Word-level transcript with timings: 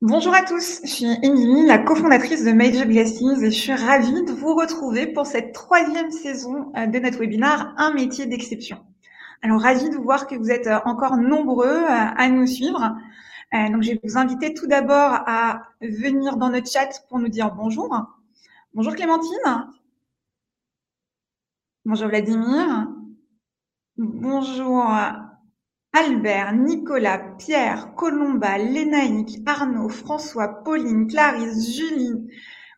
Bonjour 0.00 0.32
à 0.32 0.44
tous, 0.44 0.80
je 0.84 0.90
suis 0.90 1.18
Émilie, 1.24 1.66
la 1.66 1.78
cofondatrice 1.78 2.44
de 2.44 2.52
Major 2.52 2.86
Blessings 2.86 3.42
et 3.42 3.50
je 3.50 3.58
suis 3.58 3.74
ravie 3.74 4.22
de 4.22 4.30
vous 4.30 4.54
retrouver 4.54 5.08
pour 5.08 5.26
cette 5.26 5.52
troisième 5.52 6.12
saison 6.12 6.70
euh, 6.76 6.86
de 6.86 7.00
notre 7.00 7.18
webinaire 7.18 7.74
Un 7.78 7.92
métier 7.92 8.26
d'exception. 8.26 8.78
Alors 9.42 9.60
ravie 9.60 9.90
de 9.90 9.96
voir 9.96 10.28
que 10.28 10.36
vous 10.36 10.52
êtes 10.52 10.68
euh, 10.68 10.78
encore 10.84 11.16
nombreux 11.16 11.66
euh, 11.66 11.88
à 11.88 12.28
nous 12.28 12.46
suivre. 12.46 12.96
Donc 13.52 13.82
je 13.82 13.90
vais 13.90 14.00
vous 14.04 14.16
inviter 14.16 14.54
tout 14.54 14.68
d'abord 14.68 15.24
à 15.26 15.62
venir 15.80 16.36
dans 16.36 16.50
notre 16.50 16.70
chat 16.70 16.90
pour 17.08 17.18
nous 17.18 17.28
dire 17.28 17.52
bonjour. 17.56 17.90
Bonjour 18.74 18.94
Clémentine. 18.94 19.66
Bonjour 21.84 22.06
Vladimir. 22.06 22.86
Bonjour 23.96 24.86
Albert, 25.98 26.52
Nicolas, 26.52 27.18
Pierre, 27.38 27.92
Colomba, 27.96 28.56
Lénaïque, 28.56 29.40
Arnaud, 29.46 29.88
François, 29.88 30.62
Pauline, 30.62 31.08
Clarisse, 31.08 31.76
Julie. 31.76 32.14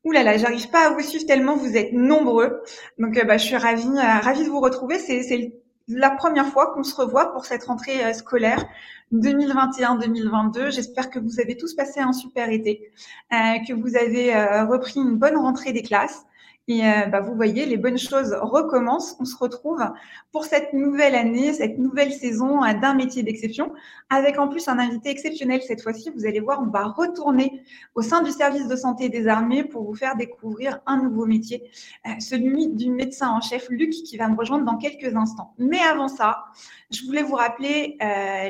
Ouh 0.05 0.13
là 0.13 0.23
là, 0.23 0.39
j'arrive 0.39 0.71
pas 0.71 0.87
à 0.87 0.91
vous 0.91 1.03
suivre 1.03 1.27
tellement 1.27 1.55
vous 1.55 1.77
êtes 1.77 1.93
nombreux. 1.93 2.63
Donc 2.99 3.19
euh, 3.19 3.25
bah, 3.25 3.37
je 3.37 3.45
suis 3.45 3.57
ravie, 3.57 3.87
euh, 3.89 4.21
ravie 4.23 4.45
de 4.45 4.49
vous 4.49 4.61
retrouver. 4.61 4.99
C'est 4.99 5.53
la 5.87 6.09
première 6.09 6.47
fois 6.47 6.73
qu'on 6.73 6.83
se 6.83 6.95
revoit 6.95 7.31
pour 7.35 7.45
cette 7.45 7.65
rentrée 7.65 8.03
euh, 8.03 8.15
scolaire 8.15 8.65
2021-2022. 9.13 10.71
J'espère 10.71 11.11
que 11.11 11.19
vous 11.19 11.41
avez 11.41 11.59
tous 11.59 11.75
passé 11.75 12.01
un 12.01 12.15
super 12.15 12.49
été, 12.49 12.91
que 13.31 13.75
vous 13.75 13.97
avez 13.97 14.33
repris 14.65 15.01
une 15.01 15.17
bonne 15.17 15.37
rentrée 15.37 15.73
des 15.73 15.83
classes 15.83 16.25
et 16.71 16.87
euh, 16.87 17.07
bah, 17.07 17.19
vous 17.19 17.35
voyez, 17.35 17.67
les 17.67 17.77
bonnes 17.77 17.99
choses 17.99 18.33
recommencent. 18.41 19.17
On 19.19 19.25
se 19.25 19.37
retrouve 19.37 19.83
pour 20.31 20.45
cette 20.45 20.73
nouvelle 20.73 21.17
année, 21.17 21.53
cette 21.53 21.79
nouvelle 21.79 22.13
saison 22.13 22.63
euh, 22.63 22.75
d'un 22.75 22.95
métier 22.95 23.25
d'exception, 23.25 23.73
avec 24.09 24.39
en 24.39 24.47
plus 24.47 24.69
un 24.69 24.79
invité 24.79 25.11
exceptionnel 25.11 25.63
cette 25.63 25.83
fois-ci. 25.83 26.13
Vous 26.15 26.27
allez 26.27 26.39
voir, 26.39 26.63
on 26.63 26.71
va 26.71 26.85
retourner 26.85 27.65
au 27.97 28.03
sein 28.03 28.23
du 28.23 28.31
service 28.31 28.69
de 28.69 28.77
santé 28.77 29.09
des 29.09 29.27
armées 29.27 29.65
pour 29.65 29.83
vous 29.83 29.97
faire 29.97 30.15
découvrir 30.15 30.79
un 30.87 31.03
nouveau 31.03 31.27
métier, 31.27 31.69
euh, 32.07 32.11
celui 32.21 32.69
du 32.69 32.89
médecin 32.93 33.31
en 33.31 33.41
chef 33.41 33.69
Luc, 33.69 33.91
qui 33.91 34.17
va 34.17 34.29
me 34.29 34.37
rejoindre 34.37 34.65
dans 34.65 34.77
quelques 34.77 35.17
instants. 35.17 35.55
Mais 35.59 35.81
avant 35.81 36.07
ça, 36.07 36.45
je 36.93 37.05
voulais 37.05 37.25
vous 37.25 37.35
rappeler 37.35 37.97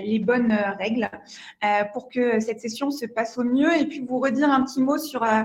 les 0.02 0.18
bonnes 0.18 0.56
règles 0.78 1.10
pour 1.92 2.08
que 2.08 2.40
cette 2.40 2.60
session 2.60 2.90
se 2.90 3.04
passe 3.04 3.36
au 3.36 3.44
mieux 3.44 3.74
et 3.76 3.84
puis 3.84 4.00
vous 4.00 4.18
redire 4.18 4.50
un 4.50 4.62
petit 4.64 4.80
mot 4.80 4.96
sur 4.96 5.22
euh, 5.22 5.42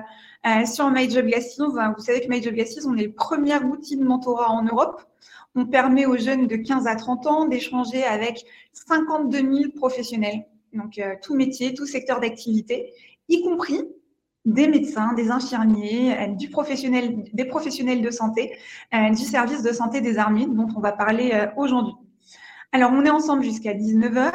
sur 0.65 0.91
MyJobGlasses, 0.91 1.59
vous 1.59 2.03
savez 2.03 2.21
que 2.21 2.29
MyJobGlasses, 2.29 2.85
on 2.85 2.95
est 2.97 3.05
le 3.05 3.13
premier 3.13 3.57
outil 3.57 3.97
de 3.97 4.03
mentorat 4.03 4.49
en 4.49 4.63
Europe. 4.63 5.01
On 5.55 5.65
permet 5.65 6.05
aux 6.05 6.17
jeunes 6.17 6.47
de 6.47 6.55
15 6.55 6.85
à 6.87 6.95
30 6.95 7.27
ans 7.27 7.45
d'échanger 7.45 8.03
avec 8.03 8.45
52 8.73 9.37
000 9.37 9.71
professionnels, 9.75 10.45
donc 10.73 10.99
euh, 10.99 11.15
tout 11.21 11.33
métier, 11.35 11.73
tout 11.73 11.85
secteur 11.85 12.19
d'activité, 12.19 12.93
y 13.29 13.41
compris 13.41 13.81
des 14.43 14.67
médecins, 14.67 15.13
des 15.13 15.31
infirmiers, 15.31 16.15
euh, 16.17 16.27
du 16.27 16.49
professionnel, 16.49 17.23
des 17.33 17.45
professionnels 17.45 18.01
de 18.01 18.11
santé, 18.11 18.57
du 18.93 19.23
service 19.23 19.63
de 19.63 19.71
santé 19.71 20.01
des 20.01 20.17
armées 20.17 20.45
dont 20.45 20.67
on 20.75 20.79
va 20.79 20.91
parler 20.91 21.47
aujourd'hui. 21.57 21.93
Alors, 22.71 22.91
on 22.93 23.05
est 23.05 23.09
ensemble 23.09 23.43
jusqu'à 23.43 23.73
19h 23.73 24.31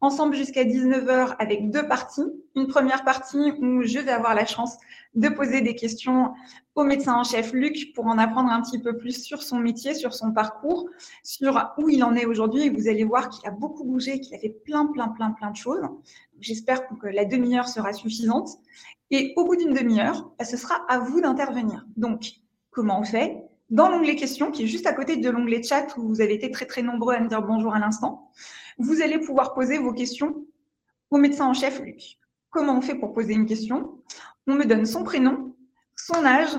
ensemble 0.00 0.36
jusqu'à 0.36 0.64
19h 0.64 1.36
avec 1.38 1.70
deux 1.70 1.86
parties. 1.86 2.26
Une 2.54 2.66
première 2.66 3.04
partie 3.04 3.52
où 3.60 3.82
je 3.82 3.98
vais 3.98 4.10
avoir 4.10 4.34
la 4.34 4.46
chance 4.46 4.76
de 5.14 5.28
poser 5.28 5.62
des 5.62 5.74
questions 5.74 6.32
au 6.74 6.84
médecin 6.84 7.14
en 7.14 7.24
chef 7.24 7.52
Luc 7.52 7.92
pour 7.94 8.06
en 8.06 8.18
apprendre 8.18 8.50
un 8.50 8.60
petit 8.60 8.78
peu 8.78 8.96
plus 8.96 9.22
sur 9.22 9.42
son 9.42 9.58
métier, 9.58 9.94
sur 9.94 10.12
son 10.14 10.32
parcours, 10.32 10.88
sur 11.22 11.72
où 11.78 11.88
il 11.88 12.04
en 12.04 12.14
est 12.14 12.26
aujourd'hui. 12.26 12.68
vous 12.68 12.88
allez 12.88 13.04
voir 13.04 13.30
qu'il 13.30 13.48
a 13.48 13.50
beaucoup 13.50 13.84
bougé, 13.84 14.20
qu'il 14.20 14.34
a 14.34 14.38
fait 14.38 14.54
plein, 14.64 14.86
plein, 14.86 15.08
plein, 15.08 15.30
plein 15.30 15.50
de 15.50 15.56
choses. 15.56 15.82
J'espère 16.40 16.86
que 16.86 17.06
la 17.06 17.24
demi-heure 17.24 17.68
sera 17.68 17.92
suffisante. 17.92 18.50
Et 19.10 19.32
au 19.36 19.44
bout 19.44 19.56
d'une 19.56 19.72
demi-heure, 19.72 20.32
bah, 20.38 20.44
ce 20.44 20.56
sera 20.56 20.74
à 20.88 20.98
vous 20.98 21.20
d'intervenir. 21.20 21.86
Donc, 21.96 22.32
comment 22.70 23.00
on 23.00 23.04
fait? 23.04 23.45
Dans 23.68 23.88
l'onglet 23.88 24.14
questions, 24.14 24.50
qui 24.52 24.64
est 24.64 24.66
juste 24.68 24.86
à 24.86 24.92
côté 24.92 25.16
de 25.16 25.28
l'onglet 25.28 25.62
chat 25.62 25.96
où 25.96 26.06
vous 26.06 26.20
avez 26.20 26.34
été 26.34 26.50
très, 26.50 26.66
très 26.66 26.82
nombreux 26.82 27.14
à 27.14 27.20
me 27.20 27.28
dire 27.28 27.42
bonjour 27.42 27.74
à 27.74 27.80
l'instant, 27.80 28.30
vous 28.78 29.02
allez 29.02 29.18
pouvoir 29.18 29.54
poser 29.54 29.78
vos 29.78 29.92
questions 29.92 30.46
au 31.10 31.18
médecin 31.18 31.46
en 31.46 31.54
chef 31.54 31.80
Luc. 31.80 32.18
Comment 32.50 32.78
on 32.78 32.80
fait 32.80 32.94
pour 32.94 33.12
poser 33.12 33.34
une 33.34 33.46
question? 33.46 34.02
On 34.46 34.54
me 34.54 34.64
donne 34.64 34.86
son 34.86 35.02
prénom, 35.02 35.56
son 35.96 36.24
âge, 36.24 36.56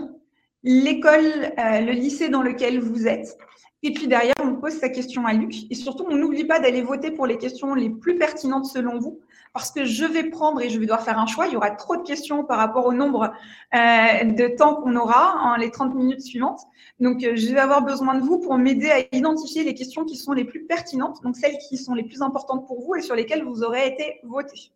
l'école, 0.67 1.53
euh, 1.57 1.79
le 1.79 1.93
lycée 1.93 2.27
dans 2.27 2.43
lequel 2.43 2.79
vous 2.79 3.07
êtes. 3.07 3.37
Et 3.83 3.93
puis 3.93 4.07
derrière, 4.07 4.35
on 4.43 4.55
pose 4.55 4.73
sa 4.73 4.89
question 4.89 5.25
à 5.25 5.33
Luc. 5.33 5.53
Et 5.69 5.75
surtout, 5.75 6.05
on 6.09 6.15
n'oublie 6.15 6.43
pas 6.43 6.59
d'aller 6.59 6.81
voter 6.81 7.11
pour 7.11 7.25
les 7.25 7.37
questions 7.37 7.73
les 7.73 7.89
plus 7.89 8.17
pertinentes 8.17 8.65
selon 8.65 8.99
vous 8.99 9.21
parce 9.53 9.71
que 9.71 9.85
je 9.85 10.05
vais 10.05 10.25
prendre 10.25 10.61
et 10.61 10.69
je 10.69 10.77
vais 10.77 10.85
devoir 10.85 11.01
faire 11.01 11.17
un 11.17 11.25
choix. 11.25 11.47
Il 11.47 11.53
y 11.53 11.55
aura 11.55 11.71
trop 11.71 11.95
de 11.95 12.03
questions 12.03 12.43
par 12.43 12.57
rapport 12.57 12.85
au 12.85 12.93
nombre 12.93 13.31
euh, 13.73 14.23
de 14.23 14.55
temps 14.55 14.75
qu'on 14.75 14.95
aura 14.95 15.41
en 15.41 15.55
les 15.55 15.71
30 15.71 15.95
minutes 15.95 16.21
suivantes. 16.21 16.59
Donc, 16.99 17.23
euh, 17.23 17.35
je 17.35 17.47
vais 17.47 17.59
avoir 17.59 17.81
besoin 17.81 18.15
de 18.15 18.21
vous 18.23 18.39
pour 18.39 18.57
m'aider 18.57 18.91
à 18.91 19.15
identifier 19.15 19.63
les 19.63 19.73
questions 19.73 20.03
qui 20.05 20.17
sont 20.17 20.33
les 20.33 20.43
plus 20.43 20.65
pertinentes, 20.65 21.23
donc 21.23 21.37
celles 21.37 21.57
qui 21.69 21.77
sont 21.77 21.93
les 21.93 22.03
plus 22.03 22.21
importantes 22.21 22.67
pour 22.67 22.81
vous 22.81 22.95
et 22.95 23.01
sur 23.01 23.15
lesquelles 23.15 23.43
vous 23.43 23.63
aurez 23.63 23.87
été 23.87 24.19
voté. 24.23 24.71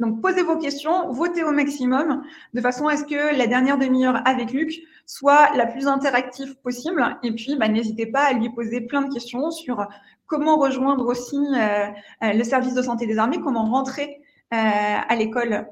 Donc, 0.00 0.20
posez 0.22 0.42
vos 0.42 0.56
questions, 0.56 1.12
votez 1.12 1.44
au 1.44 1.52
maximum, 1.52 2.22
de 2.54 2.60
façon 2.60 2.88
à 2.88 2.96
ce 2.96 3.04
que 3.04 3.36
la 3.36 3.46
dernière 3.46 3.78
demi-heure 3.78 4.20
avec 4.24 4.50
Luc 4.52 4.80
soit 5.06 5.54
la 5.56 5.66
plus 5.66 5.86
interactive 5.86 6.56
possible. 6.62 7.04
Et 7.22 7.32
puis, 7.32 7.56
bah, 7.56 7.68
n'hésitez 7.68 8.06
pas 8.06 8.22
à 8.22 8.32
lui 8.32 8.48
poser 8.50 8.80
plein 8.80 9.02
de 9.02 9.12
questions 9.12 9.50
sur 9.50 9.86
comment 10.26 10.56
rejoindre 10.56 11.06
aussi 11.06 11.36
euh, 11.36 11.86
euh, 12.22 12.32
le 12.32 12.44
service 12.44 12.74
de 12.74 12.82
santé 12.82 13.06
des 13.06 13.18
armées, 13.18 13.40
comment 13.40 13.64
rentrer 13.64 14.20
euh, 14.54 14.56
à 14.56 15.16
l'école 15.16 15.66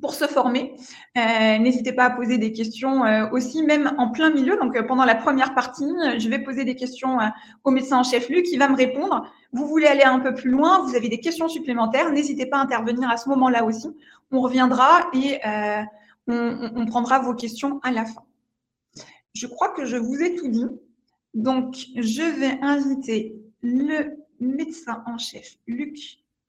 pour 0.00 0.14
se 0.14 0.26
former. 0.26 0.76
N'hésitez 1.16 1.92
pas 1.92 2.04
à 2.04 2.10
poser 2.10 2.38
des 2.38 2.52
questions 2.52 3.02
aussi, 3.32 3.62
même 3.62 3.94
en 3.98 4.10
plein 4.10 4.30
milieu. 4.30 4.56
Donc, 4.56 4.80
pendant 4.86 5.04
la 5.04 5.14
première 5.14 5.54
partie, 5.54 5.90
je 6.18 6.28
vais 6.28 6.38
poser 6.38 6.64
des 6.64 6.74
questions 6.74 7.18
au 7.64 7.70
médecin 7.70 7.98
en 7.98 8.02
chef 8.02 8.28
Luc, 8.28 8.44
qui 8.44 8.56
va 8.56 8.68
me 8.68 8.76
répondre. 8.76 9.26
Vous 9.52 9.66
voulez 9.66 9.86
aller 9.86 10.02
un 10.02 10.20
peu 10.20 10.34
plus 10.34 10.50
loin, 10.50 10.82
vous 10.86 10.94
avez 10.94 11.08
des 11.08 11.20
questions 11.20 11.48
supplémentaires, 11.48 12.12
n'hésitez 12.12 12.46
pas 12.46 12.58
à 12.58 12.62
intervenir 12.62 13.08
à 13.08 13.16
ce 13.16 13.28
moment-là 13.30 13.64
aussi. 13.64 13.88
On 14.30 14.40
reviendra 14.40 15.08
et 15.14 15.40
on, 16.26 16.70
on 16.76 16.86
prendra 16.86 17.18
vos 17.18 17.34
questions 17.34 17.80
à 17.82 17.90
la 17.90 18.04
fin. 18.04 18.22
Je 19.34 19.46
crois 19.46 19.70
que 19.70 19.84
je 19.84 19.96
vous 19.96 20.20
ai 20.20 20.34
tout 20.34 20.48
dit. 20.48 20.66
Donc, 21.34 21.76
je 21.96 22.22
vais 22.22 22.58
inviter 22.62 23.36
le 23.62 24.18
médecin 24.40 25.02
en 25.06 25.18
chef, 25.18 25.56
Luc, 25.66 25.98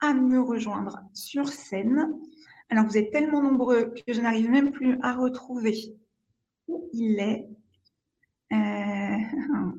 à 0.02 0.14
me 0.14 0.42
rejoindre 0.42 1.00
sur 1.14 1.48
scène. 1.50 2.14
Alors, 2.70 2.86
vous 2.86 2.98
êtes 2.98 3.12
tellement 3.12 3.42
nombreux 3.42 3.94
que 4.06 4.14
je 4.14 4.22
n'arrive 4.22 4.50
même 4.50 4.72
plus 4.72 5.00
à 5.02 5.14
retrouver 5.14 5.96
où 6.68 6.88
il 6.94 7.20
est. 7.20 7.48
Euh, 8.54 9.18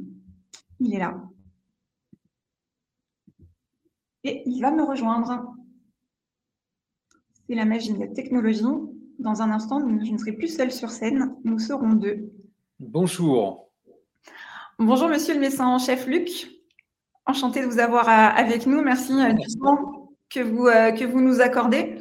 il 0.80 0.94
est 0.94 0.98
là. 0.98 1.22
Et 4.24 4.42
il 4.44 4.60
va 4.60 4.72
me 4.72 4.82
rejoindre. 4.82 5.54
C'est 7.48 7.54
la 7.54 7.64
magie 7.64 7.92
de 7.92 8.00
la 8.00 8.08
technologie. 8.08 8.64
Dans 9.18 9.42
un 9.42 9.50
instant, 9.50 9.80
je 9.80 10.12
ne 10.12 10.18
serai 10.18 10.32
plus 10.32 10.48
seule 10.48 10.72
sur 10.72 10.90
scène. 10.90 11.36
Nous 11.44 11.58
serons 11.58 11.92
deux. 11.92 12.32
Bonjour. 12.80 13.70
Bonjour, 14.78 15.08
monsieur 15.08 15.34
le 15.34 15.40
médecin 15.40 15.66
en 15.66 15.78
chef 15.78 16.06
Luc. 16.06 16.50
Enchanté 17.26 17.60
de 17.60 17.66
vous 17.66 17.78
avoir 17.78 18.08
euh, 18.08 18.36
avec 18.36 18.66
nous. 18.66 18.82
Merci 18.82 19.12
euh, 19.12 19.32
du 19.32 19.46
temps 19.58 20.16
que 20.28 20.40
vous, 20.40 20.64
que 20.64 21.04
vous 21.04 21.20
nous 21.20 21.40
accordez. 21.40 21.98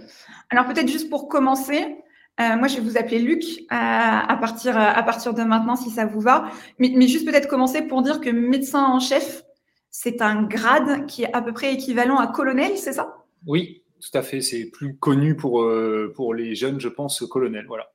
Alors 0.50 0.66
peut-être 0.66 0.88
juste 0.88 1.10
pour 1.10 1.28
commencer, 1.28 1.98
moi 2.40 2.68
je 2.68 2.76
vais 2.76 2.82
vous 2.82 2.98
appeler 2.98 3.20
Luc 3.20 3.44
à, 3.70 4.38
partir, 4.40 4.78
à 4.78 5.04
partir 5.04 5.34
de 5.34 5.44
maintenant 5.44 5.76
si 5.76 5.90
ça 5.90 6.06
vous 6.06 6.22
va. 6.22 6.50
Mais, 6.80 6.92
mais 6.96 7.08
juste 7.08 7.26
peut-être 7.26 7.48
commencer 7.48 7.82
pour 7.82 8.02
dire 8.02 8.22
que 8.22 8.30
médecin 8.30 8.84
en 8.84 9.00
chef, 9.00 9.44
c'est 9.92 10.22
un 10.22 10.44
grade 10.44 11.06
qui 11.08 11.24
est 11.24 11.34
à 11.34 11.42
peu 11.42 11.54
près 11.54 11.74
équivalent 11.74 12.18
à 12.18 12.28
colonel, 12.28 12.78
c'est 12.78 12.94
ça? 12.94 13.26
Oui, 13.46 13.84
tout 14.00 14.18
à 14.18 14.22
fait. 14.22 14.42
C'est 14.42 14.66
plus 14.66 14.96
connu 14.98 15.36
pour, 15.36 15.68
pour 16.16 16.34
les 16.34 16.56
jeunes, 16.56 16.80
je 16.80 16.88
pense, 16.88 17.23
colonel. 17.29 17.66
Voilà. 17.68 17.91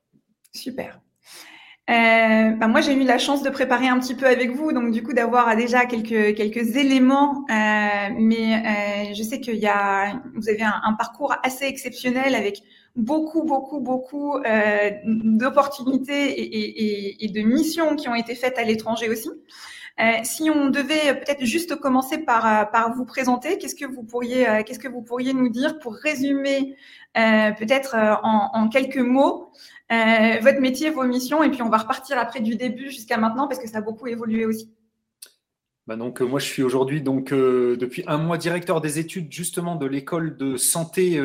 Super. 0.53 1.01
Euh, 1.91 2.51
bah, 2.53 2.67
moi, 2.67 2.81
j'ai 2.81 2.95
eu 2.95 3.05
la 3.05 3.19
chance 3.19 3.43
de 3.43 3.51
préparer 3.51 3.89
un 3.89 4.01
petit 4.01 4.15
peu 4.15 4.27
avec 4.27 4.51
vous, 4.53 4.73
donc 4.73 4.91
du 4.91 5.03
coup 5.03 5.13
d'avoir 5.13 5.55
déjà 5.55 5.85
quelques 5.85 6.35
quelques 6.35 6.77
éléments. 6.77 7.45
Euh, 7.51 8.09
mais 8.19 8.55
euh, 8.55 9.15
je 9.15 9.23
sais 9.23 9.39
qu'il 9.39 9.57
y 9.57 9.67
a, 9.67 10.23
vous 10.35 10.49
avez 10.49 10.63
un, 10.63 10.95
parcours 10.95 11.35
assez 11.43 11.67
exceptionnel 11.67 12.35
avec 12.35 12.63
beaucoup 12.97 13.43
beaucoup 13.43 13.81
beaucoup 13.81 14.39
euh, 14.39 14.91
d'opportunités 15.05 16.31
et, 16.41 16.45
et, 16.45 17.25
et, 17.27 17.29
de 17.29 17.41
missions 17.43 17.97
qui 17.97 18.09
ont 18.09 18.15
été 18.15 18.35
faites 18.35 18.57
à 18.59 18.65
l'étranger 18.65 19.11
aussi. 19.11 19.29
Euh, 20.01 20.13
si 20.23 20.51
on 20.51 20.71
devait 20.71 21.21
peut-être 21.21 21.45
juste 21.45 21.77
commencer 21.77 22.17
par 22.17 22.71
par 22.71 22.95
vous 22.95 23.05
présenter, 23.05 23.59
qu'est-ce 23.59 23.75
que 23.77 23.85
vous 23.85 24.05
pourriez 24.05 24.47
qu'est-ce 24.65 24.79
que 24.79 24.89
vous 24.89 25.03
pourriez 25.03 25.35
nous 25.35 25.51
dire 25.51 25.79
pour 25.81 25.95
résumer 25.95 26.77
peut-être 27.15 27.95
en, 28.23 28.51
en 28.55 28.69
quelques 28.69 28.97
mots 28.97 29.53
euh, 29.95 30.41
votre 30.41 30.61
métier, 30.61 30.91
vos 30.91 31.05
missions, 31.05 31.43
et 31.43 31.51
puis 31.51 31.63
on 31.63 31.69
va 31.69 31.79
repartir 31.79 32.19
après 32.19 32.41
du 32.41 32.57
début 32.57 32.91
jusqu'à 32.91 33.17
maintenant 33.17 33.49
parce 33.49 33.61
que 33.61 33.69
ça 33.69 33.79
a 33.79 33.81
beaucoup 33.81 34.07
évolué 34.07 34.47
aussi. 34.47 34.71
bah 35.87 35.97
donc, 35.97 36.23
moi, 36.23 36.41
je 36.41 36.47
suis 36.47 36.63
aujourd'hui 36.63 37.03
donc 37.03 37.29
depuis 37.31 38.05
un 38.07 38.17
mois 38.17 38.39
directeur 38.39 38.81
des 38.81 38.99
études 38.99 39.31
justement 39.31 39.77
de 39.77 39.85
l'école 39.85 40.39
de 40.39 40.57
santé 40.57 41.21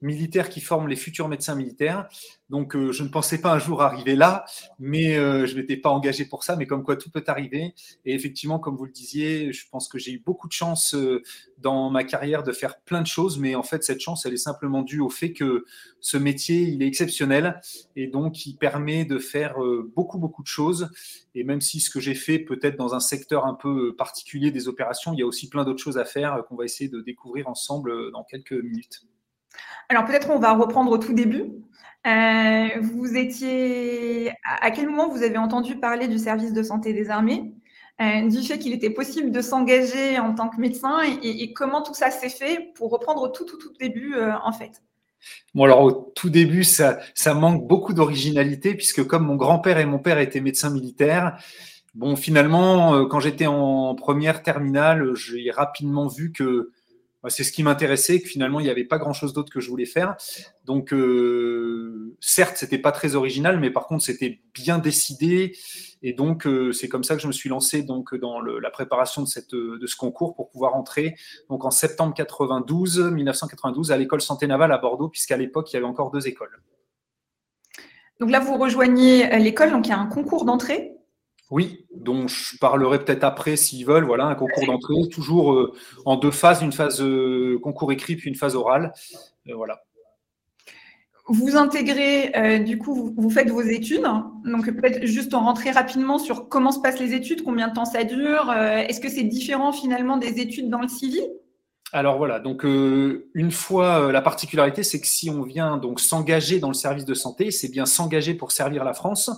militaire 0.00 0.48
qui 0.48 0.62
forme 0.62 0.88
les 0.88 0.96
futurs 0.96 1.28
médecins 1.28 1.54
militaires. 1.54 2.08
Donc, 2.50 2.74
euh, 2.74 2.92
je 2.92 3.02
ne 3.02 3.08
pensais 3.08 3.40
pas 3.40 3.52
un 3.52 3.58
jour 3.58 3.82
arriver 3.82 4.16
là, 4.16 4.46
mais 4.78 5.16
euh, 5.16 5.44
je 5.44 5.54
ne 5.54 5.60
m'étais 5.60 5.76
pas 5.76 5.90
engagé 5.90 6.24
pour 6.24 6.44
ça. 6.44 6.56
Mais 6.56 6.66
comme 6.66 6.82
quoi, 6.82 6.96
tout 6.96 7.10
peut 7.10 7.24
arriver. 7.26 7.74
Et 8.06 8.14
effectivement, 8.14 8.58
comme 8.58 8.76
vous 8.76 8.86
le 8.86 8.92
disiez, 8.92 9.52
je 9.52 9.68
pense 9.70 9.88
que 9.88 9.98
j'ai 9.98 10.12
eu 10.12 10.22
beaucoup 10.24 10.48
de 10.48 10.52
chance 10.52 10.94
euh, 10.94 11.22
dans 11.58 11.90
ma 11.90 12.04
carrière 12.04 12.42
de 12.42 12.52
faire 12.52 12.80
plein 12.80 13.02
de 13.02 13.06
choses. 13.06 13.38
Mais 13.38 13.54
en 13.54 13.62
fait, 13.62 13.84
cette 13.84 14.00
chance, 14.00 14.24
elle 14.24 14.32
est 14.32 14.38
simplement 14.38 14.82
due 14.82 15.00
au 15.00 15.10
fait 15.10 15.32
que 15.32 15.64
ce 16.00 16.16
métier, 16.16 16.62
il 16.62 16.82
est 16.82 16.86
exceptionnel 16.86 17.60
et 17.96 18.06
donc 18.06 18.46
il 18.46 18.56
permet 18.56 19.04
de 19.04 19.18
faire 19.18 19.56
beaucoup, 19.94 20.18
beaucoup 20.18 20.42
de 20.42 20.48
choses. 20.48 20.90
Et 21.34 21.42
même 21.42 21.60
si 21.60 21.80
ce 21.80 21.90
que 21.90 21.98
j'ai 21.98 22.14
fait 22.14 22.38
peut-être 22.38 22.76
dans 22.76 22.94
un 22.94 23.00
secteur 23.00 23.46
un 23.46 23.54
peu 23.54 23.94
particulier 23.96 24.52
des 24.52 24.68
opérations, 24.68 25.12
il 25.12 25.18
y 25.18 25.22
a 25.22 25.26
aussi 25.26 25.48
plein 25.48 25.64
d'autres 25.64 25.82
choses 25.82 25.98
à 25.98 26.04
faire 26.04 26.44
qu'on 26.48 26.54
va 26.54 26.64
essayer 26.64 26.88
de 26.88 27.00
découvrir 27.00 27.48
ensemble 27.48 28.12
dans 28.12 28.22
quelques 28.22 28.52
minutes. 28.52 29.02
Alors 29.88 30.04
peut-être 30.04 30.30
on 30.30 30.38
va 30.38 30.52
reprendre 30.54 30.92
au 30.92 30.98
tout 30.98 31.14
début. 31.14 31.50
Euh, 32.08 32.68
vous 32.80 33.16
étiez. 33.16 34.32
À 34.60 34.70
quel 34.70 34.88
moment 34.88 35.08
vous 35.08 35.22
avez 35.22 35.36
entendu 35.36 35.76
parler 35.76 36.08
du 36.08 36.18
service 36.18 36.52
de 36.52 36.62
santé 36.62 36.94
des 36.94 37.10
armées, 37.10 37.52
euh, 38.00 38.28
du 38.28 38.42
fait 38.42 38.58
qu'il 38.58 38.72
était 38.72 38.90
possible 38.90 39.30
de 39.30 39.42
s'engager 39.42 40.18
en 40.18 40.34
tant 40.34 40.48
que 40.48 40.58
médecin 40.58 41.00
et, 41.22 41.52
comment 41.52 41.82
tout 41.82 41.94
ça 41.94 42.10
s'est 42.10 42.30
fait 42.30 42.72
pour 42.76 42.90
reprendre 42.90 43.30
tout, 43.30 43.44
tout, 43.44 43.58
tout 43.58 43.72
début 43.78 44.14
euh, 44.14 44.32
en 44.42 44.52
fait? 44.52 44.82
Bon, 45.54 45.64
alors 45.64 45.82
au 45.82 45.92
tout 45.92 46.30
début, 46.30 46.64
ça, 46.64 46.98
ça 47.14 47.34
manque 47.34 47.66
beaucoup 47.66 47.92
d'originalité 47.92 48.74
puisque 48.74 49.04
comme 49.04 49.26
mon 49.26 49.36
grand-père 49.36 49.78
et 49.78 49.84
mon 49.84 49.98
père 49.98 50.18
étaient 50.18 50.40
médecins 50.40 50.70
militaires, 50.70 51.36
bon, 51.94 52.16
finalement, 52.16 53.04
quand 53.06 53.20
j'étais 53.20 53.46
en 53.46 53.94
première 53.96 54.42
terminale, 54.42 55.14
j'ai 55.14 55.50
rapidement 55.50 56.06
vu 56.06 56.32
que 56.32 56.70
c'est 57.26 57.42
ce 57.42 57.50
qui 57.50 57.64
m'intéressait, 57.64 58.20
que 58.20 58.28
finalement, 58.28 58.60
il 58.60 58.64
n'y 58.64 58.70
avait 58.70 58.84
pas 58.84 58.98
grand-chose 58.98 59.32
d'autre 59.32 59.52
que 59.52 59.60
je 59.60 59.68
voulais 59.68 59.86
faire. 59.86 60.16
Donc, 60.64 60.92
euh, 60.92 62.16
certes, 62.20 62.56
c'était 62.56 62.78
pas 62.78 62.92
très 62.92 63.16
original, 63.16 63.58
mais 63.58 63.70
par 63.70 63.86
contre, 63.86 64.04
c'était 64.04 64.40
bien 64.54 64.78
décidé. 64.78 65.56
Et 66.02 66.12
donc, 66.12 66.46
euh, 66.46 66.70
c'est 66.70 66.88
comme 66.88 67.02
ça 67.02 67.16
que 67.16 67.22
je 67.22 67.26
me 67.26 67.32
suis 67.32 67.48
lancé 67.48 67.82
dans 67.82 68.04
la 68.40 68.70
préparation 68.70 69.22
de 69.22 69.86
ce 69.86 69.96
concours 69.96 70.36
pour 70.36 70.48
pouvoir 70.50 70.76
entrer 70.76 71.16
donc, 71.48 71.64
en 71.64 71.72
septembre 71.72 72.14
92, 72.14 73.10
1992 73.12 73.90
à 73.90 73.96
l'école 73.96 74.20
santé 74.20 74.46
navale 74.46 74.70
à 74.70 74.78
Bordeaux, 74.78 75.08
puisqu'à 75.08 75.36
l'époque, 75.36 75.72
il 75.72 75.74
y 75.74 75.76
avait 75.76 75.86
encore 75.86 76.12
deux 76.12 76.28
écoles. 76.28 76.62
Donc 78.20 78.30
là, 78.30 78.38
vous 78.38 78.56
rejoignez 78.56 79.38
l'école, 79.38 79.72
donc 79.72 79.86
il 79.86 79.90
y 79.90 79.92
a 79.92 79.98
un 79.98 80.06
concours 80.06 80.44
d'entrée 80.44 80.97
oui, 81.50 81.86
dont 81.94 82.28
je 82.28 82.58
parlerai 82.58 83.02
peut-être 83.04 83.24
après 83.24 83.56
s'ils 83.56 83.86
veulent. 83.86 84.04
Voilà, 84.04 84.26
un 84.26 84.34
concours 84.34 84.66
d'entrée, 84.66 84.94
toujours 85.10 85.52
euh, 85.52 85.72
en 86.04 86.16
deux 86.16 86.30
phases, 86.30 86.62
une 86.62 86.72
phase 86.72 87.00
euh, 87.00 87.58
concours 87.62 87.90
écrit 87.92 88.16
puis 88.16 88.28
une 88.28 88.36
phase 88.36 88.54
orale. 88.54 88.92
Euh, 89.48 89.54
voilà. 89.54 89.80
Vous 91.30 91.56
intégrez, 91.56 92.60
du 92.60 92.78
coup, 92.78 93.12
vous, 93.14 93.28
faites 93.28 93.50
vos 93.50 93.60
études. 93.60 94.06
Donc 94.46 94.64
peut-être 94.64 95.04
juste 95.04 95.34
en 95.34 95.40
rentrer 95.40 95.70
rapidement 95.70 96.16
sur 96.16 96.48
comment 96.48 96.72
se 96.72 96.80
passent 96.80 97.00
les 97.00 97.12
études, 97.12 97.44
combien 97.44 97.68
de 97.68 97.74
temps 97.74 97.84
ça 97.84 98.02
dure. 98.04 98.50
Est-ce 98.50 98.98
que 98.98 99.10
c'est 99.10 99.24
différent 99.24 99.70
finalement 99.70 100.16
des 100.16 100.40
études 100.40 100.70
dans 100.70 100.80
le 100.80 100.88
civil? 100.88 101.22
Alors 101.92 102.18
voilà, 102.18 102.38
donc 102.38 102.64
une 102.64 103.50
fois 103.50 104.12
la 104.12 104.20
particularité, 104.20 104.82
c'est 104.82 105.00
que 105.00 105.06
si 105.06 105.30
on 105.30 105.42
vient 105.42 105.78
donc 105.78 106.00
s'engager 106.00 106.58
dans 106.58 106.68
le 106.68 106.74
service 106.74 107.06
de 107.06 107.14
santé, 107.14 107.50
c'est 107.50 107.70
bien 107.70 107.86
s'engager 107.86 108.34
pour 108.34 108.52
servir 108.52 108.84
la 108.84 108.92
France. 108.92 109.30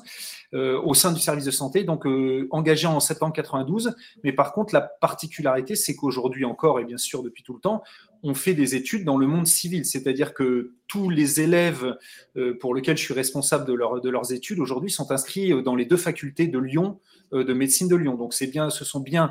Euh, 0.52 0.80
au 0.82 0.94
sein 0.94 1.12
du 1.12 1.20
service 1.20 1.44
de 1.44 1.52
santé, 1.52 1.84
donc 1.84 2.06
euh, 2.06 2.48
engagé 2.50 2.88
en 2.88 2.98
septembre 2.98 3.32
92. 3.32 3.94
Mais 4.24 4.32
par 4.32 4.52
contre, 4.52 4.74
la 4.74 4.80
particularité, 4.80 5.76
c'est 5.76 5.94
qu'aujourd'hui 5.94 6.44
encore, 6.44 6.80
et 6.80 6.84
bien 6.84 6.96
sûr 6.96 7.22
depuis 7.22 7.44
tout 7.44 7.54
le 7.54 7.60
temps, 7.60 7.84
on 8.24 8.34
fait 8.34 8.54
des 8.54 8.74
études 8.74 9.04
dans 9.04 9.16
le 9.16 9.28
monde 9.28 9.46
civil, 9.46 9.84
c'est-à-dire 9.84 10.34
que 10.34 10.72
tous 10.88 11.08
les 11.08 11.40
élèves 11.40 11.96
euh, 12.36 12.58
pour 12.58 12.74
lesquels 12.74 12.96
je 12.96 13.04
suis 13.04 13.14
responsable 13.14 13.64
de, 13.64 14.00
de 14.00 14.10
leurs 14.10 14.32
études 14.32 14.58
aujourd'hui 14.58 14.90
sont 14.90 15.12
inscrits 15.12 15.62
dans 15.62 15.76
les 15.76 15.84
deux 15.84 15.96
facultés 15.96 16.48
de 16.48 16.58
Lyon, 16.58 16.98
de 17.30 17.52
médecine 17.52 17.86
de 17.86 17.94
Lyon. 17.94 18.16
Donc 18.16 18.34
c'est 18.34 18.48
bien, 18.48 18.70
ce 18.70 18.84
sont 18.84 18.98
bien 18.98 19.30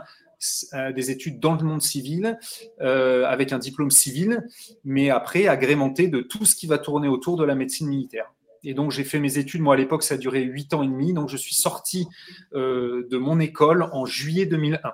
des 0.95 1.11
études 1.11 1.39
dans 1.39 1.55
le 1.55 1.63
monde 1.63 1.81
civil, 1.81 2.37
avec 2.79 3.51
un 3.51 3.59
diplôme 3.59 3.91
civil, 3.91 4.45
mais 4.83 5.09
après 5.09 5.47
agrémenté 5.47 6.07
de 6.07 6.21
tout 6.21 6.45
ce 6.45 6.55
qui 6.55 6.67
va 6.67 6.77
tourner 6.77 7.07
autour 7.07 7.37
de 7.37 7.43
la 7.43 7.55
médecine 7.55 7.87
militaire. 7.87 8.31
Et 8.63 8.73
donc, 8.73 8.91
j'ai 8.91 9.03
fait 9.03 9.19
mes 9.19 9.37
études. 9.37 9.61
Moi, 9.61 9.75
à 9.75 9.77
l'époque, 9.77 10.03
ça 10.03 10.15
a 10.15 10.17
duré 10.17 10.41
8 10.41 10.73
ans 10.73 10.83
et 10.83 10.87
demi. 10.87 11.13
Donc, 11.13 11.29
je 11.29 11.37
suis 11.37 11.55
sorti 11.55 12.07
euh, 12.53 13.07
de 13.09 13.17
mon 13.17 13.39
école 13.39 13.83
en 13.93 14.05
juillet 14.05 14.45
2001. 14.45 14.93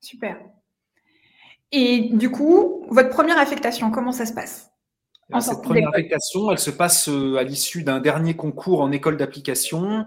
Super. 0.00 0.38
Et 1.70 2.10
du 2.12 2.30
coup, 2.30 2.86
votre 2.90 3.10
première 3.10 3.38
affectation, 3.38 3.90
comment 3.90 4.12
ça 4.12 4.26
se 4.26 4.34
passe? 4.34 4.70
Cette 5.40 5.62
première 5.62 5.88
affectation, 5.88 6.50
elle 6.50 6.58
se 6.58 6.70
passe 6.70 7.08
euh, 7.08 7.36
à 7.36 7.42
l'issue 7.42 7.82
d'un 7.82 8.00
dernier 8.00 8.34
concours 8.34 8.80
en 8.80 8.92
école 8.92 9.16
d'application. 9.16 10.04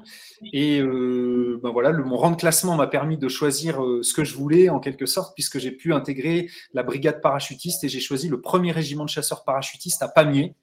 Et 0.53 0.79
euh, 0.79 1.59
ben 1.63 1.71
voilà, 1.71 1.91
le, 1.91 2.03
mon 2.03 2.17
rang 2.17 2.31
de 2.31 2.35
classement 2.35 2.75
m'a 2.75 2.87
permis 2.87 3.17
de 3.17 3.27
choisir 3.27 3.81
ce 4.01 4.13
que 4.13 4.23
je 4.23 4.35
voulais, 4.35 4.69
en 4.69 4.79
quelque 4.79 5.05
sorte, 5.05 5.33
puisque 5.33 5.59
j'ai 5.59 5.71
pu 5.71 5.93
intégrer 5.93 6.49
la 6.73 6.83
brigade 6.83 7.21
parachutiste 7.21 7.83
et 7.83 7.89
j'ai 7.89 7.99
choisi 7.99 8.29
le 8.29 8.41
premier 8.41 8.71
régiment 8.71 9.05
de 9.05 9.09
chasseurs 9.09 9.43
parachutistes 9.43 10.01
à 10.03 10.07
Pamiers. 10.07 10.55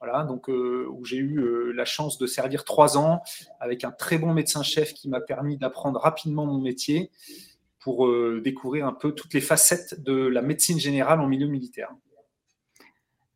Voilà, 0.00 0.24
donc 0.24 0.48
euh, 0.50 0.86
où 0.90 1.04
j'ai 1.04 1.16
eu 1.16 1.38
euh, 1.38 1.72
la 1.72 1.84
chance 1.84 2.18
de 2.18 2.26
servir 2.26 2.64
trois 2.64 2.98
ans 2.98 3.22
avec 3.60 3.82
un 3.82 3.90
très 3.90 4.18
bon 4.18 4.34
médecin-chef 4.34 4.92
qui 4.92 5.08
m'a 5.08 5.20
permis 5.20 5.56
d'apprendre 5.56 5.98
rapidement 5.98 6.44
mon 6.44 6.60
métier 6.60 7.10
pour 7.80 8.06
euh, 8.06 8.42
découvrir 8.44 8.86
un 8.86 8.92
peu 8.92 9.12
toutes 9.12 9.32
les 9.32 9.40
facettes 9.40 10.02
de 10.02 10.14
la 10.14 10.42
médecine 10.42 10.78
générale 10.78 11.20
en 11.20 11.26
milieu 11.26 11.46
militaire. 11.46 11.90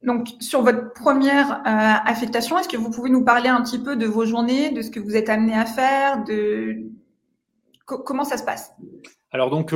Donc, 0.03 0.29
sur 0.41 0.63
votre 0.63 0.93
première 0.95 1.61
affectation, 1.65 2.59
est-ce 2.59 2.69
que 2.69 2.77
vous 2.77 2.91
pouvez 2.91 3.11
nous 3.11 3.25
parler 3.25 3.49
un 3.49 3.63
petit 3.63 3.79
peu 3.79 3.97
de 3.97 4.07
vos 4.07 4.25
journées, 4.25 4.71
de 4.71 4.81
ce 4.81 4.91
que 4.91 4.99
vous 4.99 5.15
êtes 5.15 5.29
amené 5.29 5.55
à 5.55 5.67
faire, 5.67 6.25
de 6.25 6.77
comment 7.85 8.25
ça 8.25 8.39
se 8.39 8.45
passe? 8.45 8.73
Alors 9.31 9.51
donc, 9.51 9.75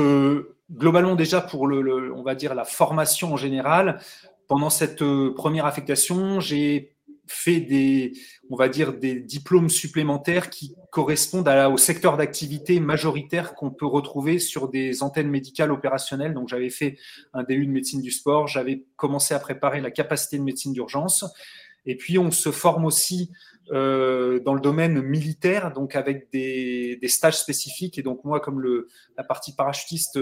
globalement 0.71 1.15
déjà 1.15 1.41
pour 1.41 1.67
le, 1.67 2.11
on 2.13 2.23
va 2.23 2.33
dire 2.33 2.55
la 2.55 2.65
formation 2.65 3.33
en 3.33 3.37
général, 3.37 3.99
pendant 4.47 4.69
cette 4.69 5.01
euh, 5.01 5.33
première 5.33 5.65
affectation, 5.65 6.39
j'ai 6.39 6.94
fait 7.27 7.59
des, 7.59 8.13
on 8.49 8.55
va 8.55 8.69
dire, 8.69 8.93
des 8.93 9.15
diplômes 9.15 9.69
supplémentaires 9.69 10.49
qui 10.49 10.75
correspondent 10.91 11.47
au 11.47 11.77
secteur 11.77 12.17
d'activité 12.17 12.79
majoritaire 12.79 13.55
qu'on 13.55 13.71
peut 13.71 13.85
retrouver 13.85 14.39
sur 14.39 14.69
des 14.69 15.03
antennes 15.03 15.29
médicales 15.29 15.71
opérationnelles. 15.71 16.33
Donc, 16.33 16.47
j'avais 16.47 16.69
fait 16.69 16.97
un 17.33 17.43
DU 17.43 17.65
de 17.65 17.71
médecine 17.71 18.01
du 18.01 18.11
sport, 18.11 18.47
j'avais 18.47 18.83
commencé 18.95 19.33
à 19.33 19.39
préparer 19.39 19.81
la 19.81 19.91
capacité 19.91 20.37
de 20.37 20.43
médecine 20.43 20.73
d'urgence. 20.73 21.25
Et 21.85 21.95
puis, 21.95 22.17
on 22.17 22.31
se 22.31 22.51
forme 22.51 22.85
aussi 22.85 23.31
euh, 23.71 24.39
dans 24.41 24.53
le 24.53 24.61
domaine 24.61 25.01
militaire, 25.01 25.71
donc 25.73 25.95
avec 25.95 26.31
des, 26.31 26.97
des, 27.01 27.07
stages 27.07 27.37
spécifiques. 27.37 27.97
Et 27.97 28.03
donc, 28.03 28.23
moi, 28.23 28.39
comme 28.39 28.59
le, 28.59 28.87
la 29.17 29.23
partie 29.23 29.55
parachutiste 29.55 30.19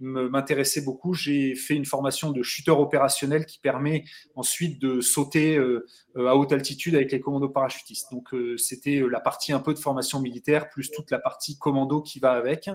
m'intéressait 0.00 0.80
beaucoup. 0.80 1.14
J'ai 1.14 1.54
fait 1.54 1.74
une 1.74 1.84
formation 1.84 2.30
de 2.30 2.42
chuteur 2.42 2.80
opérationnel 2.80 3.46
qui 3.46 3.58
permet 3.58 4.04
ensuite 4.34 4.80
de 4.80 5.00
sauter 5.00 5.56
euh, 5.56 5.86
à 6.16 6.36
haute 6.36 6.52
altitude 6.52 6.94
avec 6.94 7.12
les 7.12 7.20
commandos 7.20 7.48
parachutistes. 7.48 8.10
Donc 8.10 8.32
euh, 8.34 8.56
c'était 8.56 9.00
euh, 9.00 9.08
la 9.08 9.20
partie 9.20 9.52
un 9.52 9.60
peu 9.60 9.74
de 9.74 9.78
formation 9.78 10.20
militaire 10.20 10.68
plus 10.68 10.90
toute 10.90 11.10
la 11.10 11.18
partie 11.18 11.58
commando 11.58 12.00
qui 12.00 12.18
va 12.18 12.32
avec. 12.32 12.70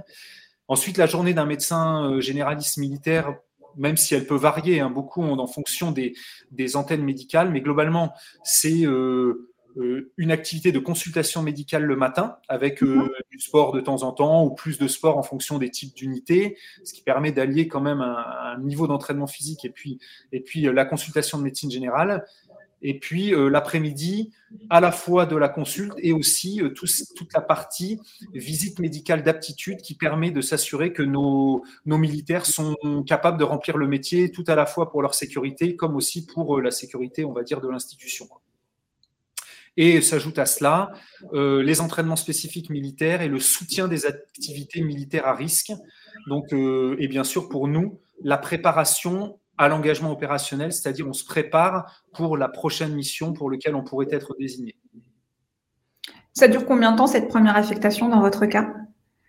Ensuite, 0.68 0.98
la 0.98 1.06
journée 1.06 1.34
d'un 1.34 1.46
médecin 1.46 2.20
généraliste 2.20 2.78
militaire 2.78 3.36
même 3.78 3.98
si 3.98 4.16
elle 4.16 4.26
peut 4.26 4.36
varier 4.36 4.80
hein, 4.80 4.90
beaucoup 4.90 5.24
en 5.24 5.48
fonction 5.48 5.92
des, 5.92 6.16
antennes 6.76 7.04
médicales, 7.04 7.52
mais 7.52 7.62
globalement, 7.62 8.14
c'est 8.44 8.86
euh, 8.86 9.52
une 10.18 10.32
activité 10.32 10.72
de 10.72 10.80
consultation 10.80 11.42
médicale 11.42 11.84
le 11.84 11.96
matin 11.96 12.38
avec 12.48 12.82
euh, 12.82 12.96
mhm. 12.96 13.10
du 13.32 13.40
sport 13.40 13.74
de 13.74 13.82
temps 13.82 14.04
en 14.04 14.12
temps 14.12 14.46
ou 14.46 14.52
plus 14.54 14.78
de 14.78 14.88
sport 14.88 15.18
en 15.18 15.24
fonction 15.24 15.58
des 15.58 15.70
types 15.70 15.96
d'unités, 15.96 16.58
ce 16.84 16.94
qui 16.94 17.02
permet 17.02 17.32
d'allier 17.32 17.68
quand 17.68 17.82
même 17.82 18.02
un, 18.02 18.58
niveau 18.60 18.88
d'entraînement 18.88 19.28
physique 19.28 19.66
et 19.66 19.70
puis, 19.70 20.00
et 20.32 20.40
puis 20.40 20.68
euh, 20.68 20.72
la 20.72 20.86
consultation 20.86 21.38
de 21.38 21.44
médecine 21.44 21.72
générale. 21.72 22.26
Et 22.82 23.00
puis 23.00 23.34
l'après-midi, 23.36 24.32
à 24.70 24.80
la 24.80 24.92
fois 24.92 25.26
de 25.26 25.36
la 25.36 25.50
consulte 25.50 25.96
et 25.98 26.14
aussi 26.14 26.62
toute 27.16 27.34
la 27.34 27.42
partie 27.42 28.00
visite 28.34 28.78
médicale 28.78 29.24
d'aptitude 29.24 29.78
qui 29.78 29.96
permet 29.96 30.30
de 30.30 30.42
s'assurer 30.42 30.94
que 30.94 31.02
nos, 31.02 31.64
nos, 31.86 31.98
militaires 31.98 32.46
sont 32.46 32.76
capables 33.08 33.40
de 33.40 33.44
remplir 33.44 33.78
le 33.78 33.88
métier 33.88 34.30
tout 34.30 34.44
à 34.46 34.54
la 34.54 34.68
fois 34.68 34.92
pour 34.92 35.02
leur 35.02 35.16
sécurité 35.16 35.76
comme 35.76 35.96
aussi 35.96 36.28
pour 36.28 36.62
la 36.62 36.70
sécurité, 36.70 37.26
on 37.26 37.34
va 37.34 37.42
dire, 37.42 37.60
de 37.60 37.70
l'institution. 37.70 38.28
Et 39.78 40.02
s'ajoute 40.02 40.40
à 40.40 40.46
cela 40.46 40.92
euh, 41.34 41.62
les 41.62 41.82
entraînements 41.82 42.16
spécifiques 42.16 42.70
militaires 42.70 43.22
et 43.22 43.28
le 43.28 43.40
soutien 43.40 43.88
des 43.88 44.06
activités 44.06 44.82
militaires 44.82 45.28
à 45.28 45.36
risque. 45.36 45.74
Donc, 46.28 46.54
euh, 46.54 46.96
et 47.00 47.08
bien 47.08 47.24
sûr, 47.24 47.50
pour 47.50 47.68
nous, 47.68 48.00
la 48.24 48.38
préparation 48.38 49.40
à 49.58 49.68
l'engagement 49.68 50.12
opérationnel, 50.12 50.74
c'est-à-dire 50.74 51.08
on 51.08 51.14
se 51.14 51.26
prépare 51.26 52.04
pour 52.14 52.38
la 52.38 52.50
prochaine 52.50 52.94
mission 52.94 53.34
pour 53.34 53.50
laquelle 53.50 53.76
on 53.76 53.84
pourrait 53.84 54.08
être 54.12 54.36
désigné. 54.40 54.76
Ça 56.34 56.48
dure 56.48 56.66
combien 56.66 56.92
de 56.92 56.98
temps 56.98 57.08
cette 57.08 57.30
première 57.30 57.56
affectation 57.56 58.10
dans 58.10 58.20
votre 58.20 58.46
cas? 58.46 58.74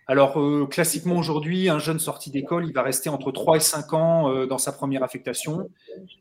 Alors, 0.09 0.39
euh, 0.39 0.65
classiquement 0.65 1.17
aujourd'hui, 1.17 1.67
un 1.67 1.79
jeune 1.79 1.99
sorti 1.99 2.31
d'école, 2.31 2.65
il 2.65 2.73
va 2.73 2.81
rester 2.81 3.09
entre 3.09 3.33
3 3.33 3.57
et 3.57 3.59
5 3.59 3.93
ans 3.93 4.31
euh, 4.31 4.45
dans 4.45 4.57
sa 4.57 4.71
première 4.71 5.03
affectation. 5.03 5.69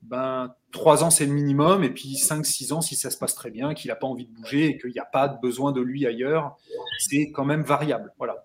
Ben, 0.02 0.52
3 0.72 1.04
ans, 1.04 1.10
c'est 1.10 1.24
le 1.24 1.32
minimum, 1.32 1.84
et 1.84 1.90
puis 1.90 2.16
5-6 2.16 2.72
ans, 2.72 2.80
si 2.80 2.96
ça 2.96 3.10
se 3.10 3.16
passe 3.18 3.36
très 3.36 3.52
bien, 3.52 3.74
qu'il 3.74 3.88
n'a 3.90 3.94
pas 3.94 4.08
envie 4.08 4.26
de 4.26 4.32
bouger 4.32 4.66
et 4.66 4.78
qu'il 4.78 4.90
n'y 4.90 4.98
a 4.98 5.04
pas 5.04 5.28
besoin 5.28 5.70
de 5.70 5.80
lui 5.80 6.04
ailleurs, 6.04 6.56
c'est 6.98 7.30
quand 7.30 7.44
même 7.44 7.62
variable. 7.62 8.12
Voilà. 8.18 8.44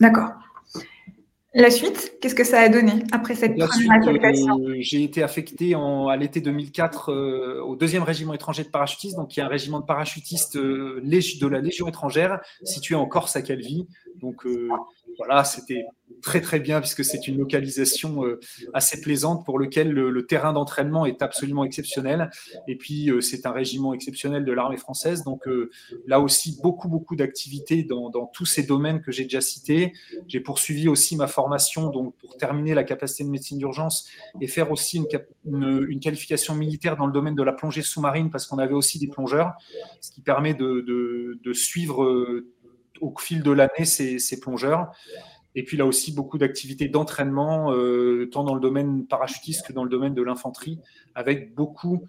D'accord. 0.00 0.30
La 1.56 1.70
suite, 1.70 2.16
qu'est-ce 2.20 2.34
que 2.34 2.42
ça 2.42 2.60
a 2.60 2.68
donné 2.68 3.04
après 3.12 3.36
cette 3.36 3.56
première 3.56 3.92
affectation? 4.00 4.58
euh, 4.58 4.74
J'ai 4.80 5.04
été 5.04 5.22
affecté 5.22 5.76
en, 5.76 6.08
à 6.08 6.16
l'été 6.16 6.40
2004 6.40 7.12
au 7.64 7.76
deuxième 7.76 8.02
régiment 8.02 8.34
étranger 8.34 8.64
de 8.64 8.68
parachutistes, 8.68 9.16
donc 9.16 9.28
qui 9.28 9.38
est 9.38 9.44
un 9.44 9.48
régiment 9.48 9.78
de 9.78 9.84
parachutistes 9.86 10.56
de 10.56 11.46
la 11.46 11.60
Légion 11.60 11.86
étrangère 11.86 12.40
situé 12.64 12.96
en 12.96 13.06
Corse 13.06 13.36
à 13.36 13.42
Calvi. 13.42 13.86
Donc 14.16 14.46
euh, 14.46 14.68
voilà, 15.18 15.44
c'était 15.44 15.86
très 16.22 16.40
très 16.40 16.60
bien 16.60 16.80
puisque 16.80 17.04
c'est 17.04 17.28
une 17.28 17.38
localisation 17.38 18.24
euh, 18.24 18.40
assez 18.72 19.00
plaisante 19.00 19.44
pour 19.44 19.58
lequel 19.58 19.90
le, 19.90 20.26
terrain 20.26 20.52
d'entraînement 20.52 21.06
est 21.06 21.22
absolument 21.22 21.64
exceptionnel. 21.64 22.30
Et 22.66 22.76
puis 22.76 23.10
euh, 23.10 23.20
c'est 23.20 23.46
un 23.46 23.52
régiment 23.52 23.94
exceptionnel 23.94 24.44
de 24.44 24.52
l'armée 24.52 24.76
française. 24.76 25.22
Donc 25.24 25.44
là 26.06 26.20
aussi 26.20 26.58
beaucoup 26.62 26.88
beaucoup 26.88 27.16
d'activités 27.16 27.82
dans, 27.82 28.10
tous 28.32 28.46
ces 28.46 28.62
domaines 28.62 29.02
que 29.02 29.12
j'ai 29.12 29.24
déjà 29.24 29.40
cités. 29.40 29.92
J'ai 30.26 30.40
poursuivi 30.40 30.88
aussi 30.88 31.16
ma 31.16 31.26
formation 31.26 31.90
donc 31.90 32.16
pour 32.16 32.36
terminer 32.36 32.74
la 32.74 32.84
capacité 32.84 33.24
de 33.24 33.28
médecine 33.28 33.58
d'urgence 33.58 34.08
et 34.40 34.46
faire 34.46 34.70
aussi 34.70 35.04
une, 35.44 36.00
qualification 36.00 36.54
militaire 36.54 36.96
dans 36.96 37.06
le 37.06 37.12
domaine 37.12 37.34
de 37.34 37.42
la 37.42 37.52
plongée 37.52 37.82
sous-marine 37.82 38.30
parce 38.30 38.46
qu'on 38.46 38.58
avait 38.58 38.74
aussi 38.74 38.98
des 38.98 39.08
plongeurs, 39.08 39.52
ce 40.00 40.10
qui 40.10 40.20
permet 40.20 40.54
de 40.54 41.52
suivre 41.52 42.42
au 43.00 43.14
fil 43.18 43.42
de 43.42 43.50
l'année 43.50 43.84
ces, 43.84 44.40
plongeurs. 44.40 44.92
Et 45.54 45.62
puis 45.62 45.76
là 45.76 45.86
aussi, 45.86 46.12
beaucoup 46.12 46.38
d'activités 46.38 46.88
d'entraînement, 46.88 47.72
euh, 47.72 48.28
tant 48.32 48.42
dans 48.42 48.54
le 48.54 48.60
domaine 48.60 49.06
parachutiste 49.06 49.66
que 49.66 49.72
dans 49.72 49.84
le 49.84 49.90
domaine 49.90 50.14
de 50.14 50.22
l'infanterie, 50.22 50.80
avec 51.14 51.54
beaucoup 51.54 52.06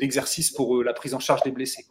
d'exercices 0.00 0.50
pour 0.50 0.78
euh, 0.78 0.82
la 0.82 0.92
prise 0.92 1.14
en 1.14 1.20
charge 1.20 1.42
des 1.42 1.52
blessés. 1.52 1.86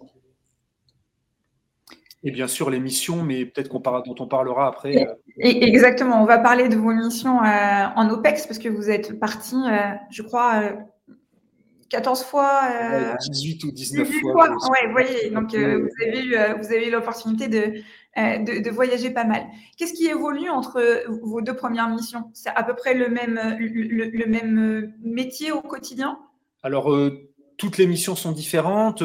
Et 2.24 2.32
bien 2.32 2.48
sûr, 2.48 2.70
les 2.70 2.80
missions, 2.80 3.24
mais 3.24 3.46
peut-être 3.46 3.70
qu'on 3.70 3.80
dont 3.80 4.16
on 4.20 4.28
parlera 4.28 4.68
après. 4.68 5.08
Euh. 5.08 5.14
Exactement, 5.40 6.22
on 6.22 6.26
va 6.26 6.40
parler 6.40 6.68
de 6.68 6.76
vos 6.76 6.92
missions 6.92 7.38
en 7.40 8.10
OPEX, 8.10 8.48
parce 8.48 8.60
que 8.60 8.68
vous 8.68 8.90
êtes 8.90 9.18
parti, 9.20 9.56
je 10.10 10.22
crois, 10.24 10.74
14 11.90 12.24
fois. 12.24 12.62
18 13.30 13.64
euh, 13.64 13.68
ou 13.68 13.72
19 13.72 14.10
fois. 14.22 14.50
Oui, 14.50 14.92
voyez, 14.92 15.30
donc 15.30 15.54
euh, 15.54 15.80
vous 15.80 16.08
avez 16.08 16.26
eu, 16.26 16.36
euh, 16.36 16.54
vous 16.56 16.66
avez 16.66 16.88
eu 16.88 16.92
l'opportunité 16.92 17.48
de, 17.48 17.82
de, 18.16 18.70
voyager 18.70 19.10
pas 19.10 19.24
mal. 19.24 19.46
Qu'est-ce 19.78 19.94
qui 19.94 20.08
évolue 20.08 20.50
entre 20.50 21.04
vos 21.24 21.42
deux 21.42 21.56
premières 21.56 21.90
missions? 21.90 22.30
C'est 22.34 22.50
à 22.50 22.64
peu 22.64 22.76
près 22.76 22.94
le 22.94 23.10
même, 23.10 23.40
le, 23.60 24.26
même 24.26 24.94
métier 25.04 25.52
au 25.52 25.62
quotidien? 25.62 26.20
Alors, 26.64 26.94
toutes 27.58 27.78
les 27.78 27.88
missions 27.88 28.16
sont 28.16 28.32
différentes, 28.32 29.04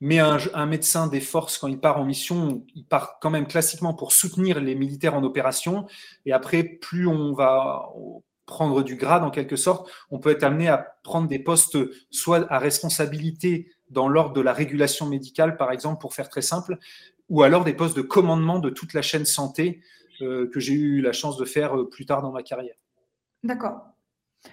mais 0.00 0.18
un, 0.18 0.38
un, 0.54 0.66
médecin 0.66 1.06
des 1.06 1.20
forces, 1.20 1.58
quand 1.58 1.68
il 1.68 1.78
part 1.78 2.00
en 2.00 2.04
mission, 2.04 2.64
il 2.74 2.84
part 2.84 3.18
quand 3.20 3.30
même 3.30 3.46
classiquement 3.46 3.94
pour 3.94 4.12
soutenir 4.12 4.60
les 4.60 4.74
militaires 4.74 5.14
en 5.14 5.22
opération. 5.22 5.86
Et 6.26 6.32
après, 6.32 6.62
plus 6.64 7.06
on 7.06 7.32
va 7.34 7.90
prendre 8.48 8.82
du 8.82 8.96
grade 8.96 9.22
en 9.22 9.30
quelque 9.30 9.54
sorte, 9.54 9.88
on 10.10 10.18
peut 10.18 10.30
être 10.30 10.42
amené 10.42 10.68
à 10.68 10.78
prendre 11.04 11.28
des 11.28 11.38
postes 11.38 11.78
soit 12.10 12.50
à 12.50 12.58
responsabilité 12.58 13.70
dans 13.90 14.08
l'ordre 14.08 14.34
de 14.34 14.40
la 14.40 14.52
régulation 14.52 15.06
médicale, 15.06 15.56
par 15.56 15.70
exemple, 15.70 16.00
pour 16.00 16.14
faire 16.14 16.28
très 16.28 16.42
simple, 16.42 16.78
ou 17.28 17.42
alors 17.42 17.62
des 17.62 17.74
postes 17.74 17.96
de 17.96 18.02
commandement 18.02 18.58
de 18.58 18.70
toute 18.70 18.94
la 18.94 19.02
chaîne 19.02 19.26
santé 19.26 19.80
euh, 20.22 20.50
que 20.50 20.58
j'ai 20.58 20.72
eu 20.72 21.00
la 21.00 21.12
chance 21.12 21.36
de 21.36 21.44
faire 21.44 21.76
euh, 21.76 21.88
plus 21.88 22.06
tard 22.06 22.22
dans 22.22 22.32
ma 22.32 22.42
carrière. 22.42 22.74
D'accord. 23.44 23.80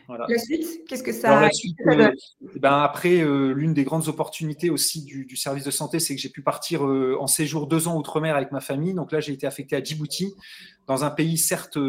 La 0.08 0.38
suite, 0.38 0.86
qu'est-ce 0.88 1.04
que 1.04 1.12
ça, 1.12 1.44
euh, 1.44 2.12
ben 2.60 2.84
Après, 2.84 3.22
euh, 3.22 3.54
l'une 3.54 3.74
des 3.74 3.84
grandes 3.84 4.08
opportunités 4.08 4.70
aussi 4.70 5.04
du, 5.04 5.36
service 5.36 5.64
de 5.64 5.72
santé, 5.72 6.00
c'est 6.00 6.16
que 6.16 6.22
j'ai 6.22 6.30
pu 6.30 6.42
partir 6.42 6.86
euh, 6.86 7.18
en 7.20 7.28
séjour 7.28 7.68
deux 7.68 7.88
ans 7.88 7.98
outre-mer 7.98 8.36
avec 8.36 8.52
ma 8.52 8.62
famille. 8.62 8.94
Donc 8.94 9.12
là, 9.12 9.20
j'ai 9.20 9.34
été 9.34 9.48
affecté 9.48 9.76
à 9.76 9.84
Djibouti, 9.84 10.34
dans 10.88 11.04
un 11.04 11.10
pays 11.10 11.38
certes 11.38 11.80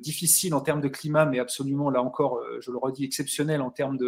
difficile 0.00 0.54
en 0.54 0.60
termes 0.62 0.80
de 0.80 0.88
climat, 0.88 1.26
mais 1.26 1.38
absolument, 1.38 1.90
là 1.90 2.02
encore, 2.02 2.40
je 2.60 2.70
le 2.70 2.78
redis, 2.78 3.04
exceptionnel 3.04 3.60
en 3.60 3.70
termes 3.70 3.98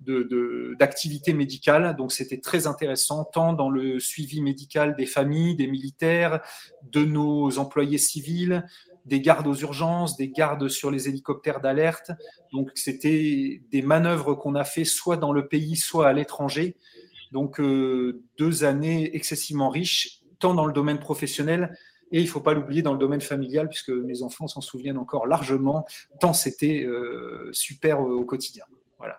d'activité 0.00 1.32
de, 1.32 1.36
médicale. 1.36 1.94
Donc 1.96 2.12
c'était 2.12 2.40
très 2.40 2.66
intéressant, 2.66 3.24
tant 3.24 3.52
dans 3.52 3.68
le 3.68 4.00
suivi 4.00 4.40
médical 4.40 4.96
des 4.96 5.06
familles, 5.06 5.56
des 5.56 5.66
militaires, 5.66 6.40
de 6.82 7.04
nos 7.04 7.58
employés 7.58 7.98
civils, 7.98 8.64
des 9.04 9.20
gardes 9.20 9.46
aux 9.46 9.54
urgences, 9.54 10.16
des 10.16 10.28
gardes 10.28 10.68
sur 10.68 10.90
les 10.90 11.08
hélicoptères 11.08 11.60
d'alerte. 11.60 12.10
Donc, 12.52 12.70
c'était 12.74 13.62
des 13.70 13.82
manœuvres 13.82 14.34
qu'on 14.34 14.54
a 14.54 14.64
fait 14.64 14.84
soit 14.84 15.16
dans 15.16 15.32
le 15.32 15.46
pays, 15.46 15.76
soit 15.76 16.08
à 16.08 16.12
l'étranger. 16.12 16.76
Donc, 17.32 17.60
euh, 17.60 18.22
deux 18.38 18.64
années 18.64 19.14
excessivement 19.14 19.68
riches, 19.68 20.20
tant 20.38 20.54
dans 20.54 20.66
le 20.66 20.72
domaine 20.72 20.98
professionnel 20.98 21.76
et 22.14 22.20
il 22.20 22.24
ne 22.26 22.28
faut 22.28 22.40
pas 22.40 22.54
l'oublier 22.54 22.80
dans 22.80 22.92
le 22.92 22.98
domaine 22.98 23.20
familial, 23.20 23.68
puisque 23.68 23.90
mes 23.90 24.22
enfants 24.22 24.46
s'en 24.46 24.60
souviennent 24.60 24.98
encore 24.98 25.26
largement, 25.26 25.84
tant 26.20 26.32
c'était 26.32 26.84
euh, 26.84 27.48
super 27.52 28.00
au 28.00 28.24
quotidien. 28.24 28.64
Voilà. 28.98 29.18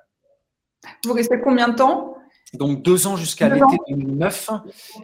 Vous 1.04 1.12
restez 1.12 1.42
combien 1.42 1.68
de 1.68 1.76
temps? 1.76 2.18
Donc 2.58 2.82
deux 2.82 3.08
ans 3.08 3.16
jusqu'à 3.16 3.50
l'été 3.50 3.78
2009. 3.90 4.50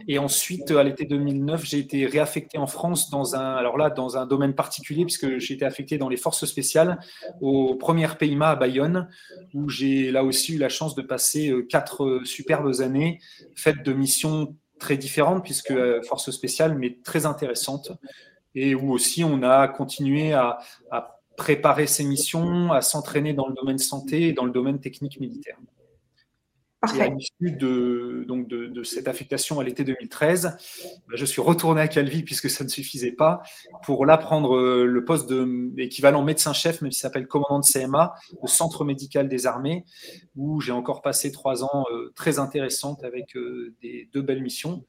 Et 0.08 0.18
ensuite, 0.18 0.70
à 0.70 0.82
l'été 0.82 1.04
2009, 1.04 1.64
j'ai 1.64 1.78
été 1.78 2.06
réaffecté 2.06 2.58
en 2.58 2.66
France 2.66 3.10
dans 3.10 3.36
un, 3.36 3.54
alors 3.54 3.76
là, 3.76 3.90
dans 3.90 4.16
un 4.16 4.26
domaine 4.26 4.54
particulier, 4.54 5.04
puisque 5.04 5.38
j'ai 5.38 5.54
été 5.54 5.64
affecté 5.64 5.98
dans 5.98 6.08
les 6.08 6.16
forces 6.16 6.44
spéciales 6.44 6.98
au 7.40 7.74
premier 7.74 8.08
PIMA 8.18 8.50
à 8.50 8.56
Bayonne, 8.56 9.08
où 9.54 9.68
j'ai 9.68 10.10
là 10.10 10.24
aussi 10.24 10.54
eu 10.54 10.58
la 10.58 10.68
chance 10.68 10.94
de 10.94 11.02
passer 11.02 11.50
euh, 11.50 11.62
quatre 11.62 12.04
euh, 12.04 12.24
superbes 12.24 12.80
années 12.80 13.20
faites 13.54 13.82
de 13.82 13.92
missions 13.92 14.56
très 14.78 14.96
différentes, 14.96 15.44
puisque 15.44 15.70
euh, 15.70 16.02
forces 16.02 16.30
spéciales, 16.30 16.76
mais 16.76 16.98
très 17.04 17.26
intéressantes, 17.26 17.92
et 18.54 18.74
où 18.74 18.92
aussi 18.92 19.24
on 19.24 19.42
a 19.42 19.68
continué 19.68 20.32
à, 20.32 20.58
à 20.90 21.20
préparer 21.36 21.86
ces 21.86 22.04
missions, 22.04 22.72
à 22.72 22.82
s'entraîner 22.82 23.32
dans 23.32 23.48
le 23.48 23.54
domaine 23.54 23.78
santé 23.78 24.28
et 24.28 24.32
dans 24.32 24.44
le 24.44 24.52
domaine 24.52 24.80
technique 24.80 25.18
militaire. 25.20 25.56
Et 26.96 27.00
à 27.00 27.08
l'issue 27.08 27.52
de, 27.52 28.24
donc 28.26 28.48
de, 28.48 28.82
cette 28.82 29.06
affectation 29.06 29.60
à 29.60 29.64
l'été 29.64 29.84
2013, 29.84 30.56
bah, 31.08 31.14
je 31.14 31.24
suis 31.24 31.40
retourné 31.40 31.80
à 31.80 31.86
Calvi 31.86 32.24
puisque 32.24 32.50
ça 32.50 32.64
ne 32.64 32.68
suffisait 32.68 33.12
pas 33.12 33.42
pour 33.84 34.04
là 34.04 34.18
prendre 34.18 34.56
euh, 34.56 34.84
le 34.84 35.04
poste 35.04 35.32
d'équivalent 35.32 36.24
médecin-chef, 36.24 36.82
même 36.82 36.90
s'il 36.90 37.00
s'appelle 37.00 37.28
commandant 37.28 37.60
de 37.60 37.64
CMA, 37.64 38.14
le 38.42 38.48
centre 38.48 38.84
médical 38.84 39.28
des 39.28 39.46
armées, 39.46 39.84
où 40.34 40.60
j'ai 40.60 40.72
encore 40.72 41.02
passé 41.02 41.30
trois 41.30 41.62
ans 41.62 41.84
euh, 41.92 42.12
très 42.16 42.40
intéressantes 42.40 43.04
avec 43.04 43.36
euh, 43.36 43.74
des, 43.80 44.08
deux 44.12 44.22
belles 44.22 44.42
missions 44.42 44.84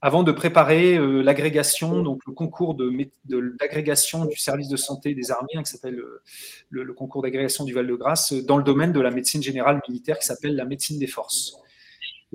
avant 0.00 0.22
de 0.22 0.30
préparer 0.30 0.96
euh, 0.96 1.22
l'agrégation, 1.22 2.02
donc 2.02 2.20
le 2.26 2.32
concours 2.32 2.76
d'agrégation 2.76 4.26
du 4.26 4.36
service 4.36 4.68
de 4.68 4.76
santé 4.76 5.14
des 5.14 5.30
armées, 5.30 5.48
hein, 5.56 5.62
qui 5.62 5.72
s'appelle 5.72 5.98
euh, 5.98 6.22
le, 6.70 6.92
concours 6.92 7.22
d'agrégation 7.22 7.64
du 7.64 7.74
Val-de-Grâce, 7.74 8.32
dans 8.32 8.56
le 8.56 8.62
domaine 8.62 8.92
de 8.92 9.00
la 9.00 9.10
médecine 9.10 9.42
générale 9.42 9.80
militaire, 9.88 10.18
qui 10.18 10.26
s'appelle 10.26 10.54
la 10.54 10.64
médecine 10.64 10.98
des 10.98 11.08
forces 11.08 11.56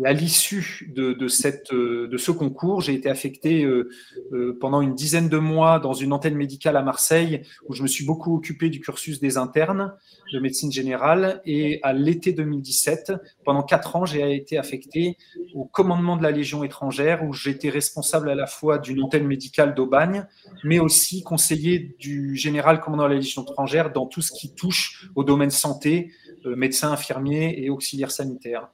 à 0.04 0.14
l'issue 0.14 0.92
euh, 0.98 1.16
de 1.16 2.18
ce 2.18 2.32
concours, 2.32 2.82
j'ai 2.82 2.96
été 2.96 3.10
affecté 3.10 3.64
euh, 3.64 3.90
euh, 4.32 4.58
pendant 4.60 4.82
une 4.82 4.96
dizaine 4.96 5.30
de 5.30 5.38
mois 5.38 5.80
dans 5.80 5.94
une 5.94 6.14
antenne 6.14 6.36
médicale 6.36 6.78
à 6.78 6.82
Marseille 6.82 7.44
où 7.68 7.74
je 7.74 7.84
me 7.84 7.88
suis 7.88 8.04
beaucoup 8.04 8.36
occupé 8.36 8.70
du 8.70 8.80
cursus 8.80 9.20
des 9.20 9.38
internes 9.38 9.94
de 10.32 10.40
médecine 10.40 10.72
générale. 10.72 11.42
Et 11.46 11.80
à 11.84 11.94
l'été 11.94 12.34
2017, 12.34 13.14
pendant 13.46 13.62
quatre 13.62 13.96
ans, 13.96 14.06
j'ai 14.06 14.36
été 14.36 14.58
affecté 14.58 15.18
au 15.54 15.66
commandement 15.66 16.18
de 16.18 16.24
la 16.24 16.32
Légion 16.32 16.64
étrangère 16.64 17.24
où 17.24 17.34
j'étais 17.34 17.70
responsable 17.70 18.30
à 18.30 18.36
la 18.36 18.48
fois 18.48 18.80
d'une 18.80 19.04
antenne 19.04 19.28
médicale 19.28 19.76
d'Aubagne, 19.76 20.26
mais 20.64 20.80
aussi 20.80 21.22
conseiller 21.22 21.96
du 22.00 22.36
général 22.36 22.82
commandant 22.82 23.04
de 23.04 23.10
la 23.10 23.16
Légion 23.16 23.44
étrangère 23.44 23.92
dans 23.94 24.08
tout 24.08 24.22
ce 24.22 24.32
qui 24.32 24.56
touche 24.56 25.08
au 25.16 25.24
domaine 25.24 25.52
santé, 25.52 26.12
médecins, 26.46 26.92
infirmiers 26.92 27.64
et 27.64 27.70
auxiliaires 27.70 28.12
sanitaires. 28.12 28.70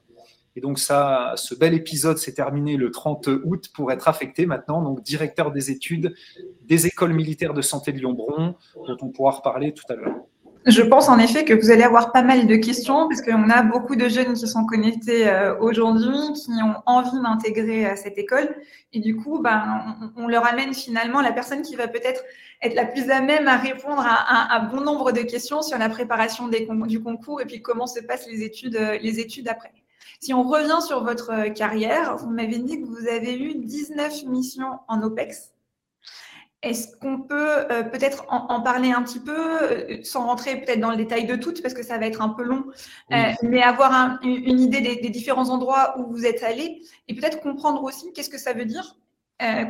Et 0.60 0.62
donc 0.62 0.78
ça, 0.78 1.32
ce 1.36 1.54
bel 1.54 1.72
épisode 1.72 2.18
s'est 2.18 2.34
terminé 2.34 2.76
le 2.76 2.90
30 2.90 3.28
août 3.44 3.70
pour 3.72 3.92
être 3.92 4.08
affecté 4.08 4.44
maintenant, 4.44 4.82
donc 4.82 5.02
directeur 5.02 5.52
des 5.52 5.70
études 5.70 6.14
des 6.66 6.86
écoles 6.86 7.14
militaires 7.14 7.54
de 7.54 7.62
santé 7.62 7.92
de 7.92 7.96
Lyon-Bron, 7.96 8.56
dont 8.74 8.96
on 9.00 9.08
pourra 9.08 9.30
reparler 9.30 9.72
tout 9.72 9.90
à 9.90 9.94
l'heure. 9.94 10.16
Je 10.66 10.82
pense 10.82 11.08
en 11.08 11.18
effet 11.18 11.46
que 11.46 11.54
vous 11.54 11.70
allez 11.70 11.82
avoir 11.82 12.12
pas 12.12 12.20
mal 12.20 12.46
de 12.46 12.56
questions 12.56 13.08
parce 13.08 13.22
qu'on 13.22 13.48
a 13.48 13.62
beaucoup 13.62 13.96
de 13.96 14.06
jeunes 14.06 14.34
qui 14.34 14.46
sont 14.46 14.66
connectés 14.66 15.26
euh, 15.26 15.58
aujourd'hui, 15.58 16.34
qui 16.34 16.50
ont 16.62 16.74
envie 16.84 17.18
d'intégrer 17.22 17.86
euh, 17.86 17.96
cette 17.96 18.18
école. 18.18 18.54
Et 18.92 19.00
du 19.00 19.16
coup, 19.16 19.40
ben, 19.40 19.96
on, 20.14 20.28
leur 20.28 20.46
amène 20.46 20.74
finalement 20.74 21.22
la 21.22 21.32
personne 21.32 21.62
qui 21.62 21.74
va 21.76 21.88
peut-être 21.88 22.22
être 22.60 22.74
la 22.74 22.84
plus 22.84 23.10
à 23.10 23.22
même 23.22 23.48
à 23.48 23.56
répondre 23.56 24.04
à, 24.06 24.54
un 24.54 24.64
bon 24.64 24.82
nombre 24.82 25.12
de 25.12 25.22
questions 25.22 25.62
sur 25.62 25.78
la 25.78 25.88
préparation 25.88 26.48
du 26.48 27.02
concours 27.02 27.40
et 27.40 27.46
puis 27.46 27.62
comment 27.62 27.86
se 27.86 28.00
passent 28.00 28.28
les 28.28 28.42
études, 28.42 28.76
euh, 28.76 28.98
les 29.00 29.20
études 29.20 29.48
après. 29.48 29.72
Si 30.20 30.34
on 30.34 30.42
revient 30.42 30.84
sur 30.86 31.02
votre 31.02 31.30
euh, 31.30 31.48
carrière, 31.48 32.16
vous 32.16 32.28
m'avez 32.28 32.58
dit 32.58 32.82
que 32.82 32.86
vous 32.86 33.08
avez 33.08 33.38
eu 33.38 33.54
19 33.54 34.24
missions 34.24 34.78
en 34.86 35.02
OPEX. 35.02 35.54
Est-ce 36.62 36.94
qu'on 36.98 37.22
peut 37.22 37.66
peut-être 37.90 38.26
en, 38.28 38.60
parler 38.60 38.92
un 38.92 39.02
petit 39.02 39.18
peu, 39.18 40.02
sans 40.02 40.26
rentrer 40.26 40.60
peut-être 40.60 40.78
dans 40.78 40.90
le 40.90 40.98
détail 40.98 41.24
de 41.24 41.34
toutes, 41.34 41.62
parce 41.62 41.72
que 41.72 41.82
ça 41.82 41.96
va 41.96 42.04
être 42.04 42.20
un 42.20 42.28
peu 42.28 42.42
long, 42.42 42.66
mais 43.42 43.62
avoir 43.62 44.18
une 44.22 44.60
idée 44.60 44.82
des, 44.82 45.08
différents 45.08 45.48
endroits 45.48 45.98
où 45.98 46.12
vous 46.12 46.26
êtes 46.26 46.42
allé 46.42 46.82
et 47.08 47.14
peut-être 47.14 47.40
comprendre 47.40 47.82
aussi 47.82 48.12
qu'est-ce 48.12 48.28
que 48.28 48.36
ça 48.36 48.52
veut 48.52 48.66
dire 48.66 48.98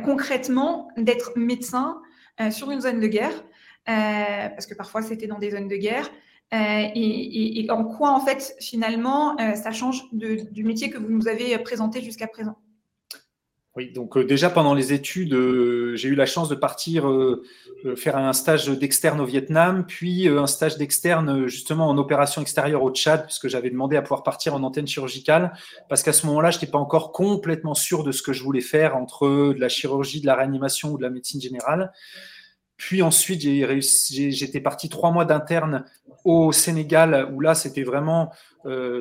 concrètement 0.03 0.89
d'être 0.97 1.31
médecin 1.37 2.01
sur 2.51 2.71
une 2.71 2.81
zone 2.81 2.99
de 2.99 3.07
guerre, 3.07 3.41
parce 3.85 4.65
que 4.65 4.73
parfois 4.73 5.01
c'était 5.01 5.27
dans 5.27 5.39
des 5.39 5.51
zones 5.51 5.69
de 5.69 5.77
guerre. 5.77 6.09
Et, 6.51 7.67
en 7.69 7.85
quoi, 7.85 8.11
en 8.11 8.19
fait, 8.19 8.55
finalement, 8.59 9.37
ça 9.55 9.71
change 9.71 10.03
du 10.11 10.63
métier 10.63 10.89
que 10.89 10.97
vous 10.97 11.09
nous 11.09 11.27
avez 11.27 11.57
présenté 11.59 12.01
jusqu'à 12.01 12.27
présent? 12.27 12.57
Oui, 13.77 13.89
donc 13.93 14.17
euh, 14.17 14.25
déjà 14.25 14.49
pendant 14.49 14.73
les 14.73 14.91
études, 14.91 15.33
euh, 15.33 15.95
j'ai 15.95 16.09
eu 16.09 16.15
la 16.15 16.25
chance 16.25 16.49
de 16.49 16.55
partir 16.55 17.07
euh, 17.07 17.45
faire 17.95 18.17
un 18.17 18.33
stage 18.33 18.67
d'externe 18.67 19.21
au 19.21 19.25
Vietnam, 19.25 19.85
puis 19.87 20.27
un 20.27 20.45
stage 20.45 20.77
d'externe 20.77 21.47
justement 21.47 21.87
en 21.87 21.97
opération 21.97 22.41
extérieure 22.41 22.83
au 22.83 22.91
Tchad, 22.91 23.25
puisque 23.25 23.47
j'avais 23.47 23.69
demandé 23.69 23.95
à 23.95 24.01
pouvoir 24.01 24.23
partir 24.23 24.53
en 24.55 24.63
antenne 24.63 24.87
chirurgicale, 24.87 25.53
parce 25.87 26.03
qu'à 26.03 26.11
ce 26.11 26.25
moment-là, 26.27 26.51
je 26.51 26.57
n'étais 26.57 26.69
pas 26.69 26.79
encore 26.79 27.13
complètement 27.13 27.73
sûr 27.73 28.03
de 28.03 28.11
ce 28.11 28.21
que 28.21 28.33
je 28.33 28.43
voulais 28.43 28.61
faire 28.61 28.97
entre 28.97 29.53
de 29.53 29.59
la 29.59 29.69
chirurgie, 29.69 30.19
de 30.19 30.27
la 30.27 30.35
réanimation 30.35 30.91
ou 30.91 30.97
de 30.97 31.03
la 31.03 31.09
médecine 31.09 31.39
générale. 31.39 31.93
Puis 32.75 33.01
ensuite, 33.01 33.41
j'étais 33.41 34.59
parti 34.59 34.89
trois 34.89 35.11
mois 35.11 35.23
d'interne 35.23 35.85
au 36.23 36.51
Sénégal, 36.51 37.29
où 37.33 37.39
là, 37.39 37.55
c'était 37.55 37.83
vraiment 37.83 38.31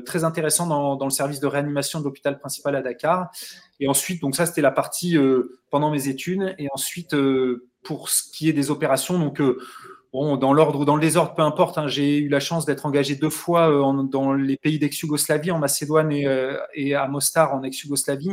très 0.07 0.25
intéressant 0.25 0.67
dans, 0.67 1.05
le 1.05 1.11
service 1.11 1.39
de 1.39 1.47
réanimation 1.47 2.01
de 2.01 2.05
l'hôpital 2.05 2.39
principal 2.39 2.77
à 2.77 2.83
Dakar. 2.83 3.31
Et 3.81 3.89
ensuite, 3.89 4.21
donc 4.21 4.37
ça, 4.37 4.47
c'était 4.47 4.61
la 4.61 4.71
partie 4.71 5.17
euh, 5.17 5.59
pendant 5.71 5.91
mes 5.91 6.09
études. 6.09 6.55
Et 6.59 6.69
ensuite, 6.73 7.15
euh, 7.15 7.67
pour 7.83 8.11
ce 8.11 8.23
qui 8.31 8.49
est 8.49 8.53
des 8.53 8.71
opérations, 8.71 9.19
donc 9.19 9.41
euh, 9.41 9.59
dans 10.13 10.53
l'ordre 10.53 10.81
ou 10.81 10.85
dans 10.85 10.97
le 10.97 11.01
désordre, 11.01 11.35
peu 11.35 11.43
importe, 11.43 11.79
hein, 11.79 11.89
j'ai 11.89 12.19
eu 12.19 12.29
la 12.29 12.41
chance 12.41 12.67
d'être 12.67 12.85
engagé 12.85 13.15
deux 13.15 13.31
fois 13.31 13.71
dans 14.11 14.35
les 14.35 14.57
pays 14.57 14.79
d'ex-Yougoslavie, 14.79 15.51
en 15.51 15.59
Macédoine 15.59 16.13
et, 16.13 16.95
à 16.95 17.09
Mostar, 17.09 17.55
en 17.55 17.63
ex-Yougoslavie 17.63 18.31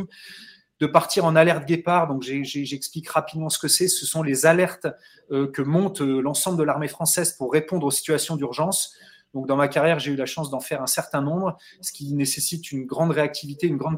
de 0.80 0.86
partir 0.86 1.24
en 1.24 1.36
alerte 1.36 1.66
guépard. 1.66 2.08
Donc, 2.08 2.22
j'explique 2.22 3.08
rapidement 3.08 3.48
ce 3.48 3.58
que 3.58 3.68
c'est. 3.68 3.88
Ce 3.88 4.06
sont 4.06 4.22
les 4.22 4.46
alertes 4.46 4.86
que 5.30 5.62
monte 5.62 6.00
l'ensemble 6.00 6.58
de 6.58 6.62
l'armée 6.62 6.88
française 6.88 7.32
pour 7.32 7.52
répondre 7.52 7.86
aux 7.86 7.90
situations 7.90 8.36
d'urgence. 8.36 8.94
Donc, 9.34 9.46
dans 9.46 9.56
ma 9.56 9.68
carrière, 9.68 9.98
j'ai 9.98 10.12
eu 10.12 10.16
la 10.16 10.26
chance 10.26 10.50
d'en 10.50 10.60
faire 10.60 10.82
un 10.82 10.86
certain 10.86 11.20
nombre, 11.20 11.58
ce 11.80 11.92
qui 11.92 12.14
nécessite 12.14 12.72
une 12.72 12.86
grande 12.86 13.10
réactivité, 13.10 13.66
une 13.66 13.76
grande, 13.76 13.96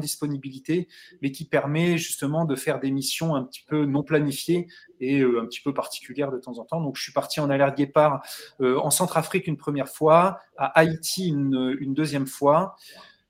disponibilité, 0.00 0.88
mais 1.20 1.32
qui 1.32 1.44
permet 1.44 1.98
justement 1.98 2.44
de 2.44 2.54
faire 2.54 2.78
des 2.78 2.90
missions 2.90 3.34
un 3.34 3.42
petit 3.42 3.64
peu 3.66 3.84
non 3.86 4.02
planifiées 4.02 4.68
et 5.00 5.20
euh, 5.20 5.40
un 5.42 5.46
petit 5.46 5.60
peu 5.60 5.74
particulières 5.74 6.30
de 6.30 6.38
temps 6.38 6.58
en 6.58 6.64
temps. 6.64 6.80
Donc, 6.80 6.96
je 6.96 7.02
suis 7.02 7.12
parti 7.12 7.40
en 7.40 7.50
alerte 7.50 7.76
guépard 7.76 8.22
euh, 8.60 8.78
en 8.78 8.90
Centrafrique 8.90 9.46
une 9.46 9.56
première 9.56 9.88
fois, 9.88 10.38
à 10.56 10.66
Haïti 10.78 11.28
une 11.28 11.94
deuxième 11.94 12.26
fois. 12.26 12.76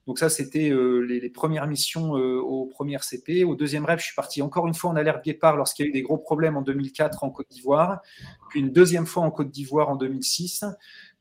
Donc 0.06 0.18
ça, 0.18 0.28
c'était 0.28 0.70
euh, 0.70 1.00
les, 1.00 1.28
premières 1.30 1.66
missions 1.66 2.12
au 2.12 2.66
premier 2.66 2.96
CP. 3.00 3.44
Au 3.44 3.54
deuxième 3.54 3.84
rêve, 3.84 3.98
je 3.98 4.04
suis 4.04 4.14
parti 4.14 4.40
encore 4.40 4.66
une 4.66 4.74
fois 4.74 4.90
en 4.90 4.96
alerte 4.96 5.24
guépard 5.24 5.56
lorsqu'il 5.56 5.84
y 5.84 5.88
a 5.88 5.90
eu 5.90 5.92
des 5.92 6.02
gros 6.02 6.18
problèmes 6.18 6.56
en 6.56 6.62
2004 6.62 7.24
en 7.24 7.30
Côte 7.30 7.48
d'Ivoire, 7.50 8.00
puis 8.48 8.60
une 8.60 8.70
deuxième 8.70 9.06
fois 9.06 9.24
en 9.24 9.30
Côte 9.30 9.50
d'Ivoire 9.50 9.88
en 9.88 9.96
2006. 9.96 10.64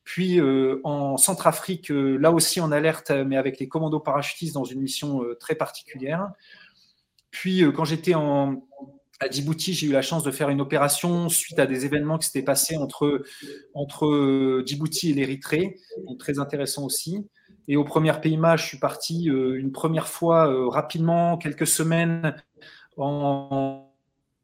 Puis 0.06 0.40
euh, 0.40 0.80
en 0.84 1.18
Centrafrique, 1.18 1.92
euh, 1.92 2.16
là 2.18 2.32
aussi 2.32 2.62
en 2.62 2.72
alerte, 2.72 3.10
mais 3.10 3.38
avec 3.38 3.60
les 3.60 3.68
commandos 3.68 4.00
parachutistes 4.00 4.54
dans 4.54 4.64
une 4.64 4.80
mission 4.80 5.24
euh, 5.24 5.36
très 5.36 5.56
particulière. 5.56 6.30
Puis 7.32 7.64
quand 7.76 7.84
j'étais 7.84 8.14
à 8.14 9.30
Djibouti, 9.30 9.74
j'ai 9.74 9.88
eu 9.88 9.92
la 9.92 10.04
chance 10.04 10.24
de 10.24 10.32
faire 10.32 10.50
une 10.50 10.62
opération 10.62 11.28
suite 11.28 11.60
à 11.60 11.66
des 11.66 11.86
événements 11.86 12.18
qui 12.18 12.28
s'étaient 12.28 12.46
passés 12.46 12.78
entre, 12.78 13.26
entre 13.74 14.64
Djibouti 14.66 15.10
et 15.10 15.14
l'Érythrée, 15.14 15.76
donc 16.08 16.18
très 16.18 16.40
intéressant 16.40 16.86
aussi. 16.86 17.28
Et 17.68 17.78
au 17.78 17.84
premier 17.84 18.14
PIMA, 18.22 18.58
je 18.58 18.66
suis 18.66 18.78
parti 18.78 19.26
une 19.26 19.72
première 19.72 20.08
fois 20.08 20.70
rapidement, 20.70 21.38
quelques 21.38 21.68
semaines, 21.68 22.36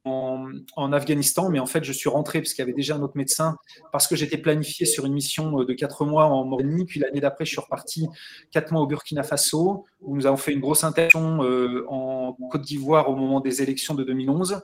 en, 0.05 0.93
Afghanistan, 0.93 1.49
mais 1.49 1.59
en 1.59 1.65
fait, 1.65 1.83
je 1.83 1.91
suis 1.91 2.09
rentré 2.09 2.39
parce 2.39 2.53
qu'il 2.53 2.61
y 2.61 2.67
avait 2.67 2.73
déjà 2.73 2.95
un 2.95 3.01
autre 3.01 3.15
médecin, 3.15 3.57
parce 3.91 4.07
que 4.07 4.15
j'étais 4.15 4.37
planifié 4.37 4.85
sur 4.85 5.05
une 5.05 5.13
mission 5.13 5.61
euh, 5.61 5.65
de 5.65 5.73
quatre 5.73 6.05
mois 6.05 6.25
en 6.25 6.43
Mauritanie. 6.43 6.85
Puis 6.85 6.99
l'année 6.99 7.21
d'après, 7.21 7.45
je 7.45 7.51
suis 7.51 7.61
reparti 7.61 8.07
quatre 8.51 8.71
mois 8.71 8.81
au 8.81 8.87
Burkina 8.87 9.23
Faso, 9.23 9.85
où 10.01 10.15
nous 10.15 10.25
avons 10.25 10.37
fait 10.37 10.53
une 10.53 10.59
grosse 10.59 10.83
intervention 10.83 11.43
euh, 11.43 11.85
en 11.87 12.33
Côte 12.51 12.61
d'Ivoire 12.61 13.09
au 13.09 13.15
moment 13.15 13.39
des 13.39 13.61
élections 13.61 13.93
de 13.93 14.03
2011 14.03 14.61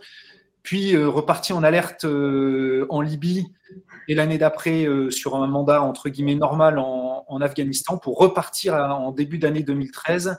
puis 0.67 0.97
euh, 0.97 1.07
reparti 1.07 1.53
en 1.53 1.63
alerte 1.63 2.03
en 2.03 2.99
Libye 2.99 3.47
et 4.09 4.15
l'année 4.15 4.37
d'après 4.37 4.85
sur 5.11 5.37
un 5.37 5.47
mandat 5.47 5.81
entre 5.81 6.09
guillemets 6.09 6.35
normal 6.35 6.77
en, 6.77 7.39
Afghanistan 7.39 7.97
pour 7.97 8.17
repartir 8.17 8.73
en 8.73 9.11
début 9.11 9.37
d'année 9.37 9.63
2013 9.63 10.37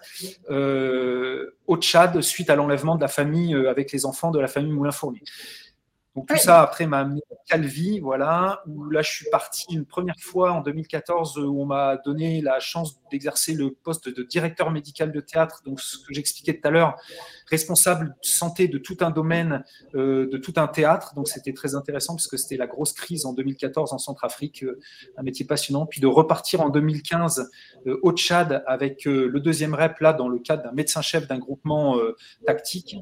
euh, 0.50 1.56
au 1.66 1.76
Tchad 1.76 2.20
suite 2.20 2.50
à 2.50 2.56
l'enlèvement 2.56 2.96
de 2.96 3.00
la 3.00 3.08
famille 3.08 3.54
euh, 3.54 3.70
avec 3.70 3.92
les 3.92 4.04
enfants 4.04 4.30
de 4.30 4.38
la 4.38 4.48
famille 4.48 4.72
Moulin-Fournier. 4.72 5.22
Donc 6.18 6.26
tout 6.26 6.36
ça 6.36 6.62
après 6.62 6.88
m'a 6.88 6.98
amené 6.98 7.20
à 7.30 7.36
Calvi, 7.46 8.00
voilà, 8.00 8.64
où 8.66 8.90
là 8.90 9.02
je 9.02 9.08
suis 9.12 9.30
parti 9.30 9.66
une 9.70 9.86
première 9.86 10.18
fois 10.18 10.50
en 10.50 10.62
2014 10.62 11.38
où 11.38 11.62
on 11.62 11.64
m'a 11.64 11.96
donné 11.96 12.40
la 12.40 12.58
chance 12.58 12.98
d'exercer 13.12 13.54
le 13.54 13.70
poste 13.70 14.08
de 14.08 14.24
directeur 14.24 14.72
médical 14.72 15.12
de 15.12 15.20
théâtre, 15.20 15.62
donc 15.64 15.80
ce 15.80 15.96
que 15.98 16.12
j'expliquais 16.12 16.54
tout 16.54 16.66
à 16.66 16.72
l'heure, 16.72 16.96
responsable 17.46 18.06
de 18.06 18.26
santé 18.26 18.66
de 18.66 18.78
tout 18.78 18.96
un 19.00 19.12
domaine, 19.12 19.62
euh, 19.94 20.28
de 20.28 20.38
tout 20.38 20.54
un 20.56 20.66
théâtre. 20.66 21.14
Donc 21.14 21.28
c'était 21.28 21.52
très 21.52 21.76
intéressant 21.76 22.16
parce 22.16 22.26
que 22.26 22.36
c'était 22.36 22.56
la 22.56 22.66
grosse 22.66 22.92
crise 22.92 23.24
en 23.24 23.32
2014 23.32 23.92
en 23.92 23.98
Centrafrique, 23.98 24.64
euh, 24.64 24.80
un 25.18 25.22
métier 25.22 25.46
passionnant. 25.46 25.86
Puis 25.86 26.00
de 26.00 26.08
repartir 26.08 26.62
en 26.62 26.68
2015 26.68 27.48
euh, 27.86 28.00
au 28.02 28.10
Tchad 28.10 28.64
avec 28.66 29.04
le 29.04 29.38
deuxième 29.38 29.76
rep 29.76 30.00
là 30.00 30.12
dans 30.12 30.28
le 30.28 30.40
cadre 30.40 30.64
d'un 30.64 30.72
médecin-chef 30.72 31.28
d'un 31.28 31.38
groupement 31.38 31.96
tactique 32.44 32.96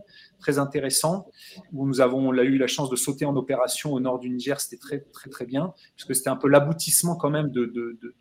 très 0.46 0.58
intéressant, 0.60 1.26
où 1.72 1.88
nous 1.88 2.00
avons 2.00 2.32
eu 2.32 2.56
la 2.56 2.68
chance 2.68 2.88
de 2.88 2.94
sauter 2.94 3.24
en 3.24 3.34
opération 3.36 3.92
au 3.92 3.98
nord 3.98 4.20
du 4.20 4.30
Niger. 4.30 4.60
C'était 4.60 4.76
très, 4.76 5.00
très, 5.12 5.28
très 5.28 5.44
bien, 5.44 5.74
puisque 5.96 6.14
c'était 6.14 6.30
un 6.30 6.36
peu 6.36 6.48
l'aboutissement 6.48 7.16
quand 7.16 7.30
même 7.30 7.50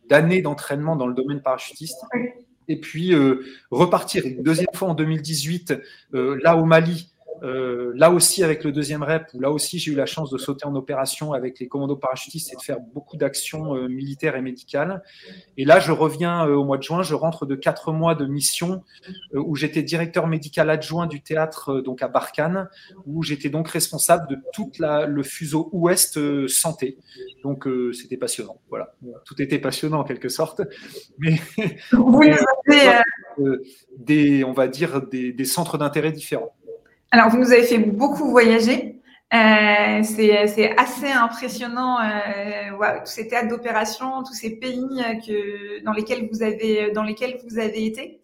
d'années 0.09 0.39
de, 0.39 0.43
d'entraînement 0.43 0.95
dans 0.95 1.05
le 1.05 1.13
domaine 1.13 1.41
parachutiste. 1.43 2.03
Et 2.67 2.79
puis 2.79 3.13
euh, 3.13 3.43
repartir 3.69 4.25
une 4.25 4.41
deuxième 4.41 4.73
fois 4.73 4.89
en 4.89 4.95
2018, 4.95 5.75
euh, 6.15 6.39
là 6.41 6.57
au 6.57 6.65
Mali, 6.65 7.11
euh, 7.43 7.91
là 7.95 8.12
aussi, 8.12 8.43
avec 8.43 8.63
le 8.63 8.71
deuxième 8.71 9.04
rep, 9.04 9.28
où 9.34 9.39
là 9.39 9.52
aussi 9.52 9.80
j'ai 9.80 9.91
eu 9.91 9.95
la 9.95 10.06
chance 10.06 10.30
de 10.30 10.38
sauter 10.38 10.65
en 10.65 10.76
opération 10.76 11.34
avec 11.34 11.60
les 11.60 11.67
commandos 11.67 11.95
parachutistes 11.95 12.54
et 12.54 12.56
de 12.56 12.62
faire 12.62 12.80
beaucoup 12.80 13.17
d'actions 13.17 13.76
euh, 13.76 13.88
militaires 13.88 14.36
et 14.36 14.41
médicales. 14.41 15.04
Et 15.58 15.65
là, 15.65 15.80
je 15.80 15.91
reviens 15.91 16.48
euh, 16.48 16.56
au 16.56 16.63
mois 16.63 16.78
de 16.78 16.84
juin, 16.84 17.04
je 17.04 17.13
rentre 17.13 17.45
de 17.45 17.56
quatre 17.56 17.91
mois 17.91 18.15
de 18.15 18.26
mission 18.26 18.84
où 19.34 19.56
j'étais 19.56 19.84
directeur 19.84 20.28
médical 20.28 20.69
adjoint 20.69 21.08
du 21.08 21.21
théâtre 21.21 21.82
donc 21.82 22.02
à 22.02 22.08
Barkhane, 22.08 22.69
où 23.06 23.24
j'étais 23.24 23.50
donc 23.50 23.69
responsable 23.69 24.28
de 24.30 24.38
tout 24.54 24.71
le 24.80 25.24
fuseau 25.24 25.69
ouest 25.71 26.48
santé. 26.48 26.98
Donc 27.43 27.67
c'était 27.93 28.17
passionnant. 28.17 28.60
Voilà, 28.69 28.95
tout 29.26 29.41
était 29.41 29.60
passionnant 29.60 30.00
en 30.00 30.04
quelque 30.04 30.30
sorte. 30.30 30.62
Mais, 31.19 31.39
des, 33.98 34.43
on 34.43 34.54
va 34.54 34.67
dire, 34.67 35.02
des 35.08 35.45
centres 35.45 35.78
d'intérêt 35.78 36.12
différents. 36.12 36.54
Alors, 37.15 37.30
vous 37.30 37.38
nous 37.38 37.54
avez 37.54 37.63
fait 37.63 37.78
beaucoup 37.78 38.30
voyager. 38.30 39.01
Euh, 39.34 40.04
c'est 40.04 40.78
assez 40.78 41.08
impressionnant, 41.08 41.97
euh, 42.01 42.99
tous 43.06 43.10
ces 43.10 43.30
théâtres 43.30 43.47
d'opération, 43.47 44.21
tous 44.23 44.34
ces 44.34 44.58
pays 44.58 45.01
euh, 45.30 45.80
dans, 45.86 45.93
lesquels 45.93 46.28
vous 46.30 46.43
avez, 46.43 47.86
été. 47.86 48.19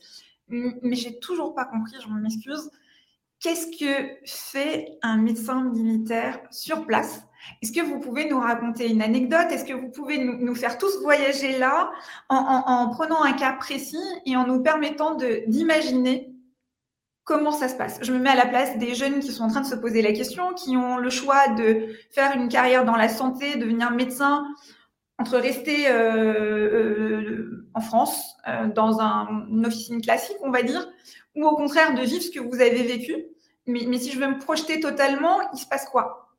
Mais 0.50 0.96
j'ai 0.96 1.18
toujours 1.20 1.56
pas 1.56 1.64
compris, 1.64 1.94
je 2.04 2.10
m'excuse. 2.10 2.70
Qu'est-ce 3.40 3.68
que 3.80 4.10
fait 4.26 4.90
un 5.04 5.16
médecin 5.16 5.64
militaire 5.64 6.42
sur 6.52 6.86
place? 6.86 7.24
Est-ce 7.62 7.72
que 7.72 7.80
vous 7.80 8.02
pouvez 8.02 8.30
nous 8.30 8.42
raconter 8.42 8.90
une 8.90 9.02
anecdote? 9.02 9.48
Est-ce 9.52 9.64
que 9.64 9.74
vous 9.74 9.88
pouvez 9.90 10.18
nous, 10.18 10.54
faire 10.54 10.78
tous 10.78 11.02
voyager 11.02 11.58
là 11.58 11.92
en, 12.28 12.36
en, 12.36 12.90
prenant 12.90 13.24
un 13.24 13.32
cas 13.32 13.54
précis 13.54 14.04
et 14.26 14.36
en 14.36 14.46
nous 14.46 14.62
permettant 14.62 15.16
d'imaginer 15.48 16.31
comment 17.24 17.52
ça 17.52 17.68
se 17.68 17.76
passe 17.76 18.00
Je 18.02 18.12
me 18.12 18.20
mets 18.20 18.30
à 18.30 18.36
la 18.36 18.46
place 18.46 18.78
des 18.78 18.96
jeunes 18.96 19.20
qui 19.20 19.32
sont 19.32 19.44
en 19.44 19.50
train 19.50 19.62
de 19.62 19.68
se 19.68 19.76
poser 19.76 20.02
la 20.02 20.12
question, 20.12 20.54
qui 20.54 20.76
ont 20.78 20.98
le 20.98 21.10
choix 21.10 21.48
de 21.50 21.88
faire 22.12 22.36
une 22.36 22.50
carrière 22.50 22.86
dans 22.86 22.96
la 22.96 23.10
santé, 23.10 23.56
devenir 23.58 23.92
médecin, 23.92 24.46
entre 25.22 25.38
rester 25.38 25.88
euh, 25.88 25.94
euh, 25.94 27.68
en 27.74 27.82
France, 27.82 28.36
euh, 28.48 28.68
dans 28.68 29.00
un, 29.00 29.46
une 29.50 29.66
officine 29.66 30.02
classique, 30.02 30.38
on 30.42 30.52
va 30.52 30.64
dire, 30.64 30.88
ou 31.36 31.46
au 31.46 31.56
contraire 31.56 31.94
de 31.94 32.02
vivre 32.02 32.24
ce 32.24 32.32
que 32.32 32.40
vous 32.40 32.60
avez 32.60 32.84
vécu. 32.84 33.16
Mais, 33.68 33.98
si 34.00 34.12
je 34.12 34.20
veux 34.20 34.28
me 34.28 34.40
projeter 34.40 34.80
totalement, 34.80 35.38
il 35.54 35.60
se 35.60 35.68
passe 35.68 35.86
quoi? 35.86 36.30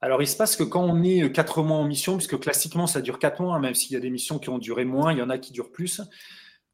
Alors, 0.00 0.22
il 0.22 0.28
se 0.28 0.36
passe 0.36 0.54
que 0.54 0.62
quand 0.62 0.84
on 0.84 1.02
est 1.02 1.32
quatre 1.32 1.62
mois 1.62 1.76
en 1.76 1.84
mission, 1.84 2.16
puisque 2.16 2.38
classiquement 2.38 2.86
ça 2.86 3.00
dure 3.00 3.18
quatre 3.18 3.42
mois, 3.42 3.58
même 3.58 3.74
s'il 3.74 3.92
y 3.92 3.96
a 3.96 4.00
des 4.00 4.10
missions 4.10 4.38
qui 4.38 4.48
ont 4.48 4.58
duré 4.58 4.84
moins, 4.84 5.12
il 5.12 5.18
y 5.18 5.22
en 5.22 5.28
a 5.28 5.38
qui 5.38 5.52
durent 5.52 5.72
plus, 5.72 6.00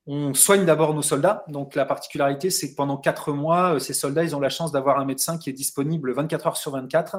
on 0.07 0.35
soigne 0.35 0.65
d'abord 0.65 0.95
nos 0.95 1.03
soldats. 1.03 1.45
Donc 1.49 1.75
la 1.75 1.85
particularité, 1.85 2.51
c'est 2.51 2.71
que 2.71 2.77
pendant 2.77 2.97
quatre 2.97 3.33
mois, 3.33 3.81
ces 3.81 3.95
soldats, 3.95 4.25
ils 4.25 4.37
ont 4.37 4.41
la 4.41 4.51
chance 4.51 4.73
d'avoir 4.73 4.99
un 4.99 5.05
médecin 5.05 5.39
qui 5.39 5.51
est 5.51 5.55
disponible 5.55 6.13
24 6.13 6.47
heures 6.47 6.57
sur 6.57 6.73
24 6.73 7.17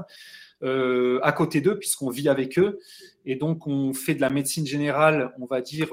à 0.63 1.31
côté 1.31 1.61
d'eux, 1.61 1.77
puisqu'on 1.77 2.09
vit 2.09 2.29
avec 2.29 2.57
eux. 2.59 2.79
Et 3.25 3.35
donc 3.35 3.67
on 3.67 3.93
fait 3.93 4.15
de 4.15 4.21
la 4.21 4.29
médecine 4.29 4.65
générale, 4.65 5.33
on 5.39 5.45
va 5.45 5.61
dire, 5.61 5.89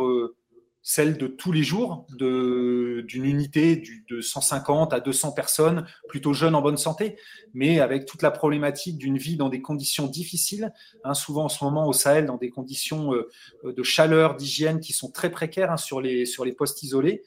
celle 0.83 1.17
de 1.17 1.29
tous 1.29 1.53
les 1.53 1.63
jours, 1.63 2.07
d'une 2.11 3.25
unité 3.25 3.83
de 4.11 4.21
150 4.21 4.93
à 4.93 4.99
200 4.99 5.33
personnes, 5.33 5.87
plutôt 6.09 6.33
jeunes 6.33 6.57
en 6.57 6.61
bonne 6.61 6.77
santé, 6.77 7.17
mais 7.55 7.79
avec 7.79 8.05
toute 8.05 8.23
la 8.23 8.33
problématique 8.33 8.99
d'une 8.99 9.17
vie 9.17 9.37
dans 9.37 9.49
des 9.49 9.63
conditions 9.63 10.09
difficiles, 10.09 10.73
hein, 11.05 11.15
souvent 11.15 11.45
en 11.45 11.49
ce 11.49 11.63
moment 11.63 11.87
au 11.87 11.93
Sahel, 11.93 12.27
dans 12.27 12.37
des 12.37 12.51
conditions 12.51 13.15
euh, 13.15 13.29
de 13.65 13.83
chaleur, 13.85 14.35
d'hygiène 14.35 14.81
qui 14.81 14.93
sont 14.93 15.11
très 15.11 15.31
précaires 15.31 15.71
hein, 15.71 15.77
sur, 15.77 16.01
les, 16.01 16.27
postes 16.59 16.83
isolés. 16.83 17.23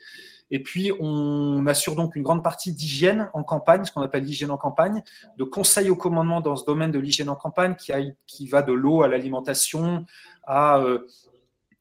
Et 0.51 0.61
puis, 0.61 0.91
on 0.99 1.65
assure 1.65 1.95
donc 1.95 2.15
une 2.15 2.23
grande 2.23 2.43
partie 2.43 2.73
d'hygiène 2.73 3.29
en 3.33 3.43
campagne, 3.43 3.85
ce 3.85 3.91
qu'on 3.91 4.01
appelle 4.01 4.25
l'hygiène 4.25 4.51
en 4.51 4.57
campagne, 4.57 5.01
de 5.37 5.43
conseils 5.43 5.89
au 5.89 5.95
commandement 5.95 6.41
dans 6.41 6.55
ce 6.55 6.65
domaine 6.65 6.91
de 6.91 6.99
l'hygiène 6.99 7.29
en 7.29 7.35
campagne 7.35 7.75
qui 8.27 8.47
va 8.47 8.61
de 8.61 8.73
l'eau 8.73 9.01
à 9.01 9.07
l'alimentation, 9.07 10.05
à 10.43 10.79
euh, 10.79 11.07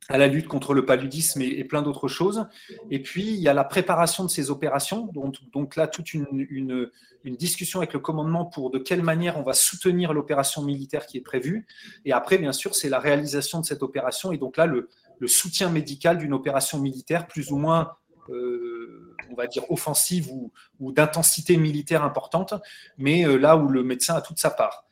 à 0.08 0.18
la 0.18 0.26
lutte 0.26 0.48
contre 0.48 0.74
le 0.74 0.84
paludisme 0.84 1.40
et, 1.40 1.64
plein 1.64 1.82
d'autres 1.82 2.08
choses. 2.08 2.46
Et 2.90 3.00
puis, 3.00 3.26
il 3.26 3.40
y 3.40 3.48
a 3.48 3.54
la 3.54 3.64
préparation 3.64 4.24
de 4.24 4.30
ces 4.30 4.50
opérations. 4.50 5.10
Donc, 5.52 5.76
là, 5.76 5.86
toute 5.86 6.12
une, 6.12 6.90
discussion 7.24 7.80
avec 7.80 7.94
le 7.94 8.00
commandement 8.00 8.44
pour 8.44 8.70
de 8.70 8.78
quelle 8.78 9.02
manière 9.02 9.38
on 9.38 9.42
va 9.42 9.54
soutenir 9.54 10.12
l'opération 10.12 10.62
militaire 10.62 11.06
qui 11.06 11.16
est 11.16 11.22
prévue. 11.22 11.66
Et 12.04 12.12
après, 12.12 12.36
bien 12.36 12.52
sûr, 12.52 12.74
c'est 12.74 12.90
la 12.90 12.98
réalisation 12.98 13.60
de 13.60 13.64
cette 13.64 13.82
opération. 13.82 14.32
Et 14.32 14.38
donc 14.38 14.56
là, 14.56 14.66
le, 14.66 14.88
soutien 15.26 15.70
médical 15.70 16.18
d'une 16.18 16.34
opération 16.34 16.78
militaire 16.78 17.26
plus 17.26 17.50
ou 17.50 17.56
moins, 17.56 17.92
euh, 18.28 19.16
on 19.30 19.34
va 19.34 19.46
dire, 19.46 19.70
offensive 19.70 20.30
ou, 20.30 20.52
ou 20.80 20.92
d'intensité 20.92 21.56
militaire 21.56 22.04
importante, 22.04 22.52
mais 22.98 23.26
euh, 23.26 23.38
là 23.38 23.56
où 23.56 23.68
le 23.68 23.82
médecin 23.82 24.14
a 24.16 24.20
toute 24.20 24.38
sa 24.38 24.50
part. 24.50 24.84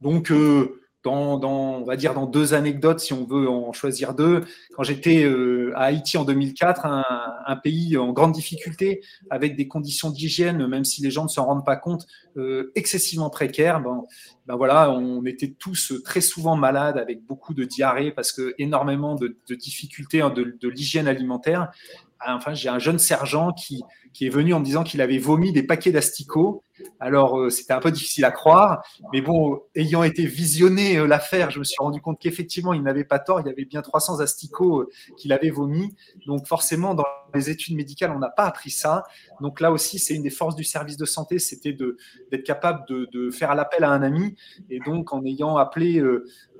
Donc, 0.00 0.32
euh, 0.32 0.82
dans, 1.04 1.38
on 1.44 1.84
va 1.84 1.96
dire, 1.96 2.14
dans 2.14 2.26
deux 2.26 2.54
anecdotes, 2.54 3.00
si 3.00 3.12
on 3.12 3.24
veut 3.24 3.48
en 3.48 3.72
choisir 3.72 4.14
deux. 4.14 4.44
Quand 4.74 4.82
j'étais 4.82 5.24
euh, 5.24 5.72
à 5.76 5.84
Haïti 5.84 6.16
en 6.16 6.24
2004, 6.24 6.86
un, 6.86 7.56
pays 7.62 7.96
en 7.96 8.12
grande 8.12 8.32
difficulté, 8.32 9.02
avec 9.30 9.54
des 9.56 9.68
conditions 9.68 10.10
d'hygiène, 10.10 10.66
même 10.66 10.84
si 10.84 11.02
les 11.02 11.10
gens 11.10 11.24
ne 11.24 11.28
s'en 11.28 11.44
rendent 11.44 11.64
pas 11.64 11.76
compte, 11.76 12.06
euh, 12.36 12.72
excessivement 12.74 13.30
précaires, 13.30 13.80
ben, 13.80 14.04
ben, 14.46 14.56
voilà, 14.56 14.90
on 14.90 15.24
était 15.24 15.54
tous 15.58 15.92
très 16.04 16.20
souvent 16.20 16.56
malades, 16.56 16.98
avec 16.98 17.24
beaucoup 17.24 17.54
de 17.54 17.64
diarrhée, 17.64 18.10
parce 18.10 18.32
que 18.32 18.54
énormément 18.58 19.14
de, 19.14 19.36
difficultés 19.50 20.18
de, 20.18 20.68
l'hygiène 20.68 21.06
alimentaire. 21.06 21.70
Enfin, 22.26 22.54
j'ai 22.54 22.70
un 22.70 22.78
jeune 22.78 22.98
sergent 22.98 23.52
qui, 23.52 23.82
qui 24.14 24.26
est 24.26 24.30
venu 24.30 24.54
en 24.54 24.60
me 24.60 24.64
disant 24.64 24.82
qu'il 24.82 25.02
avait 25.02 25.18
vomi 25.18 25.52
des 25.52 25.62
paquets 25.62 25.92
d'asticots. 25.92 26.63
Alors, 26.98 27.38
euh, 27.38 27.50
c'était 27.50 27.72
un 27.72 27.80
peu 27.80 27.90
difficile 27.90 28.24
à 28.24 28.30
croire, 28.30 28.84
mais 29.12 29.20
bon, 29.20 29.62
ayant 29.76 30.02
été 30.02 30.26
visionné 30.26 30.96
euh, 30.96 31.06
l'affaire, 31.06 31.50
je 31.50 31.58
me 31.58 31.64
suis 31.64 31.76
rendu 31.78 32.00
compte 32.00 32.18
qu'effectivement, 32.18 32.72
il 32.72 32.82
n'avait 32.82 33.04
pas 33.04 33.18
tort. 33.18 33.40
Il 33.40 33.46
y 33.46 33.50
avait 33.50 33.64
bien 33.64 33.82
300 33.82 34.20
asticots 34.20 34.80
euh, 34.80 34.90
qu'il 35.16 35.32
avait 35.32 35.50
vomi. 35.50 35.94
Donc, 36.26 36.46
forcément, 36.46 36.94
dans 36.94 37.04
les 37.34 37.50
études 37.50 37.76
médicales, 37.76 38.12
on 38.14 38.18
n'a 38.18 38.30
pas 38.30 38.44
appris 38.44 38.70
ça. 38.70 39.04
Donc, 39.40 39.60
là 39.60 39.72
aussi, 39.72 39.98
c'est 39.98 40.14
une 40.14 40.22
des 40.22 40.30
forces 40.30 40.56
du 40.56 40.64
service 40.64 40.96
de 40.96 41.04
santé, 41.04 41.38
c'était 41.38 41.72
d'être 41.72 42.44
capable 42.44 42.86
de, 42.88 43.08
de, 43.12 43.30
faire 43.30 43.54
l'appel 43.54 43.84
à 43.84 43.90
un 43.90 44.02
ami. 44.02 44.34
Et 44.70 44.78
donc, 44.80 45.12
en 45.12 45.24
ayant 45.24 45.56
appelé 45.56 46.02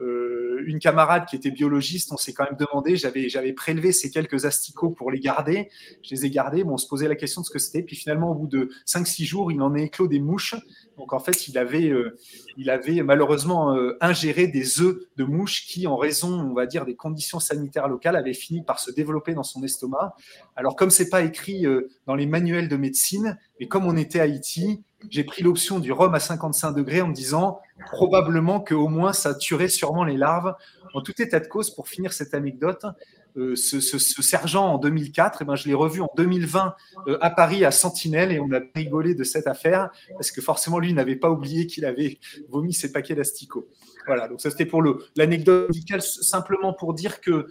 une 0.00 0.78
camarade 0.78 1.26
qui 1.26 1.36
était 1.36 1.50
biologiste, 1.50 2.12
on 2.12 2.16
s'est 2.16 2.32
quand 2.32 2.44
même 2.44 2.58
demandé, 2.58 2.96
j'avais 2.96 3.52
prélevé 3.52 3.92
ces 3.92 4.10
quelques 4.10 4.44
asticots 4.44 4.90
pour 4.90 5.10
les 5.10 5.20
garder. 5.20 5.68
Je 6.02 6.14
les 6.14 6.26
ai 6.26 6.30
gardés. 6.30 6.64
Bon, 6.64 6.74
on 6.74 6.76
se 6.76 6.88
posait 6.88 7.08
la 7.08 7.16
question 7.16 7.42
ce 7.42 7.50
que 7.50 7.58
c'était. 7.58 7.82
Puis 7.82 7.96
finalement, 7.96 8.30
au 8.30 8.34
bout 8.34 8.46
de 8.46 8.70
5-6 8.86 9.24
jours, 9.24 9.52
il 9.52 9.60
en 9.62 9.74
est 9.74 9.84
éclos 9.84 10.08
des 10.08 10.20
mouches. 10.20 10.54
Donc 10.96 11.12
en 11.12 11.18
fait, 11.18 11.48
il 11.48 11.58
avait, 11.58 11.88
euh, 11.88 12.16
malheureusement 13.02 13.74
euh, 13.74 13.96
ingéré 14.00 14.46
des 14.46 14.80
œufs 14.80 14.96
de 15.16 15.24
mouches 15.24 15.66
qui, 15.66 15.86
en 15.86 15.96
raison, 15.96 16.30
on 16.40 16.54
va 16.54 16.66
dire, 16.66 16.84
des 16.84 16.94
conditions 16.94 17.40
sanitaires 17.40 17.88
locales, 17.88 18.16
avaient 18.16 18.34
fini 18.34 18.62
par 18.62 18.78
se 18.78 18.90
développer 18.90 19.34
dans 19.34 19.42
son 19.42 19.62
estomac. 19.62 20.14
Alors 20.56 20.76
comme 20.76 20.90
c'est 20.90 21.08
pas 21.08 21.22
écrit 21.22 21.66
euh, 21.66 21.88
dans 22.06 22.14
les 22.14 22.26
manuels 22.26 22.68
de 22.68 22.76
médecine, 22.76 23.38
mais 23.58 23.66
comme 23.66 23.86
on 23.86 23.96
était 23.96 24.20
à 24.20 24.24
Haïti, 24.24 24.82
j'ai 25.10 25.24
pris 25.24 25.42
l'option 25.42 25.80
du 25.80 25.92
rhum 25.92 26.14
à 26.14 26.20
55 26.20 26.72
degrés 26.72 27.02
en 27.02 27.08
me 27.08 27.14
disant 27.14 27.60
probablement 27.90 28.60
qu'au 28.60 28.88
moins 28.88 29.12
ça 29.12 29.34
tuerait 29.34 29.68
sûrement 29.68 30.04
les 30.04 30.16
larves. 30.16 30.54
En 30.94 31.02
tout 31.02 31.20
état 31.20 31.40
de 31.40 31.46
cause, 31.46 31.70
pour 31.70 31.88
finir 31.88 32.12
cette 32.12 32.34
anecdote, 32.34 32.86
euh, 33.36 33.56
ce, 33.56 33.98
sergent 33.98 34.74
en 34.74 34.78
2004, 34.78 35.42
et 35.42 35.44
eh 35.44 35.44
ben, 35.44 35.56
je 35.56 35.66
l'ai 35.66 35.74
revu 35.74 36.00
en 36.00 36.10
2020 36.16 36.74
euh, 37.08 37.18
à 37.20 37.30
Paris 37.30 37.64
à 37.64 37.72
Sentinelle 37.72 38.30
et 38.30 38.38
on 38.38 38.52
a 38.52 38.60
rigolé 38.74 39.14
de 39.14 39.24
cette 39.24 39.48
affaire 39.48 39.90
parce 40.12 40.30
que 40.30 40.40
forcément 40.40 40.78
lui 40.78 40.92
n'avait 40.92 41.16
pas 41.16 41.30
oublié 41.30 41.66
qu'il 41.66 41.84
avait 41.84 42.18
vomi 42.48 42.72
ses 42.72 42.92
paquets 42.92 43.16
d'asticots. 43.16 43.68
Voilà, 44.06 44.28
donc 44.28 44.40
ça 44.40 44.50
c'était 44.50 44.66
pour 44.66 44.82
l'anecdote 45.16 45.68
médicale, 45.68 46.02
simplement 46.02 46.72
pour 46.72 46.94
dire 46.94 47.20
que 47.20 47.46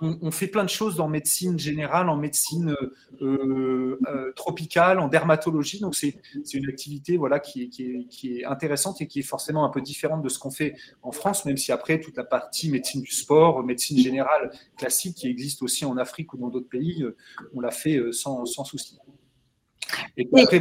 on, 0.00 0.30
fait 0.30 0.48
plein 0.48 0.64
de 0.64 0.68
choses 0.68 1.00
en 1.00 1.08
médecine 1.08 1.58
générale, 1.58 2.08
en 2.08 2.16
médecine 2.16 2.76
euh, 3.22 4.32
tropicale, 4.36 4.98
en 4.98 5.08
dermatologie. 5.08 5.80
Donc 5.80 5.94
c'est 5.94 6.14
une 6.52 6.68
activité 6.68 7.16
voilà 7.16 7.40
qui 7.40 7.62
est, 7.62 7.68
qui, 7.68 7.84
est, 7.84 8.04
qui 8.08 8.38
est 8.38 8.44
intéressante 8.44 9.00
et 9.00 9.06
qui 9.06 9.20
est 9.20 9.22
forcément 9.22 9.64
un 9.64 9.70
peu 9.70 9.80
différente 9.80 10.22
de 10.22 10.28
ce 10.28 10.38
qu'on 10.38 10.50
fait 10.50 10.74
en 11.02 11.12
France, 11.12 11.44
même 11.46 11.56
si 11.56 11.72
après 11.72 12.00
toute 12.00 12.16
la 12.16 12.24
partie 12.24 12.70
médecine 12.70 13.02
du 13.02 13.12
sport, 13.12 13.62
médecine 13.64 13.98
générale 13.98 14.50
classique 14.76 15.16
qui 15.16 15.28
existe 15.28 15.62
aussi 15.62 15.84
en 15.84 15.96
Afrique 15.96 16.32
ou 16.34 16.36
dans 16.36 16.48
d'autres 16.48 16.68
pays, 16.68 17.02
euh, 17.02 17.16
on 17.54 17.60
l'a 17.60 17.70
fait 17.70 17.96
euh, 17.96 18.12
sans, 18.12 18.44
sans 18.44 18.64
souci. 18.64 18.98
Et 20.16 20.28
après, 20.42 20.60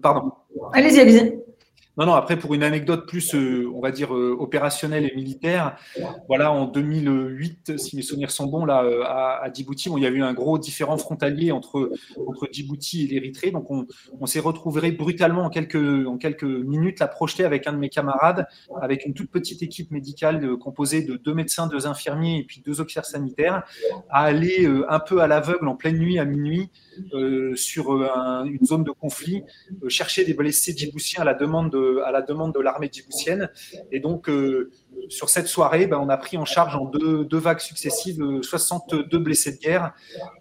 pardon. 0.00 0.32
Allez-y, 0.72 1.00
allez-y. 1.00 1.51
Non, 1.98 2.06
non, 2.06 2.14
après, 2.14 2.38
pour 2.38 2.54
une 2.54 2.62
anecdote 2.62 3.06
plus, 3.06 3.34
euh, 3.34 3.70
on 3.74 3.80
va 3.80 3.90
dire, 3.90 4.14
euh, 4.14 4.34
opérationnelle 4.38 5.04
et 5.04 5.14
militaire, 5.14 5.76
voilà, 6.26 6.50
en 6.50 6.64
2008, 6.64 7.78
si 7.78 7.96
mes 7.96 8.02
souvenirs 8.02 8.30
sont 8.30 8.46
bons, 8.46 8.64
là, 8.64 8.82
euh, 8.82 9.02
à, 9.04 9.50
Djibouti, 9.52 9.90
il 9.94 10.02
y 10.02 10.06
a 10.06 10.08
eu 10.08 10.22
un 10.22 10.32
gros 10.32 10.58
différent 10.58 10.96
frontalier 10.96 11.52
entre, 11.52 11.90
entre 12.26 12.48
Djibouti 12.50 13.04
et 13.04 13.08
l'Érythrée. 13.08 13.50
Donc, 13.50 13.70
on, 13.70 13.86
s'est 14.24 14.40
retrouvé 14.40 14.92
brutalement 14.92 15.42
en 15.42 15.50
quelques, 15.50 16.06
en 16.06 16.16
quelques 16.16 16.44
minutes, 16.44 16.98
la 17.00 17.08
projeter 17.08 17.44
avec 17.44 17.66
un 17.66 17.74
de 17.74 17.78
mes 17.78 17.90
camarades, 17.90 18.46
avec 18.80 19.04
une 19.04 19.12
toute 19.12 19.30
petite 19.30 19.62
équipe 19.62 19.90
médicale 19.90 20.56
composée 20.56 21.02
de 21.02 21.16
deux 21.16 21.34
médecins, 21.34 21.66
deux 21.66 21.86
infirmiers 21.86 22.38
et 22.38 22.44
puis 22.44 22.62
deux 22.64 22.80
officiers 22.80 23.02
sanitaires, 23.02 23.64
à 24.08 24.22
aller 24.22 24.66
un 24.88 25.00
peu 25.00 25.20
à 25.20 25.26
l'aveugle 25.26 25.68
en 25.68 25.76
pleine 25.76 25.98
nuit, 25.98 26.18
à 26.18 26.24
minuit, 26.24 26.70
sur 27.54 27.92
une 28.44 28.64
zone 28.64 28.84
de 28.84 28.90
conflit, 28.90 29.42
chercher 29.88 30.24
des 30.24 30.34
blessés 30.34 30.74
djiboutiens 30.76 31.22
à 31.22 31.24
la 31.24 31.34
demande 31.34 31.70
de 31.70 32.00
à 32.04 32.10
la 32.10 32.22
l'armée 32.62 32.88
djiboutienne. 32.90 33.50
Et 33.90 34.00
donc, 34.00 34.28
euh, 34.28 34.70
sur 35.08 35.28
cette 35.28 35.46
soirée, 35.46 35.86
ben, 35.86 35.98
on 35.98 36.08
a 36.08 36.16
pris 36.16 36.36
en 36.36 36.44
charge 36.44 36.76
en 36.76 36.84
deux, 36.84 37.26
vagues 37.38 37.60
successives 37.60 38.22
62 38.42 39.18
blessés 39.18 39.52
de 39.52 39.58
guerre 39.58 39.92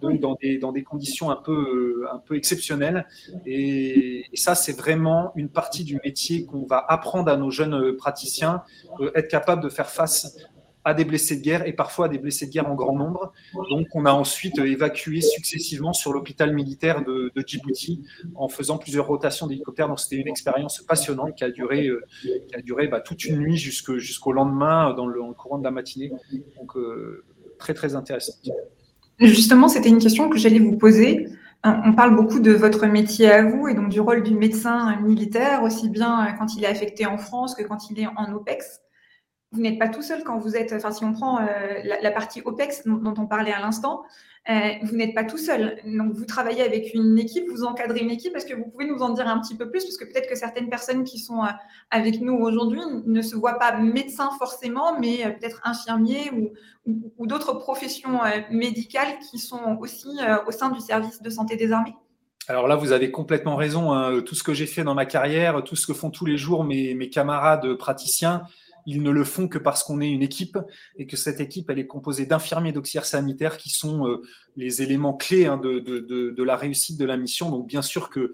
dans, 0.01 0.35
des, 0.41 0.57
dans 0.57 0.71
des 0.71 0.83
conditions 0.83 1.31
un 1.31 1.35
peu, 1.35 2.05
un 2.11 2.19
peu 2.19 2.35
exceptionnelles. 2.35 3.07
Et, 3.45 4.25
ça, 4.33 4.55
c'est 4.55 4.77
vraiment 4.77 5.33
une 5.35 5.49
partie 5.49 5.83
du 5.83 5.99
métier 6.03 6.45
qu'on 6.45 6.65
va 6.65 6.83
apprendre 6.87 7.29
à 7.31 7.37
nos 7.37 7.51
jeunes 7.51 7.95
praticiens, 7.95 8.63
euh, 8.99 9.11
être 9.15 9.27
capable 9.27 9.61
de 9.63 9.69
faire 9.69 9.89
face 9.89 10.37
à 10.83 10.93
des 10.93 11.05
blessés 11.05 11.37
de 11.37 11.41
guerre 11.41 11.67
et 11.67 11.73
parfois 11.73 12.05
à 12.05 12.09
des 12.09 12.17
blessés 12.17 12.47
de 12.47 12.51
guerre 12.51 12.69
en 12.69 12.75
grand 12.75 12.95
nombre. 12.95 13.33
Donc, 13.69 13.87
on 13.93 14.05
a 14.05 14.11
ensuite 14.11 14.57
évacué 14.57 15.21
successivement 15.21 15.93
sur 15.93 16.13
l'hôpital 16.13 16.53
militaire 16.53 17.03
de, 17.03 17.31
Djibouti 17.45 18.03
en 18.35 18.49
faisant 18.49 18.77
plusieurs 18.77 19.07
rotations 19.07 19.47
d'hélicoptères. 19.47 19.87
Donc, 19.87 19.99
c'était 19.99 20.17
une 20.17 20.27
expérience 20.27 20.81
passionnante 20.81 21.35
qui 21.35 21.43
a 21.43 21.51
duré, 21.51 21.87
euh, 21.87 22.03
qui 22.23 22.55
a 22.55 22.61
duré 22.61 22.87
bah, 22.87 22.99
toute 22.99 23.25
une 23.25 23.37
nuit 23.37 23.57
jusqu'au 23.57 24.31
lendemain 24.31 24.93
dans 24.93 25.07
le, 25.07 25.21
courant 25.33 25.57
de 25.57 25.63
la 25.63 25.71
matinée. 25.71 26.11
Donc, 26.57 26.75
euh, 26.75 27.23
très, 27.57 27.73
très 27.73 27.95
intéressant. 27.95 28.33
Justement, 29.19 29.67
c'était 29.67 29.89
une 29.89 29.99
question 29.99 30.29
que 30.29 30.37
j'allais 30.37 30.59
vous 30.59 30.77
poser. 30.77 31.27
On 31.63 31.93
parle 31.93 32.15
beaucoup 32.15 32.39
de 32.39 32.51
votre 32.51 32.87
métier 32.87 33.29
à 33.29 33.45
vous 33.45 33.67
et 33.67 33.75
donc 33.75 33.89
du 33.89 33.99
rôle 33.99 34.23
du 34.23 34.33
médecin 34.33 34.99
militaire, 35.01 35.61
aussi 35.61 35.89
bien 35.89 36.35
quand 36.39 36.55
il 36.55 36.63
est 36.63 36.67
affecté 36.67 37.05
en 37.05 37.19
France 37.19 37.53
que 37.53 37.61
quand 37.61 37.91
il 37.91 37.99
est 37.99 38.07
en 38.07 38.33
OPEX 38.33 38.81
vous 39.51 39.61
n'êtes 39.61 39.79
pas 39.79 39.89
tout 39.89 40.01
seul 40.01 40.23
quand 40.23 40.37
vous 40.37 40.55
êtes, 40.55 40.71
enfin 40.71 40.91
si 40.91 41.03
on 41.03 41.11
prend 41.11 41.41
euh, 41.41 41.45
la, 41.83 42.11
partie 42.11 42.41
OPEX 42.43 42.87
dont, 42.87 43.13
on 43.17 43.27
parlait 43.27 43.51
à 43.51 43.59
l'instant, 43.59 44.03
euh, 44.49 44.53
vous 44.83 44.95
n'êtes 44.95 45.13
pas 45.13 45.25
tout 45.25 45.37
seul. 45.37 45.77
Donc 45.85 46.13
vous 46.13 46.23
travaillez 46.23 46.61
avec 46.61 46.93
une 46.93 47.19
équipe, 47.19 47.49
vous 47.49 47.65
encadrez 47.65 47.99
une 47.99 48.11
équipe. 48.11 48.33
Est-ce 48.35 48.45
que 48.45 48.55
vous 48.55 48.65
pouvez 48.65 48.85
nous 48.85 48.99
en 48.99 49.09
dire 49.09 49.27
un 49.27 49.39
petit 49.41 49.55
peu 49.55 49.69
plus? 49.69 49.83
Parce 49.83 49.97
que 49.97 50.05
peut-être 50.05 50.29
que 50.29 50.37
certaines 50.37 50.69
personnes 50.69 51.03
qui 51.03 51.19
sont 51.19 51.43
euh, 51.43 51.49
avec 51.89 52.21
nous 52.21 52.33
aujourd'hui 52.33 52.79
ne 53.05 53.21
se 53.21 53.35
voient 53.35 53.59
pas 53.59 53.77
médecins 53.77 54.29
forcément, 54.39 54.97
mais 54.97 55.37
peut-être 55.39 55.59
infirmiers 55.65 56.31
ou, 56.31 57.27
d'autres 57.27 57.53
professions 57.53 58.19
médicales 58.49 59.19
qui 59.29 59.37
sont 59.37 59.77
aussi 59.79 60.09
au 60.47 60.51
sein 60.51 60.69
du 60.69 60.79
service 60.79 61.21
de 61.21 61.29
santé 61.29 61.55
des 61.55 61.71
armées. 61.71 61.95
Alors 62.47 62.67
là, 62.67 62.75
vous 62.75 62.91
avez 62.91 63.11
complètement 63.11 63.55
raison. 63.55 63.93
Hein. 63.93 64.21
Tout 64.21 64.33
ce 64.33 64.43
que 64.43 64.53
j'ai 64.53 64.65
fait 64.65 64.83
dans 64.83 64.95
ma 64.95 65.05
carrière, 65.05 65.63
tout 65.63 65.75
ce 65.75 65.85
que 65.85 65.93
font 65.93 66.09
tous 66.09 66.25
les 66.25 66.37
jours 66.37 66.63
mes 66.63 67.09
camarades 67.09 67.75
praticiens, 67.75 68.41
ils 68.85 69.01
ne 69.01 69.11
le 69.11 69.23
font 69.23 69.47
que 69.47 69.57
parce 69.57 69.83
qu'on 69.83 70.01
est 70.01 70.09
une 70.09 70.23
équipe 70.23 70.57
et 70.97 71.05
que 71.05 71.17
cette 71.17 71.39
équipe, 71.39 71.69
elle 71.69 71.79
est 71.79 71.87
composée 71.87 72.25
d'infirmiers 72.25 72.71
d'auxiliaires 72.71 73.05
sanitaires 73.05 73.57
qui 73.57 73.69
sont 73.69 74.07
euh, 74.07 74.21
les 74.55 74.81
éléments 74.81 75.13
clés 75.13 75.45
hein, 75.45 75.57
de, 75.57 76.43
la 76.43 76.55
réussite 76.55 76.99
de 76.99 77.05
la 77.05 77.17
mission. 77.17 77.49
Donc, 77.49 77.67
bien 77.67 77.81
sûr 77.81 78.09
que, 78.09 78.33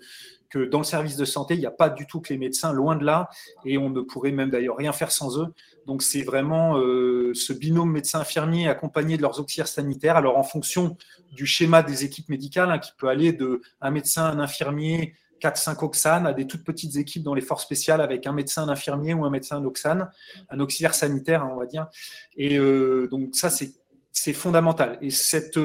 que 0.49 0.60
dans 0.60 0.79
le 0.79 0.83
service 0.83 1.17
de 1.17 1.25
santé, 1.25 1.55
il 1.55 1.60
n'y 1.60 1.65
a 1.65 1.71
pas 1.71 1.89
du 1.89 2.07
tout 2.07 2.21
que 2.21 2.33
les 2.33 2.39
médecins, 2.39 2.71
loin 2.71 2.95
de 2.95 3.03
là, 3.03 3.29
et 3.65 3.77
on 3.77 3.89
ne 3.89 4.01
pourrait 4.01 4.31
même 4.31 4.49
d'ailleurs 4.49 4.77
rien 4.77 4.93
faire 4.93 5.12
sans 5.12 5.39
eux. 5.39 5.47
Donc, 5.86 6.01
c'est 6.01 6.23
vraiment 6.23 6.77
euh, 6.77 7.33
ce 7.33 7.53
binôme 7.53 7.91
médecin-infirmier 7.91 8.67
accompagné 8.67 9.17
de 9.17 9.21
leurs 9.21 9.39
auxiliaires 9.39 9.67
sanitaires. 9.67 10.17
Alors, 10.17 10.38
en 10.38 10.43
fonction 10.43 10.97
du 11.31 11.45
schéma 11.45 11.83
des 11.83 12.03
équipes 12.05 12.29
médicales, 12.29 12.71
hein, 12.71 12.79
qui 12.79 12.91
peut 12.97 13.07
aller 13.07 13.33
de 13.33 13.62
un 13.81 13.91
médecin, 13.91 14.25
un 14.25 14.39
infirmier, 14.39 15.15
4-5 15.41 15.84
Oxane 15.84 16.28
à 16.28 16.34
des 16.34 16.47
toutes 16.47 16.63
petites 16.63 16.95
équipes 16.97 17.23
dans 17.23 17.34
les 17.34 17.41
forces 17.41 17.63
spéciales 17.63 18.02
avec 18.02 18.28
un 18.28 18.34
médecin, 18.34 18.63
un 18.63 18.69
infirmier 18.69 19.13
ou 19.13 19.26
un 19.26 19.30
médecin 19.30 19.62
d'Oxane, 19.62 20.10
un 20.50 20.60
auxiliaire 20.60 20.93
sanitaire, 20.93 21.43
hein, 21.43 21.52
on 21.54 21.58
va 21.58 21.65
dire. 21.65 21.88
Et 22.36 22.58
euh, 22.58 23.08
donc 23.10 23.36
ça, 23.36 23.50
c'est 23.50 24.34
fondamental. 24.34 24.97
Et 25.02 25.10
cette, 25.10 25.60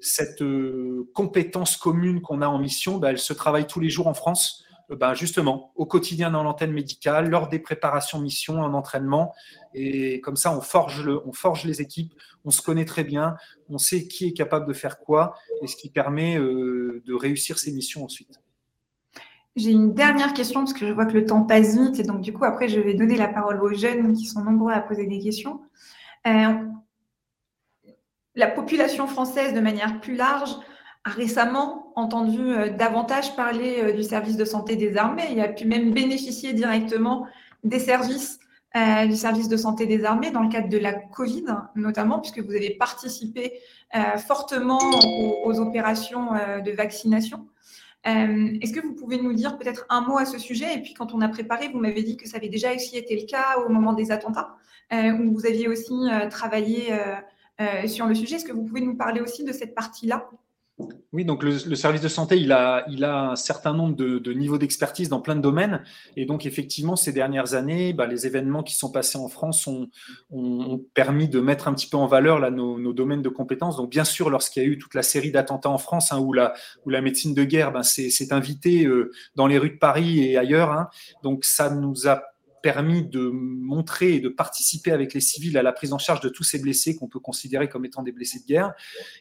cette 0.00 0.42
euh, 0.42 1.08
compétence 1.14 1.76
commune 1.76 2.20
qu'on 2.20 2.42
a 2.42 2.48
en 2.48 2.58
mission, 2.58 2.98
bah, 2.98 3.10
elle 3.10 3.18
se 3.18 3.32
travaille 3.32 3.66
tous 3.66 3.80
les 3.80 3.90
jours 3.90 4.06
en 4.06 4.14
France, 4.14 4.64
euh, 4.90 4.96
bah, 4.96 5.14
justement, 5.14 5.72
au 5.76 5.86
quotidien 5.86 6.30
dans 6.30 6.42
l'antenne 6.42 6.72
médicale, 6.72 7.30
lors 7.30 7.48
des 7.48 7.58
préparations 7.58 8.20
missions, 8.20 8.60
en 8.60 8.74
entraînement. 8.74 9.34
Et 9.72 10.20
comme 10.20 10.36
ça, 10.36 10.56
on 10.56 10.60
forge, 10.60 11.04
le, 11.04 11.26
on 11.26 11.32
forge 11.32 11.64
les 11.64 11.80
équipes, 11.80 12.12
on 12.44 12.50
se 12.50 12.60
connaît 12.60 12.84
très 12.84 13.04
bien, 13.04 13.36
on 13.68 13.78
sait 13.78 14.08
qui 14.08 14.26
est 14.26 14.32
capable 14.32 14.66
de 14.66 14.72
faire 14.72 14.98
quoi, 14.98 15.34
et 15.62 15.66
ce 15.66 15.76
qui 15.76 15.88
permet 15.88 16.36
de 16.36 17.14
réussir 17.14 17.58
ces 17.58 17.72
missions 17.72 18.04
ensuite. 18.04 18.40
J'ai 19.54 19.70
une 19.72 19.92
dernière 19.92 20.32
question 20.32 20.60
parce 20.60 20.72
que 20.72 20.86
je 20.86 20.92
vois 20.92 21.04
que 21.04 21.12
le 21.12 21.26
temps 21.26 21.42
passe 21.42 21.76
vite 21.76 22.00
et 22.00 22.04
donc 22.04 22.22
du 22.22 22.32
coup 22.32 22.44
après 22.44 22.68
je 22.68 22.80
vais 22.80 22.94
donner 22.94 23.16
la 23.16 23.28
parole 23.28 23.62
aux 23.62 23.74
jeunes 23.74 24.14
qui 24.14 24.24
sont 24.24 24.42
nombreux 24.42 24.72
à 24.72 24.80
poser 24.80 25.06
des 25.06 25.18
questions. 25.18 25.60
Euh, 26.26 26.54
la 28.34 28.46
population 28.46 29.06
française 29.06 29.52
de 29.52 29.60
manière 29.60 30.00
plus 30.00 30.16
large 30.16 30.56
a 31.04 31.10
récemment 31.10 31.92
entendu 31.96 32.40
euh, 32.40 32.70
davantage 32.70 33.36
parler 33.36 33.80
euh, 33.82 33.92
du 33.92 34.02
service 34.02 34.38
de 34.38 34.46
santé 34.46 34.76
des 34.76 34.96
armées 34.96 35.30
et 35.36 35.42
a 35.42 35.48
pu 35.48 35.66
même 35.66 35.92
bénéficier 35.92 36.54
directement 36.54 37.26
des 37.62 37.78
services 37.78 38.38
du 39.06 39.16
service 39.16 39.50
de 39.50 39.58
santé 39.58 39.84
des 39.84 40.02
armées 40.06 40.30
dans 40.30 40.40
le 40.40 40.48
cadre 40.48 40.70
de 40.70 40.78
la 40.78 40.94
Covid 40.94 41.44
notamment 41.76 42.20
puisque 42.20 42.38
vous 42.38 42.52
avez 42.52 42.70
participé 42.70 43.52
fortement 44.16 44.78
aux 45.44 45.60
opérations 45.60 46.30
de 46.64 46.70
vaccination. 46.70 47.46
Euh, 48.06 48.58
est-ce 48.60 48.72
que 48.72 48.80
vous 48.80 48.94
pouvez 48.94 49.20
nous 49.20 49.32
dire 49.32 49.56
peut-être 49.58 49.86
un 49.88 50.00
mot 50.00 50.18
à 50.18 50.24
ce 50.24 50.38
sujet? 50.38 50.76
Et 50.76 50.82
puis, 50.82 50.94
quand 50.94 51.14
on 51.14 51.20
a 51.20 51.28
préparé, 51.28 51.68
vous 51.68 51.78
m'avez 51.78 52.02
dit 52.02 52.16
que 52.16 52.28
ça 52.28 52.38
avait 52.38 52.48
déjà 52.48 52.74
aussi 52.74 52.96
été 52.96 53.18
le 53.18 53.26
cas 53.26 53.58
au 53.64 53.68
moment 53.68 53.92
des 53.92 54.10
attentats, 54.10 54.56
euh, 54.92 55.12
où 55.12 55.32
vous 55.32 55.46
aviez 55.46 55.68
aussi 55.68 55.94
euh, 56.10 56.28
travaillé 56.28 56.92
sur 57.86 58.06
le 58.06 58.14
sujet. 58.14 58.36
Est-ce 58.36 58.44
que 58.44 58.52
vous 58.52 58.64
pouvez 58.64 58.80
nous 58.80 58.96
parler 58.96 59.20
aussi 59.20 59.44
de 59.44 59.52
cette 59.52 59.74
partie-là? 59.74 60.28
Oui, 61.12 61.26
donc 61.26 61.42
le, 61.42 61.58
service 61.74 62.00
de 62.00 62.08
santé, 62.08 62.38
il 62.38 62.52
a, 62.52 62.86
a 62.86 63.30
un 63.30 63.36
certain 63.36 63.74
nombre 63.74 63.94
de, 63.94 64.32
niveaux 64.32 64.56
d'expertise 64.56 65.10
dans 65.10 65.20
plein 65.20 65.36
de 65.36 65.42
domaines. 65.42 65.82
Et 66.16 66.24
donc, 66.24 66.46
effectivement, 66.46 66.96
ces 66.96 67.12
dernières 67.12 67.52
années, 67.52 67.92
bah, 67.92 68.06
les 68.06 68.26
événements 68.26 68.62
qui 68.62 68.74
sont 68.74 68.90
passés 68.90 69.18
en 69.18 69.28
France 69.28 69.66
ont, 69.66 69.88
permis 70.94 71.28
de 71.28 71.40
mettre 71.40 71.68
un 71.68 71.74
petit 71.74 71.86
peu 71.86 71.98
en 71.98 72.06
valeur 72.06 72.50
nos, 72.50 72.92
domaines 72.92 73.22
de 73.22 73.28
compétences. 73.28 73.76
Donc, 73.76 73.90
bien 73.90 74.04
sûr, 74.04 74.30
lorsqu'il 74.30 74.62
y 74.62 74.66
a 74.66 74.68
eu 74.68 74.78
toute 74.78 74.94
la 74.94 75.02
série 75.02 75.30
d'attentats 75.30 75.70
en 75.70 75.78
France, 75.78 76.12
hein, 76.12 76.18
où, 76.18 76.32
la, 76.32 76.54
médecine 76.86 77.34
de 77.34 77.44
guerre 77.44 77.72
ben, 77.72 77.82
s'est 77.82 78.32
invitée 78.32 78.86
euh, 78.86 79.10
dans 79.34 79.46
les 79.46 79.58
rues 79.58 79.70
de 79.70 79.78
Paris 79.78 80.20
et 80.20 80.38
ailleurs, 80.38 80.70
hein. 80.72 80.88
donc 81.22 81.44
ça 81.44 81.68
nous 81.70 82.08
a 82.08 82.22
permis 82.62 83.04
de 83.04 83.28
montrer 83.28 84.14
et 84.14 84.20
de 84.20 84.28
participer 84.28 84.92
avec 84.92 85.14
les 85.14 85.20
civils 85.20 85.58
à 85.58 85.62
la 85.62 85.72
prise 85.72 85.92
en 85.92 85.98
charge 85.98 86.20
de 86.20 86.28
tous 86.28 86.44
ces 86.44 86.60
blessés 86.60 86.96
qu'on 86.96 87.08
peut 87.08 87.20
considérer 87.20 87.68
comme 87.68 87.84
étant 87.84 88.02
des 88.02 88.12
blessés 88.12 88.40
de 88.40 88.46
guerre. 88.46 88.72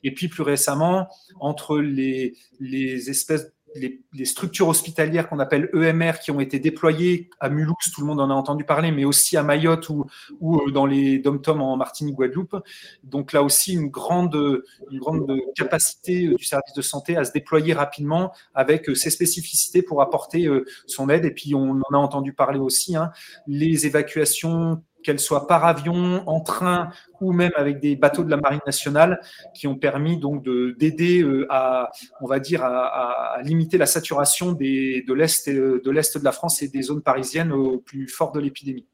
Et 0.03 0.13
puis 0.13 0.27
plus 0.27 0.43
récemment, 0.43 1.09
entre 1.39 1.79
les, 1.79 2.37
les 2.59 3.09
espèces 3.09 3.51
les, 3.75 4.25
structures 4.25 4.67
hospitalières 4.67 5.29
qu'on 5.29 5.39
appelle 5.39 5.69
EMR 5.73 6.19
qui 6.19 6.31
ont 6.31 6.39
été 6.39 6.59
déployées 6.59 7.29
à 7.39 7.49
Mulhouse, 7.49 7.91
tout 7.93 8.01
le 8.01 8.07
monde 8.07 8.19
en 8.19 8.29
a 8.29 8.33
entendu 8.33 8.63
parler, 8.63 8.91
mais 8.91 9.05
aussi 9.05 9.37
à 9.37 9.43
Mayotte 9.43 9.89
ou, 9.89 10.05
euh, 10.41 10.71
dans 10.71 10.85
les 10.85 11.19
dom-tom 11.19 11.61
en 11.61 11.77
Martinique, 11.77 12.15
Guadeloupe. 12.15 12.55
Donc 13.03 13.33
là 13.33 13.43
aussi, 13.43 13.73
une 13.73 13.89
grande, 13.89 14.63
une 14.91 14.99
grande 14.99 15.31
capacité 15.55 16.27
euh, 16.27 16.35
du 16.35 16.43
service 16.43 16.73
de 16.73 16.81
santé 16.81 17.17
à 17.17 17.23
se 17.23 17.31
déployer 17.31 17.73
rapidement 17.73 18.33
avec 18.53 18.89
euh, 18.89 18.95
ses 18.95 19.09
spécificités 19.09 19.81
pour 19.81 20.01
apporter 20.01 20.47
son 20.85 21.09
aide. 21.09 21.25
Et 21.25 21.31
puis, 21.31 21.55
on 21.55 21.71
en 21.71 21.93
a 21.93 21.97
entendu 21.97 22.33
parler 22.33 22.59
aussi, 22.59 22.95
hein, 22.95 23.11
les 23.47 23.85
évacuations 23.85 24.81
qu'elles 25.03 25.19
soient 25.19 25.47
par 25.47 25.65
avion, 25.65 26.23
en 26.27 26.41
train 26.41 26.89
ou 27.19 27.33
même 27.33 27.51
avec 27.55 27.79
des 27.79 27.95
bateaux 27.95 28.23
de 28.23 28.29
la 28.29 28.37
Marine 28.37 28.61
nationale, 28.65 29.21
qui 29.53 29.67
ont 29.67 29.75
permis 29.75 30.17
donc 30.17 30.43
d'aider 30.77 31.21
euh, 31.21 31.45
à, 31.49 31.91
on 32.21 32.27
va 32.27 32.39
dire, 32.39 32.63
à, 32.63 33.37
limiter 33.43 33.77
la 33.77 33.85
saturation 33.85 34.51
des, 34.51 35.03
de 35.07 35.13
l'est 35.13 35.49
de 35.49 35.91
l'est 35.91 36.17
de 36.17 36.23
la 36.23 36.31
France 36.31 36.61
et 36.61 36.67
des 36.67 36.81
zones 36.81 37.01
parisiennes 37.01 37.51
au 37.51 37.77
plus 37.77 38.07
fort 38.07 38.31
de 38.31 38.39
l'épidémie. 38.39 38.87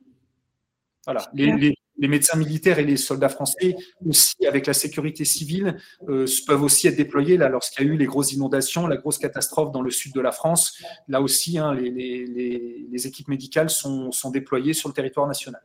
Voilà. 1.08 1.26
Les, 1.34 2.08
médecins 2.10 2.38
militaires 2.38 2.78
et 2.78 2.84
les 2.84 2.98
soldats 2.98 3.30
français 3.30 3.76
aussi, 4.06 4.36
avec 4.46 4.67
la 4.67 4.74
sécurité 4.74 5.26
civile, 5.26 5.78
euh, 6.10 6.28
peuvent 6.46 6.62
aussi 6.62 6.88
être 6.88 6.98
déployés 6.98 7.38
là 7.38 7.50
lorsqu'il 7.50 7.88
y 7.88 7.89
a 7.89 7.93
eu 7.93 7.98
les 7.98 8.06
grosses 8.06 8.34
inondations, 8.34 8.86
la 8.86 8.98
grosse 8.98 9.17
catastrophe 9.17 9.72
dans 9.72 9.82
le 9.82 9.89
sud 9.89 10.13
de 10.13 10.22
la 10.22 10.32
France. 10.32 10.78
Là 11.08 11.22
aussi, 11.22 11.58
hein, 11.58 11.74
les, 11.74 11.89
les, 11.89 13.08
équipes 13.08 13.30
médicales 13.30 13.70
sont, 13.70 14.12
sont 14.12 14.30
déployées 14.30 14.74
sur 14.74 14.89
le 14.89 14.93
territoire 14.93 15.28
national. 15.28 15.62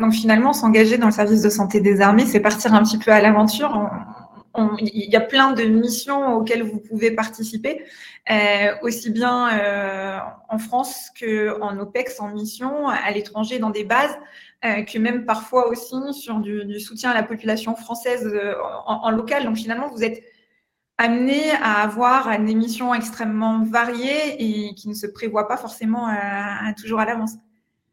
Donc 0.00 0.12
finalement, 0.12 0.52
s'engager 0.52 0.98
dans 0.98 1.06
le 1.06 1.12
service 1.12 1.42
de 1.42 1.50
santé 1.50 1.80
des 1.80 2.00
armées, 2.00 2.26
c'est 2.26 2.40
partir 2.40 2.74
un 2.74 2.82
petit 2.82 2.98
peu 2.98 3.12
à 3.12 3.20
l'aventure. 3.20 3.88
Il 4.78 5.10
y 5.10 5.16
a 5.16 5.20
plein 5.20 5.52
de 5.52 5.64
missions 5.64 6.34
auxquelles 6.34 6.62
vous 6.62 6.78
pouvez 6.78 7.10
participer, 7.10 7.84
euh, 8.30 8.72
aussi 8.82 9.10
bien 9.10 9.48
euh, 9.58 10.18
en 10.48 10.58
France 10.58 11.10
qu'en 11.18 11.78
OPEX, 11.78 12.20
en 12.20 12.28
mission, 12.28 12.88
à 12.88 13.10
l'étranger, 13.10 13.58
dans 13.58 13.70
des 13.70 13.84
bases, 13.84 14.16
euh, 14.64 14.82
que 14.82 14.98
même 14.98 15.26
parfois 15.26 15.68
aussi 15.68 15.96
sur 16.12 16.38
du, 16.38 16.78
soutien 16.78 17.10
à 17.10 17.14
la 17.14 17.24
population 17.24 17.74
française 17.74 18.32
en, 18.86 19.10
local. 19.10 19.44
Donc 19.44 19.56
finalement, 19.56 19.88
vous 19.88 20.04
êtes 20.04 20.22
amené 20.98 21.50
à 21.60 21.82
avoir 21.82 22.38
des 22.38 22.54
missions 22.54 22.94
extrêmement 22.94 23.64
variées 23.64 24.36
et 24.38 24.74
qui 24.74 24.88
ne 24.88 24.94
se 24.94 25.08
prévoient 25.08 25.48
pas 25.48 25.56
forcément 25.56 26.08
toujours 26.76 27.00
à 27.00 27.04
l'avance. 27.04 27.34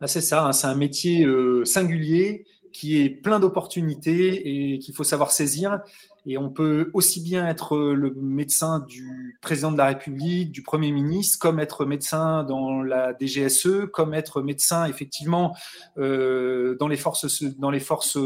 Ah, 0.03 0.07
c'est 0.07 0.21
ça, 0.21 0.45
hein, 0.47 0.51
c'est 0.51 0.65
un 0.65 0.73
métier 0.73 1.25
euh, 1.25 1.63
singulier 1.63 2.47
qui 2.73 2.99
est 2.99 3.09
plein 3.09 3.39
d'opportunités 3.39 4.73
et 4.73 4.79
qu'il 4.79 4.95
faut 4.95 5.03
savoir 5.03 5.31
saisir. 5.31 5.79
Et 6.25 6.39
on 6.39 6.49
peut 6.49 6.89
aussi 6.93 7.21
bien 7.21 7.47
être 7.47 7.77
le 7.77 8.11
médecin 8.15 8.79
du 8.79 9.37
président 9.41 9.71
de 9.71 9.77
la 9.77 9.87
République, 9.87 10.51
du 10.51 10.63
Premier 10.63 10.91
ministre, 10.91 11.37
comme 11.39 11.59
être 11.59 11.85
médecin 11.85 12.43
dans 12.43 12.81
la 12.81 13.13
DGSE, 13.13 13.87
comme 13.91 14.15
être 14.15 14.41
médecin 14.41 14.85
effectivement 14.85 15.55
euh, 15.99 16.75
dans 16.79 16.87
les 16.87 16.97
forces, 16.97 17.43
dans 17.43 17.71
les 17.71 17.79
forces 17.79 18.17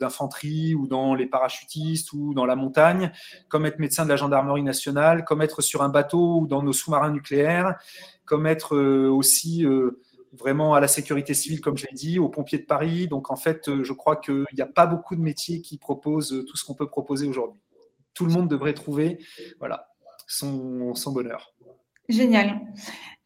d'infanterie 0.00 0.74
ou 0.74 0.88
dans 0.88 1.14
les 1.14 1.26
parachutistes 1.26 2.12
ou 2.12 2.34
dans 2.34 2.46
la 2.46 2.56
montagne, 2.56 3.12
comme 3.48 3.66
être 3.66 3.78
médecin 3.78 4.04
de 4.04 4.10
la 4.10 4.16
gendarmerie 4.16 4.64
nationale, 4.64 5.24
comme 5.24 5.42
être 5.42 5.62
sur 5.62 5.82
un 5.82 5.88
bateau 5.90 6.40
ou 6.40 6.46
dans 6.48 6.62
nos 6.62 6.72
sous-marins 6.72 7.10
nucléaires, 7.10 7.76
comme 8.24 8.46
être 8.46 8.76
euh, 8.76 9.08
aussi 9.08 9.64
vraiment 10.32 10.74
à 10.74 10.80
la 10.80 10.88
sécurité 10.88 11.34
civile, 11.34 11.60
comme 11.60 11.76
je 11.76 11.86
l'ai 11.86 11.94
dit, 11.94 12.18
aux 12.18 12.28
pompiers 12.28 12.58
de 12.58 12.64
Paris. 12.64 13.08
Donc 13.08 13.30
en 13.30 13.36
fait, 13.36 13.68
euh, 13.68 13.84
je 13.84 13.92
crois 13.92 14.16
qu'il 14.16 14.44
n'y 14.54 14.62
a 14.62 14.66
pas 14.66 14.86
beaucoup 14.86 15.16
de 15.16 15.20
métiers 15.20 15.60
qui 15.60 15.78
proposent 15.78 16.32
euh, 16.32 16.44
tout 16.44 16.56
ce 16.56 16.64
qu'on 16.64 16.74
peut 16.74 16.88
proposer 16.88 17.26
aujourd'hui. 17.26 17.60
Tout 18.14 18.26
le 18.26 18.32
monde 18.32 18.48
devrait 18.48 18.74
trouver 18.74 19.18
voilà, 19.58 19.88
son, 20.26 20.92
bonheur. 21.06 21.54
Génial. 22.08 22.60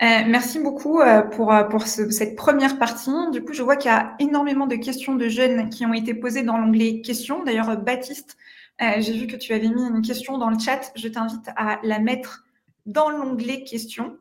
Euh, 0.03 0.25
merci 0.27 0.59
beaucoup 0.59 1.01
pour, 1.33 1.55
pour 1.71 1.87
cette 1.87 2.37
première 2.37 2.79
partie. 2.79 3.11
Du 3.33 3.43
coup, 3.43 3.55
je 3.55 3.63
vois 3.63 3.77
qu'il 3.77 3.91
y 3.91 3.95
a 3.95 4.15
énormément 4.19 4.67
de 4.67 4.77
questions 4.77 5.15
de 5.15 5.29
jeunes 5.29 5.71
qui 5.71 5.87
ont 5.87 5.95
été 5.95 6.13
posées 6.13 6.43
dans 6.43 6.59
l'onglet 6.59 7.01
questions. 7.01 7.43
D'ailleurs, 7.43 7.81
Baptiste, 7.81 8.37
j'ai 8.79 9.13
vu 9.15 9.27
que 9.27 9.37
tu 9.37 9.55
avais 9.55 9.69
mis 9.69 9.83
une 9.83 10.03
question 10.03 10.37
dans 10.37 10.51
le 10.51 10.59
chat. 10.59 10.93
Je 10.97 11.09
t'invite 11.09 11.49
à 11.57 11.81
la 11.83 11.99
mettre 11.99 12.45
dans 12.85 13.09
l'onglet 13.09 13.65
questions. 13.65 14.19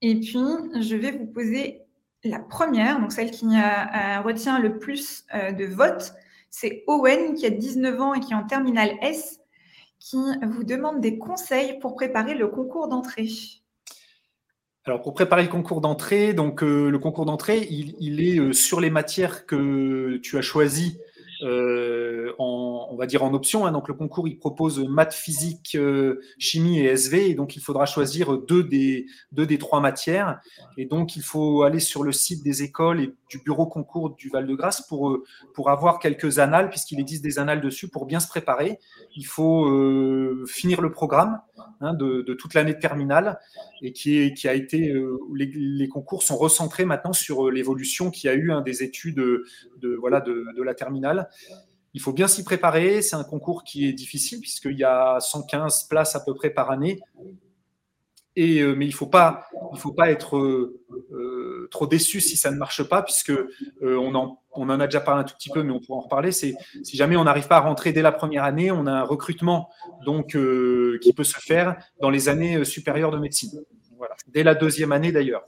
Et 0.00 0.20
puis, 0.20 0.38
je 0.80 0.94
vais 0.94 1.10
vous 1.10 1.26
poser 1.26 1.87
la 2.28 2.38
première, 2.38 3.00
donc 3.00 3.12
celle 3.12 3.30
qui 3.30 3.46
retient 4.24 4.58
le 4.58 4.78
plus 4.78 5.24
euh, 5.34 5.52
de 5.52 5.64
votes, 5.64 6.14
c'est 6.50 6.84
Owen 6.86 7.34
qui 7.34 7.46
a 7.46 7.50
19 7.50 8.00
ans 8.00 8.14
et 8.14 8.20
qui 8.20 8.32
est 8.32 8.36
en 8.36 8.44
terminale 8.44 8.96
S, 9.02 9.40
qui 9.98 10.16
vous 10.16 10.64
demande 10.64 11.00
des 11.00 11.18
conseils 11.18 11.78
pour 11.80 11.94
préparer 11.94 12.34
le 12.34 12.48
concours 12.48 12.88
d'entrée. 12.88 13.28
Alors 14.88 15.02
pour 15.02 15.12
préparer 15.12 15.42
le 15.42 15.48
concours 15.48 15.82
d'entrée, 15.82 16.32
donc 16.32 16.62
euh, 16.62 16.88
le 16.88 16.98
concours 16.98 17.26
d'entrée, 17.26 17.66
il, 17.70 18.26
est 18.26 18.38
euh, 18.38 18.52
sur 18.54 18.80
les 18.80 18.88
matières 18.88 19.44
que 19.44 20.16
tu 20.22 20.38
as 20.38 20.40
choisies 20.40 20.98
euh, 21.42 21.87
en, 22.38 22.88
on 22.90 22.96
va 22.96 23.06
dire 23.06 23.22
en 23.22 23.32
option. 23.34 23.66
Hein. 23.66 23.72
Donc 23.72 23.88
le 23.88 23.94
concours, 23.94 24.28
il 24.28 24.38
propose 24.38 24.78
maths, 24.80 25.14
physique, 25.14 25.72
euh, 25.74 26.20
chimie 26.38 26.80
et 26.80 26.84
SV, 26.84 27.34
donc 27.34 27.56
il 27.56 27.62
faudra 27.62 27.86
choisir 27.86 28.38
deux 28.38 28.62
des, 28.62 29.06
deux 29.32 29.46
des 29.46 29.58
trois 29.58 29.80
matières. 29.80 30.40
Et 30.76 30.86
donc 30.86 31.16
il 31.16 31.22
faut 31.22 31.62
aller 31.62 31.80
sur 31.80 32.02
le 32.02 32.12
site 32.12 32.42
des 32.42 32.62
écoles 32.62 33.00
et 33.00 33.14
du 33.30 33.38
bureau 33.38 33.66
concours 33.66 34.14
du 34.16 34.28
Val-de-Grâce 34.28 34.86
pour, 34.86 35.10
euh, 35.10 35.24
pour 35.54 35.70
avoir 35.70 35.98
quelques 35.98 36.38
annales, 36.38 36.70
puisqu'il 36.70 37.00
existe 37.00 37.22
des 37.22 37.38
annales 37.38 37.60
dessus, 37.60 37.88
pour 37.88 38.06
bien 38.06 38.20
se 38.20 38.28
préparer. 38.28 38.78
Il 39.16 39.26
faut 39.26 39.66
finir 40.46 40.80
le 40.80 40.90
programme 40.90 41.40
hein, 41.80 41.94
de, 41.94 42.22
toute 42.34 42.54
l'année 42.54 42.74
de 42.74 42.78
terminale, 42.78 43.38
et 43.82 43.92
qui, 43.92 44.18
est, 44.18 44.34
qui 44.34 44.48
a 44.48 44.54
été, 44.54 44.94
les, 45.34 45.88
concours 45.88 46.22
sont 46.22 46.36
recentrés 46.36 46.84
maintenant 46.84 47.12
sur 47.12 47.50
l'évolution 47.50 48.10
qu'il 48.10 48.28
y 48.28 48.32
a 48.32 48.36
eu 48.36 48.52
hein, 48.52 48.60
des 48.60 48.82
études 48.82 49.16
de, 49.16 49.96
voilà, 50.00 50.20
de 50.20 50.62
la 50.62 50.74
terminale. 50.74 51.28
Il 51.94 52.00
faut 52.00 52.12
bien 52.12 52.28
s'y 52.28 52.44
préparer. 52.44 53.02
C'est 53.02 53.16
un 53.16 53.24
concours 53.24 53.64
qui 53.64 53.88
est 53.88 53.92
difficile 53.92 54.40
puisqu'il 54.40 54.78
y 54.78 54.84
a 54.84 55.18
115 55.20 55.84
places 55.88 56.16
à 56.16 56.20
peu 56.20 56.34
près 56.34 56.50
par 56.50 56.70
année. 56.70 57.00
Et, 58.40 58.60
euh, 58.60 58.72
mais 58.76 58.84
il 58.86 58.90
ne 58.90 58.94
faut, 58.94 59.06
pas, 59.06 59.48
être 60.06 60.36
euh, 60.36 60.80
euh, 61.10 61.66
trop 61.72 61.88
déçu 61.88 62.20
si 62.20 62.36
ça 62.36 62.52
ne 62.52 62.56
marche 62.56 62.84
pas, 62.84 63.02
puisque 63.02 63.32
on, 63.82 64.14
en, 64.14 64.40
on 64.52 64.70
en 64.70 64.78
a 64.78 64.86
déjà 64.86 65.00
parlé 65.00 65.22
un 65.22 65.24
tout 65.24 65.34
petit 65.34 65.50
peu, 65.50 65.64
mais 65.64 65.72
on 65.72 65.80
pourra 65.80 65.98
en 65.98 66.02
reparler. 66.02 66.30
Si 66.30 66.54
jamais 66.84 67.16
on 67.16 67.24
n'arrive 67.24 67.48
pas 67.48 67.56
à 67.56 67.60
rentrer 67.60 67.92
dès 67.92 68.00
la 68.00 68.12
première 68.12 68.44
année, 68.44 68.70
on 68.70 68.86
a 68.86 68.92
un 68.92 69.02
recrutement 69.02 69.70
donc 70.06 70.36
qui 71.00 71.12
peut 71.12 71.24
se 71.24 71.40
faire 71.40 71.78
dans 72.00 72.10
les 72.10 72.28
années 72.28 72.64
supérieures 72.64 73.10
de 73.10 73.18
médecine. 73.18 73.60
Dès 74.28 74.44
la 74.44 74.54
deuxième 74.54 74.92
année 74.92 75.10
d'ailleurs. 75.10 75.42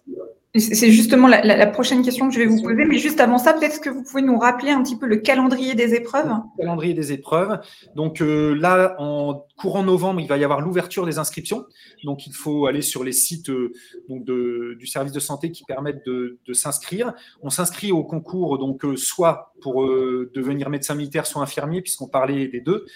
C'est 0.57 0.91
justement 0.91 1.29
la, 1.29 1.67
prochaine 1.69 2.03
question 2.03 2.29
que 2.29 2.35
je 2.35 2.41
vais 2.41 2.47
vous 2.47 2.61
poser, 2.61 2.85
mais 2.85 2.99
juste 2.99 3.21
avant 3.21 3.39
ça, 3.39 3.53
peut-être 3.53 3.81
que 3.81 3.89
vous 3.89 4.03
pouvez 4.03 4.23
nous 4.23 4.37
rappeler 4.37 4.73
un 4.73 4.83
petit 4.83 4.97
peu 4.99 5.07
le 5.07 5.19
calendrier 5.19 5.77
des 5.77 5.95
épreuves? 5.95 6.27
Le 6.27 6.63
calendrier 6.65 6.93
des 6.93 7.13
épreuves. 7.13 7.61
Donc 7.95 8.21
euh, 8.21 8.55
là, 8.55 8.97
en 8.99 9.47
courant 9.57 9.85
novembre, 9.85 10.21
il 10.21 10.27
va 10.27 10.39
y 10.39 10.43
avoir 10.43 10.61
l'ouverture 10.61 11.07
des 11.07 11.19
inscriptions. 11.19 11.67
Donc 12.03 12.27
il 12.27 12.33
faut 12.33 12.67
aller 12.67 12.83
sur 12.83 13.05
les 13.05 13.13
sites 13.13 13.49
euh, 13.49 13.73
donc 14.09 14.25
du 14.25 14.87
service 14.89 15.13
de 15.13 15.21
santé 15.21 15.53
qui 15.53 15.63
permettent 15.63 16.05
de, 16.05 16.41
s'inscrire. 16.53 17.13
On 17.43 17.51
s'inscrit 17.51 17.93
au 17.93 18.03
concours 18.03 18.59
donc 18.59 18.85
euh, 18.85 18.97
soit 18.97 19.55
pour 19.63 19.87
devenir 19.87 20.69
médecin 20.69 20.97
militaire, 20.97 21.27
soit 21.27 21.43
infirmier, 21.43 21.81
puisqu'on 21.81 22.09
parlait 22.09 22.49
des 22.49 22.61
deux. 22.61 22.87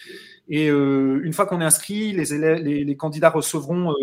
Et 0.49 0.69
une 0.69 1.33
fois 1.33 1.47
qu'on 1.47 1.61
est 1.61 1.64
inscrit, 1.64 2.12
les, 2.12 2.35
élèves, 2.35 2.62
les 2.62 2.97
candidats 2.97 3.31
recevront 3.31 3.95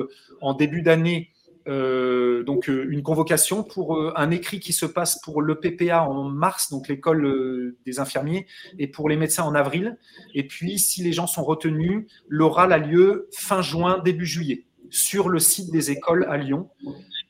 en 0.41 0.53
début 0.53 0.83
d'année 0.83 1.30
euh, 1.67 2.43
donc 2.43 2.69
euh, 2.69 2.87
une 2.89 3.03
convocation 3.03 3.63
pour 3.63 3.95
euh, 3.95 4.13
un 4.15 4.31
écrit 4.31 4.59
qui 4.59 4.73
se 4.73 4.85
passe 4.85 5.19
pour 5.21 5.41
le 5.41 5.59
PPA 5.59 6.03
en 6.03 6.23
mars, 6.23 6.71
donc 6.71 6.87
l'école 6.87 7.75
des 7.85 7.99
infirmiers, 7.99 8.47
et 8.79 8.87
pour 8.87 9.09
les 9.09 9.17
médecins 9.17 9.43
en 9.43 9.53
avril. 9.53 9.97
Et 10.33 10.47
puis, 10.47 10.79
si 10.79 11.03
les 11.03 11.13
gens 11.13 11.27
sont 11.27 11.43
retenus, 11.43 12.05
l'oral 12.27 12.73
a 12.73 12.77
lieu 12.77 13.27
fin 13.31 13.61
juin, 13.61 13.99
début 14.03 14.25
juillet, 14.25 14.65
sur 14.89 15.29
le 15.29 15.39
site 15.39 15.71
des 15.71 15.91
écoles 15.91 16.25
à 16.29 16.37
Lyon. 16.37 16.69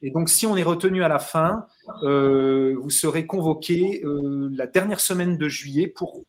Et 0.01 0.11
donc, 0.11 0.29
si 0.29 0.47
on 0.47 0.57
est 0.57 0.63
retenu 0.63 1.03
à 1.03 1.07
la 1.07 1.19
fin, 1.19 1.65
vous 2.01 2.89
serez 2.89 3.27
convoqué 3.27 4.01
la 4.03 4.65
dernière 4.65 4.99
semaine 4.99 5.37
de 5.37 5.47
juillet 5.47 5.87
pour 5.87 6.23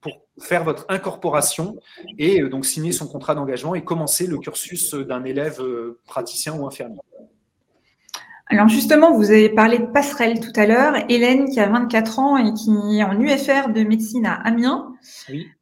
pour 0.00 0.12
faire 0.40 0.64
votre 0.64 0.84
incorporation 0.88 1.78
et 2.18 2.40
euh, 2.40 2.48
donc 2.48 2.66
signer 2.66 2.92
son 2.92 3.06
contrat 3.06 3.34
d'engagement 3.34 3.74
et 3.74 3.84
commencer 3.84 4.26
le 4.26 4.38
cursus 4.38 4.94
d'un 4.94 5.24
élève 5.24 5.60
euh, 5.60 6.00
praticien 6.06 6.54
ou 6.54 6.66
infirmier. 6.66 7.00
Alors 8.52 8.68
justement, 8.68 9.16
vous 9.16 9.30
avez 9.30 9.48
parlé 9.48 9.78
de 9.78 9.86
passerelle 9.86 10.38
tout 10.38 10.52
à 10.56 10.66
l'heure. 10.66 10.94
Hélène, 11.08 11.48
qui 11.48 11.58
a 11.58 11.68
24 11.68 12.18
ans 12.18 12.36
et 12.36 12.52
qui 12.52 12.98
est 12.98 13.02
en 13.02 13.18
UFR 13.18 13.72
de 13.72 13.82
médecine 13.82 14.26
à 14.26 14.34
Amiens, 14.34 14.92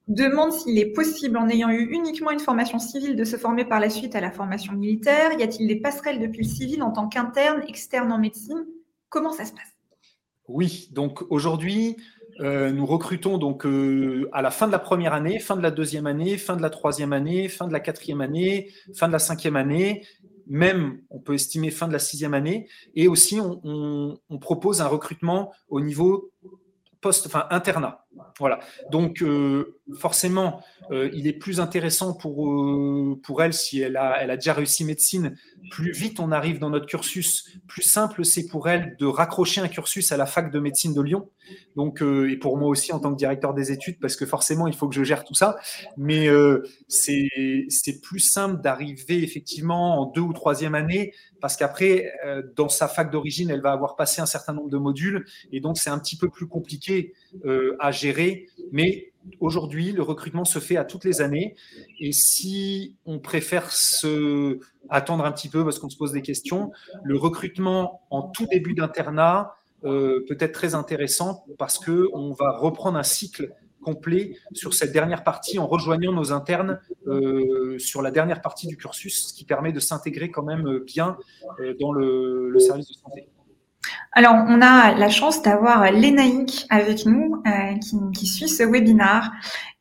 demande 0.09 0.53
s'il 0.53 0.77
est 0.77 0.93
possible, 0.93 1.37
en 1.37 1.49
ayant 1.49 1.71
eu 1.71 1.89
uniquement 1.93 2.33
une 2.33 2.41
formation 2.41 2.81
civile, 2.81 3.15
de 3.15 3.23
se 3.23 3.37
former 3.37 3.65
par 3.65 3.79
la 3.79 3.91
suite 3.91 4.17
à 4.17 4.21
la 4.21 4.33
formation 4.33 4.73
militaire. 4.73 5.39
Y 5.39 5.45
a-t-il 5.45 5.69
des 5.69 5.77
passerelles 5.77 6.19
depuis 6.19 6.43
le 6.43 6.49
civil 6.49 6.83
en 6.83 6.91
tant 6.91 7.07
qu'interne, 7.07 7.63
externe 7.69 8.11
en 8.11 8.19
médecine? 8.19 8.67
Comment 9.09 9.33
ça 9.33 9.45
se 9.45 9.53
passe? 9.53 9.77
Oui, 10.49 10.89
donc 10.91 11.23
aujourd'hui, 11.31 11.97
euh, 12.41 12.71
nous 12.71 12.87
recrutons 12.87 13.37
donc 13.37 13.67
euh, 13.67 14.29
à 14.33 14.41
la 14.41 14.51
fin 14.51 14.67
de 14.67 14.73
la 14.73 14.79
première 14.79 15.13
année, 15.13 15.39
fin 15.39 15.57
de 15.57 15.63
la 15.63 15.71
deuxième 15.71 16.07
année, 16.07 16.39
fin 16.39 16.57
de 16.57 16.63
la 16.63 16.71
troisième 16.71 17.13
année, 17.13 17.49
fin 17.49 17.67
de 17.67 17.73
la 17.73 17.81
quatrième 17.81 18.21
année, 18.23 18.71
fin 18.95 19.09
de 19.09 19.13
la 19.13 19.19
cinquième 19.19 19.57
année, 19.57 20.07
même 20.47 21.03
on 21.11 21.21
peut 21.21 21.35
estimer 21.35 21.71
fin 21.71 21.87
de 21.87 21.93
la 21.93 21.99
sixième 21.99 22.35
année. 22.35 22.69
Et 22.95 23.09
aussi, 23.09 23.41
on, 23.41 24.19
propose 24.41 24.81
un 24.81 24.87
recrutement 24.87 25.53
au 25.69 25.81
niveau 25.81 26.31
post, 27.01 27.27
enfin 27.27 27.47
internat. 27.51 28.07
Voilà. 28.39 28.61
Donc 28.91 29.23
euh, 29.23 29.77
forcément, 29.99 30.63
il 30.91 31.29
est 31.29 31.33
plus 31.33 31.61
intéressant 31.61 32.15
pour, 32.15 32.53
pour 33.23 33.43
elle 33.43 33.53
si 33.53 33.81
elle 33.81 33.97
a, 33.97 34.17
elle 34.21 34.31
a 34.31 34.37
déjà 34.37 34.53
réussi 34.53 34.85
médecine 34.85 35.37
plus 35.71 35.93
vite 35.93 36.21
on 36.21 36.33
arrive 36.33 36.59
dans 36.59 36.69
notre 36.71 36.87
cursus, 36.87 37.49
plus 37.67 37.83
simple 37.83 38.25
c'est 38.25 38.47
pour 38.47 38.69
elle 38.69 38.97
de 38.99 39.07
raccrocher 39.07 39.61
un 39.61 39.69
cursus 39.69 40.13
à 40.13 40.17
la 40.17 40.27
fac 40.27 40.51
de 40.53 40.59
médecine 40.59 40.93
de 40.95 41.01
Lyon. 41.01 41.29
Donc, 41.75 42.03
euh, 42.03 42.31
et 42.31 42.37
pour 42.37 42.57
moi 42.59 42.69
aussi 42.69 42.93
en 42.93 43.01
tant 43.01 43.11
que 43.11 43.17
directeur 43.17 43.55
des 43.55 43.73
études, 43.73 43.99
parce 44.01 44.17
que 44.17 44.27
forcément 44.27 44.67
il 44.67 44.75
faut 44.75 44.89
que 44.89 44.95
je 44.95 45.03
gère 45.03 45.25
tout 45.25 45.35
ça. 45.35 45.57
Mais 45.97 46.29
euh, 46.29 46.67
c'est 46.89 48.01
plus 48.03 48.21
simple 48.21 48.61
d'arriver 48.61 49.23
effectivement 49.23 50.01
en 50.01 50.07
deux 50.07 50.21
ou 50.21 50.33
troisième 50.33 50.75
année, 50.75 51.15
parce 51.41 51.57
qu'après, 51.57 52.13
euh, 52.27 52.43
dans 52.57 52.69
sa 52.69 52.89
fac 52.89 53.11
d'origine, 53.11 53.51
elle 53.51 53.63
va 53.63 53.73
avoir 53.73 53.97
passé 53.97 54.21
un 54.21 54.27
certain 54.27 54.53
nombre 54.53 54.71
de 54.71 54.79
modules, 54.79 55.25
et 55.53 55.61
donc 55.61 55.79
c'est 55.79 55.91
un 55.91 55.99
petit 55.99 56.17
peu 56.17 56.29
plus 56.29 56.47
compliqué 56.47 57.15
à 57.79 57.91
gérer. 57.91 58.49
Mais 58.73 59.11
aujourd'hui, 59.41 59.93
le 59.93 60.03
recrutement 60.03 60.45
se 60.45 60.59
fait 60.59 60.77
à 60.77 60.85
toutes 60.85 61.05
les 61.05 61.21
années. 61.21 61.55
Et 61.99 62.13
si 62.13 62.97
on 63.07 63.19
préfère 63.19 63.71
se 63.71 64.59
attendre 64.89 65.25
un 65.25 65.33
petit 65.33 65.49
peu 65.49 65.65
parce 65.65 65.79
qu'on 65.79 65.91
se 65.91 65.97
pose 65.97 66.13
des 66.13 66.23
questions, 66.23 66.73
le 67.05 67.17
recrutement 67.17 68.03
en 68.11 68.23
tout 68.23 68.47
début 68.47 68.75
d'internat 68.75 69.55
euh, 69.85 70.25
peut 70.29 70.37
être 70.41 70.53
très 70.53 70.75
intéressant 70.75 71.45
parce 71.59 71.79
qu'on 71.79 72.33
va 72.33 72.57
reprendre 72.57 72.99
un 72.99 73.03
cycle 73.03 73.55
complet 73.83 74.37
sur 74.53 74.75
cette 74.75 74.93
dernière 74.93 75.25
partie 75.25 75.59
en 75.59 75.67
rejoignant 75.67 76.13
nos 76.13 76.33
internes 76.33 76.81
euh, 77.07 77.79
sur 77.79 78.03
la 78.03 78.11
dernière 78.11 78.43
partie 78.43 78.67
du 78.67 78.77
cursus, 78.77 79.29
ce 79.29 79.33
qui 79.33 79.45
permet 79.45 79.73
de 79.73 79.81
s'intégrer 79.81 80.31
quand 80.31 80.43
même 80.43 80.81
bien 80.81 81.17
euh, 81.61 81.75
dans 81.81 81.93
le 81.93 82.59
service 82.59 82.89
de 82.89 82.95
santé. 82.95 83.29
Alors, 84.13 84.35
on 84.49 84.61
a 84.61 84.93
la 84.95 85.09
chance 85.09 85.41
d'avoir 85.43 85.93
Lénaïque 85.93 86.67
avec 86.69 87.07
nous, 87.07 87.43
euh, 87.47 87.77
qui, 88.13 88.27
suit 88.27 88.49
ce 88.49 88.65
webinaire 88.65 89.31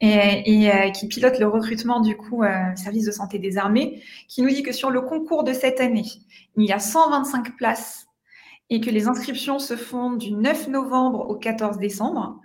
et, 0.02 0.72
euh, 0.72 0.92
qui 0.92 1.08
pilote 1.08 1.40
le 1.40 1.48
recrutement 1.48 2.00
du 2.00 2.16
coup 2.16 2.44
euh, 2.44 2.76
service 2.76 3.06
de 3.06 3.12
santé 3.12 3.40
des 3.40 3.58
armées, 3.58 4.04
qui 4.28 4.42
nous 4.42 4.50
dit 4.50 4.62
que 4.62 4.72
sur 4.72 4.92
le 4.92 5.02
concours 5.02 5.44
de 5.44 5.54
cette 5.54 5.80
année, 5.80 6.06
il 6.58 6.66
y 6.66 6.72
a 6.72 6.80
125 6.80 7.58
places 7.58 8.08
et 8.70 8.82
que 8.82 8.92
les 8.92 9.08
inscriptions 9.08 9.58
se 9.58 9.76
font 9.76 10.12
du 10.12 10.32
9 10.32 10.68
novembre 10.68 11.28
au 11.28 11.36
14 11.36 11.78
décembre. 11.80 12.40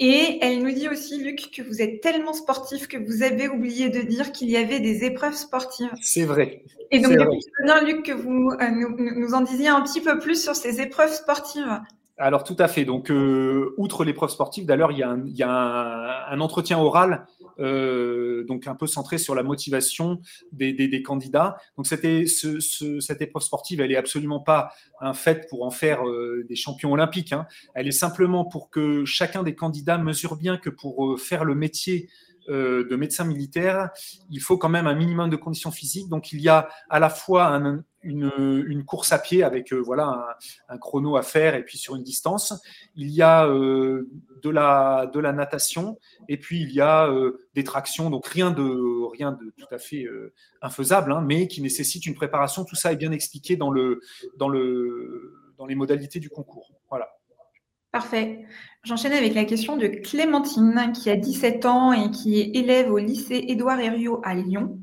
Et 0.00 0.38
elle 0.42 0.62
nous 0.62 0.70
dit 0.70 0.88
aussi, 0.88 1.22
Luc, 1.22 1.50
que 1.50 1.60
vous 1.60 1.82
êtes 1.82 2.00
tellement 2.00 2.32
sportif 2.32 2.86
que 2.86 2.96
vous 2.96 3.24
avez 3.24 3.48
oublié 3.48 3.88
de 3.88 4.00
dire 4.00 4.30
qu'il 4.30 4.48
y 4.48 4.56
avait 4.56 4.78
des 4.78 5.04
épreuves 5.04 5.34
sportives. 5.34 5.90
C'est 6.00 6.24
vrai. 6.24 6.62
Et 6.92 7.00
donc, 7.00 7.12
je 7.12 7.64
bien, 7.64 7.82
Luc, 7.82 8.04
que 8.04 8.12
vous 8.12 8.52
euh, 8.52 9.14
nous, 9.16 9.34
en 9.34 9.40
disiez 9.40 9.68
un 9.68 9.80
petit 9.82 10.00
peu 10.00 10.18
plus 10.20 10.40
sur 10.40 10.54
ces 10.54 10.80
épreuves 10.80 11.12
sportives. 11.12 11.80
Alors, 12.16 12.44
tout 12.44 12.56
à 12.60 12.68
fait. 12.68 12.84
Donc, 12.84 13.10
euh, 13.10 13.74
outre 13.76 14.04
l'épreuve 14.04 14.30
sportive, 14.30 14.66
d'ailleurs, 14.66 14.92
il 14.92 14.98
y 14.98 15.42
a 15.42 16.30
un, 16.30 16.40
entretien 16.40 16.78
oral 16.78 17.26
euh, 17.60 18.44
donc 18.44 18.66
un 18.66 18.74
peu 18.74 18.86
centré 18.86 19.18
sur 19.18 19.34
la 19.34 19.42
motivation 19.42 20.20
des, 20.52 21.02
candidats. 21.02 21.56
Donc 21.76 21.86
cette 21.86 22.04
épreuve 22.04 23.42
sportive, 23.42 23.80
elle 23.80 23.92
est 23.92 23.96
absolument 23.96 24.40
pas 24.40 24.72
un 25.00 25.14
fait 25.14 25.48
pour 25.48 25.64
en 25.64 25.70
faire 25.70 26.06
euh, 26.06 26.44
des 26.48 26.56
champions 26.56 26.92
olympiques. 26.92 27.32
Hein. 27.32 27.46
Elle 27.74 27.88
est 27.88 27.92
simplement 27.92 28.44
pour 28.44 28.70
que 28.70 29.04
chacun 29.04 29.42
des 29.42 29.54
candidats 29.54 29.98
mesure 29.98 30.36
bien 30.36 30.56
que 30.56 30.70
pour 30.70 31.06
euh, 31.06 31.16
faire 31.16 31.44
le 31.44 31.54
métier 31.54 32.08
de 32.50 32.96
médecin 32.96 33.24
militaire, 33.26 33.90
il 34.30 34.40
faut 34.40 34.56
quand 34.56 34.70
même 34.70 34.86
un 34.86 34.94
minimum 34.94 35.28
de 35.28 35.36
conditions 35.36 35.70
physiques. 35.70 36.08
Donc 36.08 36.32
il 36.32 36.40
y 36.40 36.48
a 36.48 36.70
à 36.88 36.98
la 36.98 37.10
fois 37.10 37.54
un, 37.54 37.84
une, 38.08 38.84
course 38.84 39.12
à 39.12 39.18
pied 39.18 39.42
avec 39.42 39.72
euh, 39.72 39.78
voilà 39.78 40.36
un, 40.68 40.78
chrono 40.78 41.16
à 41.16 41.22
faire 41.22 41.54
et 41.54 41.64
puis 41.64 41.78
sur 41.78 41.96
une 41.96 42.02
distance. 42.02 42.54
Il 42.96 43.10
y 43.10 43.22
a 43.22 43.46
euh, 43.46 44.08
de, 44.42 44.50
la, 44.50 45.10
de 45.12 45.20
la 45.20 45.32
natation 45.32 45.98
et 46.28 46.38
puis 46.38 46.62
il 46.62 46.72
y 46.72 46.80
a 46.80 47.08
euh, 47.08 47.46
des 47.54 47.64
tractions, 47.64 48.10
donc 48.10 48.26
rien 48.26 48.50
de, 48.50 49.06
rien 49.12 49.32
de 49.32 49.52
tout 49.56 49.72
à 49.72 49.78
fait 49.78 50.06
infaisable, 50.62 51.12
hein, 51.12 51.22
mais 51.26 51.48
qui 51.48 51.60
nécessite 51.62 52.06
une 52.06 52.14
préparation. 52.14 52.64
Tout 52.64 52.76
ça 52.76 52.92
est 52.92 52.96
bien 52.96 53.12
expliqué 53.12 53.56
dans, 53.56 53.70
le, 53.70 54.00
dans, 54.36 54.48
le, 54.48 55.34
dans 55.56 55.66
les 55.66 55.74
modalités 55.74 56.20
du 56.20 56.30
concours. 56.30 56.72
Voilà. 56.88 57.08
Parfait. 57.90 58.44
J'enchaîne 58.84 59.12
avec 59.12 59.34
la 59.34 59.44
question 59.44 59.76
de 59.76 59.86
Clémentine, 59.86 60.92
qui 60.94 61.10
a 61.10 61.16
17 61.16 61.64
ans 61.64 61.92
et 61.92 62.10
qui 62.10 62.38
est 62.38 62.56
élève 62.56 62.92
au 62.92 62.98
lycée 62.98 63.44
Édouard 63.48 63.80
Herriot 63.80 64.20
à 64.24 64.34
Lyon. 64.34 64.78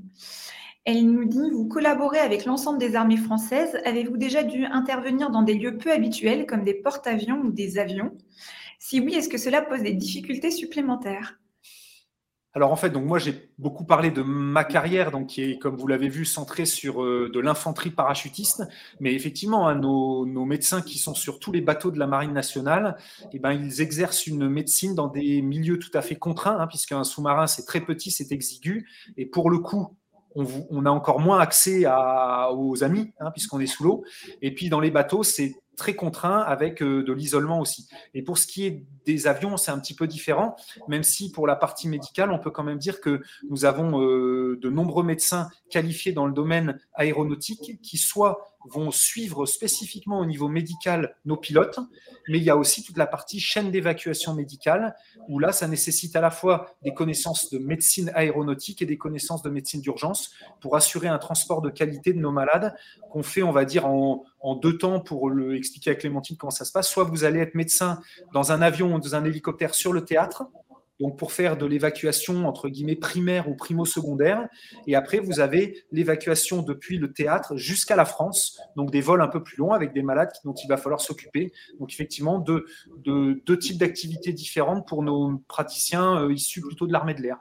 Elle 0.86 1.12
nous 1.12 1.26
dit, 1.26 1.50
vous 1.52 1.68
collaborez 1.68 2.20
avec 2.20 2.46
l'ensemble 2.46 2.78
des 2.78 2.96
armées 2.96 3.18
françaises. 3.18 3.76
Avez-vous 3.86 4.18
déjà 4.18 4.44
dû 4.44 4.66
intervenir 4.66 5.32
dans 5.32 5.42
des 5.42 5.56
lieux 5.56 5.78
peu 5.78 5.92
habituels 5.92 6.46
comme 6.46 6.64
des 6.64 6.76
porte-avions 6.76 7.42
ou 7.42 7.52
des 7.52 7.80
avions? 7.80 8.16
Si 8.78 9.00
oui, 9.00 9.16
est-ce 9.16 9.30
que 9.30 9.40
cela 9.40 9.64
pose 9.64 9.82
des 9.82 9.94
difficultés 9.94 10.52
supplémentaires? 10.52 11.40
Alors 12.54 12.72
en 12.72 12.78
fait, 12.78 12.90
donc 12.92 13.04
moi 13.04 13.20
j'ai 13.20 13.50
beaucoup 13.58 13.84
parlé 13.84 14.12
de 14.12 14.22
ma 14.22 14.64
carrière, 14.64 15.12
donc 15.12 15.28
qui 15.28 15.42
est, 15.42 15.58
comme 15.58 15.76
vous 15.76 15.88
l'avez 15.88 16.08
vu, 16.08 16.24
centrée 16.24 16.66
sur 16.66 17.04
euh, 17.04 17.30
de 17.34 17.40
l'infanterie 17.42 17.90
parachutiste. 17.90 18.64
Mais 19.02 19.14
effectivement, 19.14 19.68
hein, 19.68 19.76
nos, 19.76 20.46
médecins 20.46 20.82
qui 20.82 20.98
sont 20.98 21.16
sur 21.16 21.40
tous 21.40 21.52
les 21.52 21.60
bateaux 21.60 21.92
de 21.92 22.00
la 22.00 22.08
marine 22.08 22.32
nationale, 22.32 22.96
eh 23.34 23.40
ben, 23.40 23.52
ils 23.52 23.82
exercent 23.82 24.26
une 24.28 24.48
médecine 24.48 24.96
dans 24.96 25.08
des 25.08 25.42
milieux 25.42 25.80
tout 25.80 25.92
à 25.96 26.02
fait 26.02 26.16
contraints, 26.16 26.58
hein, 26.58 26.68
puisqu'un 26.68 27.04
sous-marin 27.04 27.48
c'est 27.48 27.66
très 27.66 27.82
petit, 27.82 28.10
c'est 28.10 28.32
exigu, 28.32 28.88
et 29.18 29.26
pour 29.26 29.50
le 29.50 29.60
coup, 29.60 29.98
on, 30.36 30.86
a 30.86 30.90
encore 30.90 31.20
moins 31.20 31.40
accès 31.40 31.86
aux 32.52 32.84
amis, 32.84 33.14
hein, 33.20 33.32
puisqu'on 33.32 33.60
est 33.60 33.68
sous 33.68 33.84
l'eau. 33.84 34.04
Et 34.42 34.54
puis 34.54 34.70
dans 34.70 34.80
les 34.80 34.92
bateaux, 34.92 35.24
c'est 35.24 35.56
très 35.76 35.96
contraint 35.96 36.40
avec 36.40 36.82
euh, 36.82 37.04
de 37.04 37.14
l'isolement 37.14 37.60
aussi. 37.60 37.88
Et 38.14 38.22
pour 38.22 38.38
ce 38.38 38.48
qui 38.48 38.66
est 38.66 38.86
des 39.06 39.28
avions, 39.28 39.58
c'est 39.58 39.72
un 39.72 39.80
petit 39.80 39.94
peu 39.94 40.08
différent, 40.08 40.56
même 40.88 41.04
si 41.04 41.32
pour 41.32 41.48
la 41.48 41.56
partie 41.56 41.88
médicale, 41.88 42.32
on 42.32 42.40
peut 42.40 42.52
quand 42.52 42.64
même 42.64 42.78
dire 42.78 43.02
que 43.02 43.22
nous 43.50 43.66
avons 43.66 44.02
euh, 44.02 44.58
de 44.62 44.70
nombreux 44.70 45.04
médecins 45.04 45.50
qualifiés 45.70 46.14
dans 46.14 46.26
le 46.26 46.34
domaine 46.34 46.80
aéronautique 46.94 47.80
qui 47.82 47.98
soit 47.98 48.55
vont 48.66 48.91
suivre 48.91 49.45
spécifiquement 49.45 50.20
au 50.20 50.26
niveau 50.26 50.47
médical 50.47 51.16
nos 51.26 51.38
pilotes, 51.38 51.80
mais 52.28 52.38
il 52.38 52.43
y 52.43 52.49
a 52.49 52.57
aussi 52.57 52.84
toute 52.84 52.97
la 52.97 53.07
partie 53.07 53.39
chaîne 53.39 53.72
d'évacuation 53.72 54.34
médicale, 54.34 54.95
où 55.28 55.39
là, 55.39 55.51
ça 55.51 55.68
nécessite 55.68 56.16
à 56.16 56.22
la 56.22 56.32
fois 56.32 56.76
des 56.84 56.93
connaissances 56.93 57.49
de 57.49 57.59
médecine 57.59 58.11
aéronautique 58.16 58.82
et 58.82 58.86
des 58.86 58.97
connaissances 58.97 59.41
de 59.41 59.49
médecine 59.49 59.82
d'urgence 59.82 60.32
pour 60.61 60.76
assurer 60.76 61.07
un 61.07 61.18
transport 61.18 61.61
de 61.61 61.70
qualité 61.70 62.13
de 62.13 62.20
nos 62.20 62.32
malades 62.32 62.76
qu'on 63.11 63.24
fait, 63.24 63.43
on 63.43 63.51
va 63.51 63.66
dire, 63.66 63.86
en, 63.86 64.26
deux 64.61 64.78
temps 64.78 64.99
pour 64.99 65.30
le 65.30 65.55
expliquer 65.55 65.91
à 65.91 65.95
Clémentine 65.95 66.38
comment 66.38 66.51
ça 66.51 66.66
se 66.66 66.72
passe. 66.72 66.88
Soit 66.88 67.03
vous 67.03 67.24
allez 67.24 67.39
être 67.39 67.55
médecin 67.55 67.99
dans 68.34 68.51
un 68.51 68.61
avion 68.61 68.93
ou 68.93 68.99
dans 68.99 69.16
un 69.16 69.26
hélicoptère 69.26 69.74
sur 69.74 69.91
le 69.91 70.05
théâtre, 70.05 70.43
donc 71.00 71.18
pour 71.18 71.32
faire 71.32 71.58
de 71.58 71.66
l'évacuation 71.66 72.48
entre 72.48 72.70
guillemets 72.70 72.96
primaire 72.96 73.50
ou 73.50 73.56
primo-secondaire. 73.56 74.48
Et 74.88 74.96
après, 74.96 75.20
vous 75.20 75.39
avez 75.39 75.84
l'évacuation 75.91 76.62
depuis 76.62 76.98
le 76.98 77.12
théâtre 77.12 77.56
jusqu'à 77.58 77.96
la 77.96 78.06
France, 78.06 78.60
donc 78.76 78.91
des 78.91 79.02
vols 79.02 79.22
un 79.22 79.28
peu 79.28 79.43
plus 79.43 79.58
longs 79.58 79.74
avec 79.74 79.93
des 79.93 80.04
malades 80.04 80.32
dont 80.43 80.54
il 80.54 80.68
va 80.68 80.78
falloir 80.78 81.02
s'occuper. 81.02 81.52
Donc 81.80 81.91
effectivement, 81.91 82.39
deux, 82.39 82.66
deux, 83.06 83.60
types 83.60 83.78
d'activités 83.78 84.34
différentes 84.34 84.88
pour 84.88 85.04
nos 85.04 85.41
praticiens 85.48 86.22
euh, 86.22 86.34
issus 86.34 86.62
plutôt 86.62 86.88
de 86.88 86.93
l'armée 86.93 87.14
de 87.14 87.22
l'air. 87.22 87.38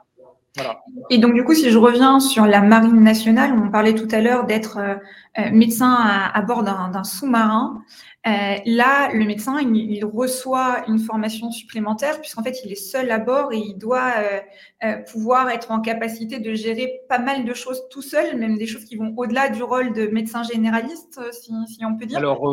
Et 1.09 1.17
donc, 1.17 1.33
du 1.33 1.43
coup, 1.43 1.53
si 1.53 1.69
je 1.69 1.77
reviens 1.77 2.19
sur 2.19 2.45
la 2.45 2.61
marine 2.61 3.01
nationale, 3.01 3.53
on 3.53 3.69
parlait 3.69 3.93
tout 3.93 4.07
à 4.11 4.21
l'heure 4.21 4.45
d'être 4.45 4.77
euh, 4.77 4.95
euh, 5.37 5.51
médecin 5.51 5.93
à, 5.93 6.41
bord 6.41 6.63
d'un 6.63 7.03
sous-marin. 7.03 7.81
Euh, 8.27 8.55
là, 8.65 9.13
le 9.13 9.23
médecin, 9.23 9.59
il, 9.59 10.03
reçoit 10.03 10.83
une 10.87 10.97
formation 10.97 11.51
supplémentaire 11.51 12.19
puisqu'en 12.19 12.41
fait, 12.41 12.57
il 12.65 12.71
est 12.71 12.75
seul 12.75 13.11
à 13.11 13.19
bord 13.19 13.53
et 13.53 13.57
il 13.57 13.77
doit 13.77 14.13
euh, 14.17 14.39
euh, 14.83 14.97
pouvoir 15.11 15.49
être 15.49 15.69
en 15.69 15.79
capacité 15.79 16.39
de 16.39 16.55
gérer 16.55 17.01
pas 17.07 17.19
mal 17.19 17.45
de 17.45 17.53
choses 17.53 17.83
tout 17.91 18.01
seul, 18.01 18.37
même 18.37 18.57
des 18.57 18.65
choses 18.65 18.85
qui 18.85 18.95
vont 18.95 19.13
au-delà 19.15 19.49
du 19.49 19.61
rôle 19.61 19.93
de 19.93 20.07
médecin 20.07 20.41
généraliste, 20.41 21.19
si, 21.33 21.51
on 21.85 21.97
peut 21.97 22.07
dire. 22.07 22.17
Alors, 22.17 22.51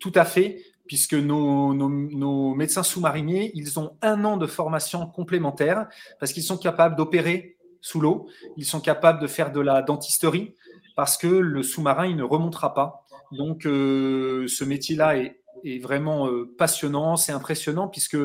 tout 0.00 0.12
à 0.14 0.26
fait, 0.26 0.62
puisque 0.86 1.14
nos, 1.14 1.72
nos 1.72 2.54
médecins 2.54 2.82
sous-mariniers, 2.82 3.52
ils 3.54 3.80
ont 3.80 3.96
un 4.02 4.22
an 4.26 4.36
de 4.36 4.46
formation 4.46 5.06
complémentaire 5.06 5.88
parce 6.20 6.34
qu'ils 6.34 6.42
sont 6.42 6.58
capables 6.58 6.94
d'opérer 6.94 7.56
sous 7.80 8.00
l'eau, 8.00 8.28
ils 8.58 8.66
sont 8.66 8.80
capables 8.80 9.20
de 9.22 9.26
faire 9.26 9.50
de 9.50 9.60
la 9.60 9.80
dentisterie 9.80 10.54
parce 10.94 11.16
que 11.16 11.26
le 11.26 11.62
sous-marin, 11.62 12.06
il 12.06 12.16
ne 12.16 12.22
remontera 12.22 12.74
pas 12.74 13.05
donc, 13.32 13.66
euh, 13.66 14.46
ce 14.48 14.64
métier-là 14.64 15.16
est, 15.16 15.40
vraiment 15.80 16.28
euh, 16.28 16.54
passionnant, 16.56 17.16
c'est 17.16 17.32
impressionnant 17.32 17.88
puisque 17.88 18.18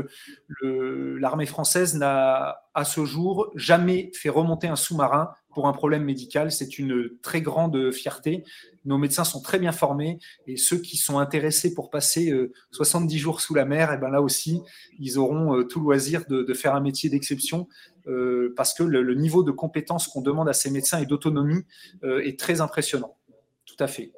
l'armée 0.61 1.47
française 1.47 1.95
n'a 1.95 2.61
à 2.75 2.85
ce 2.85 3.03
jour 3.03 3.49
jamais 3.55 4.11
fait 4.13 4.29
remonter 4.29 4.67
un 4.67 4.75
sous-marin 4.75 5.31
pour 5.49 5.67
un 5.67 5.73
problème 5.73 6.03
médical. 6.03 6.51
C'est 6.51 6.77
une 6.77 7.09
très 7.23 7.41
grande 7.41 7.91
fierté. 7.91 8.43
Nos 8.85 8.99
médecins 8.99 9.23
sont 9.23 9.41
très 9.41 9.57
bien 9.57 9.71
formés 9.71 10.19
et 10.45 10.55
ceux 10.55 10.77
qui 10.77 10.97
sont 10.97 11.17
intéressés 11.17 11.73
pour 11.73 11.89
passer 11.89 12.31
70 12.71 13.15
euh, 13.15 13.19
jours 13.19 13.41
sous 13.41 13.55
la 13.55 13.65
mer, 13.65 13.91
et 13.91 13.95
eh 13.95 13.97
ben 13.97 14.09
là 14.09 14.21
aussi, 14.21 14.61
ils 14.99 15.17
auront 15.17 15.63
tout 15.63 15.79
loisir 15.79 16.25
de, 16.29 16.53
faire 16.53 16.75
un 16.75 16.81
métier 16.81 17.09
d'exception 17.09 17.67
parce 18.55 18.75
que 18.75 18.83
le, 18.83 19.15
niveau 19.15 19.41
de 19.41 19.51
compétence 19.51 20.07
qu'on 20.07 20.21
demande 20.21 20.49
à 20.49 20.53
ces 20.53 20.69
médecins 20.69 20.99
et 20.99 21.07
d'autonomie 21.07 21.63
est 22.03 22.37
très 22.39 22.61
impressionnant. 22.61 23.15
Tout 23.65 23.83
à 23.83 23.87
fait. 23.87 24.11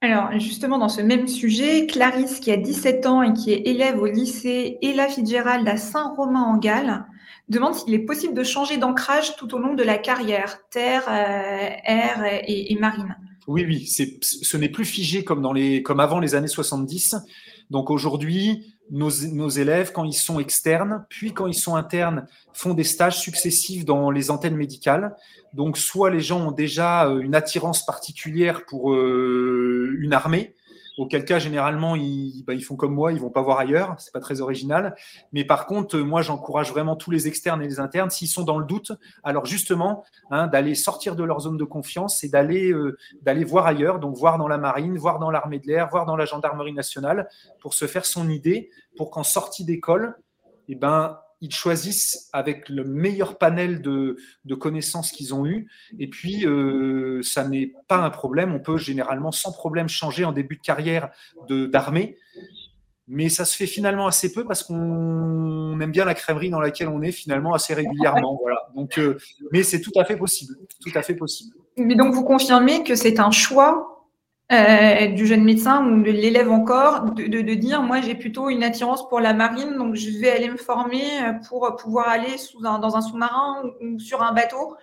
Alors, 0.00 0.30
justement, 0.38 0.78
dans 0.78 0.88
ce 0.88 1.02
même 1.02 1.26
sujet, 1.26 1.86
Clarisse, 1.86 2.38
qui 2.38 2.52
a 2.52 2.56
17 2.56 3.06
ans 3.06 3.22
et 3.22 3.32
qui 3.32 3.52
est 3.52 3.66
élève 3.66 4.00
au 4.00 4.06
lycée 4.06 4.78
Ella 4.80 5.08
Fitzgerald 5.08 5.66
à 5.68 5.76
Saint-Romain-en-Galles, 5.76 7.04
demande 7.48 7.74
s'il 7.74 7.94
est 7.94 7.98
possible 8.00 8.34
de 8.34 8.44
changer 8.44 8.76
d'ancrage 8.76 9.34
tout 9.36 9.52
au 9.56 9.58
long 9.58 9.74
de 9.74 9.82
la 9.82 9.98
carrière, 9.98 10.60
terre, 10.70 11.04
euh, 11.08 11.68
air 11.84 12.24
et, 12.46 12.76
marine. 12.78 13.16
Oui, 13.48 13.64
oui, 13.66 13.86
ce 13.86 14.56
n'est 14.56 14.68
plus 14.68 14.84
figé 14.84 15.24
comme, 15.24 15.42
dans 15.42 15.52
les, 15.52 15.82
comme 15.82 15.98
avant 15.98 16.20
les 16.20 16.36
années 16.36 16.46
70. 16.46 17.16
Donc 17.70 17.90
aujourd'hui, 17.90 18.78
nos, 18.90 19.10
élèves, 19.48 19.92
quand 19.92 20.04
ils 20.04 20.14
sont 20.14 20.40
externes, 20.40 21.04
puis 21.08 21.32
quand 21.32 21.46
ils 21.46 21.54
sont 21.54 21.76
internes, 21.76 22.26
font 22.52 22.74
des 22.74 22.84
stages 22.84 23.18
successifs 23.18 23.84
dans 23.84 24.10
les 24.10 24.30
antennes 24.30 24.56
médicales. 24.56 25.14
Donc, 25.52 25.78
soit 25.78 26.10
les 26.10 26.20
gens 26.20 26.48
ont 26.48 26.52
déjà 26.52 27.06
euh, 27.06 27.20
une 27.20 27.34
attirance 27.34 27.84
particulière 27.84 28.64
pour 28.66 28.92
euh, 28.92 29.96
une 30.00 30.12
armée, 30.12 30.54
auquel 30.98 31.24
cas 31.24 31.38
généralement 31.38 31.96
ils, 31.96 32.44
bah, 32.44 32.54
ils, 32.54 32.62
font 32.62 32.76
comme 32.76 32.92
moi, 32.92 33.12
ils 33.12 33.20
vont 33.20 33.30
pas 33.30 33.40
voir 33.40 33.58
ailleurs, 33.58 33.94
c'est 33.98 34.12
pas 34.12 34.20
très 34.20 34.40
original. 34.40 34.94
Mais 35.32 35.44
par 35.44 35.66
contre, 35.66 35.96
moi 35.98 36.22
j'encourage 36.22 36.70
vraiment 36.70 36.96
tous 36.96 37.10
les 37.10 37.28
externes 37.28 37.62
et 37.62 37.66
les 37.66 37.80
internes, 37.80 38.10
s'ils 38.10 38.28
sont 38.28 38.42
dans 38.42 38.58
le 38.58 38.66
doute, 38.66 38.92
alors 39.22 39.46
justement 39.46 40.04
hein, 40.30 40.48
d'aller 40.48 40.74
sortir 40.74 41.16
de 41.16 41.24
leur 41.24 41.40
zone 41.40 41.56
de 41.56 41.64
confiance 41.64 42.24
et 42.24 42.28
d'aller 42.28 42.72
euh, 42.72 42.98
d'aller 43.22 43.44
voir 43.44 43.66
ailleurs, 43.66 44.00
donc 44.00 44.16
voir 44.16 44.38
dans 44.38 44.48
la 44.48 44.58
marine, 44.58 44.98
voir 44.98 45.18
dans 45.18 45.30
l'armée 45.30 45.60
de 45.60 45.68
l'air, 45.68 45.88
voir 45.88 46.04
dans 46.04 46.16
la 46.16 46.24
gendarmerie 46.24 46.72
nationale, 46.72 47.28
pour 47.60 47.74
se 47.74 47.86
faire 47.86 48.04
son 48.04 48.28
idée, 48.28 48.70
pour 48.96 49.10
qu'en 49.10 49.22
sortie 49.22 49.64
d'école, 49.64 50.16
eh 50.68 50.74
ben 50.74 51.18
ils 51.40 51.54
choisissent 51.54 52.28
avec 52.32 52.68
le 52.68 52.84
meilleur 52.84 53.38
panel 53.38 53.80
de, 53.80 54.16
connaissances 54.58 55.12
qu'ils 55.12 55.34
ont 55.34 55.46
eu. 55.46 55.68
Et 55.98 56.08
puis, 56.08 56.46
euh, 56.46 57.20
ça 57.22 57.46
n'est 57.46 57.72
pas 57.86 57.98
un 57.98 58.10
problème. 58.10 58.54
On 58.54 58.60
peut 58.60 58.76
généralement 58.76 59.30
sans 59.30 59.52
problème 59.52 59.88
changer 59.88 60.24
en 60.24 60.32
début 60.32 60.56
de 60.56 60.62
carrière 60.62 61.10
d'armée. 61.48 62.16
Mais 63.10 63.30
ça 63.30 63.46
se 63.46 63.56
fait 63.56 63.66
finalement 63.66 64.06
assez 64.06 64.32
peu 64.32 64.44
parce 64.44 64.62
qu'on 64.62 65.80
aime 65.80 65.90
bien 65.90 66.04
la 66.04 66.14
crèmerie 66.14 66.50
dans 66.50 66.60
laquelle 66.60 66.88
on 66.88 67.00
est 67.00 67.12
finalement 67.12 67.54
assez 67.54 67.72
régulièrement. 67.72 68.38
Voilà. 68.42 68.68
Donc, 68.74 68.98
euh, 68.98 69.16
mais 69.50 69.62
c'est 69.62 69.80
tout 69.80 69.92
à 69.96 70.04
fait 70.04 70.16
possible. 70.16 70.54
Tout 70.82 70.92
à 70.94 71.02
fait 71.02 71.14
possible. 71.14 71.54
Mais 71.78 71.94
donc, 71.94 72.12
vous 72.12 72.24
confirmez 72.24 72.82
que 72.82 72.94
c'est 72.96 73.18
un 73.20 73.30
choix 73.30 73.97
euh, 74.50 75.06
du 75.08 75.26
jeune 75.26 75.44
médecin 75.44 75.84
ou 75.84 76.02
de 76.02 76.10
l'élève 76.10 76.50
encore, 76.50 77.02
de, 77.12 77.54
dire 77.54 77.82
moi 77.82 78.00
j'ai 78.00 78.14
plutôt 78.14 78.48
une 78.48 78.62
attirance 78.62 79.06
pour 79.08 79.20
la 79.20 79.34
marine, 79.34 79.76
donc 79.76 79.94
je 79.94 80.08
vais 80.18 80.30
aller 80.30 80.48
me 80.48 80.56
former 80.56 81.02
euh, 81.22 81.32
pour 81.48 81.76
pouvoir 81.76 82.08
aller 82.08 82.38
sous 82.38 82.58
dans 82.60 82.96
un 82.96 83.00
sous-marin 83.02 83.62
ou, 83.82 83.98
sur 83.98 84.22
un 84.22 84.32
bateau 84.32 84.74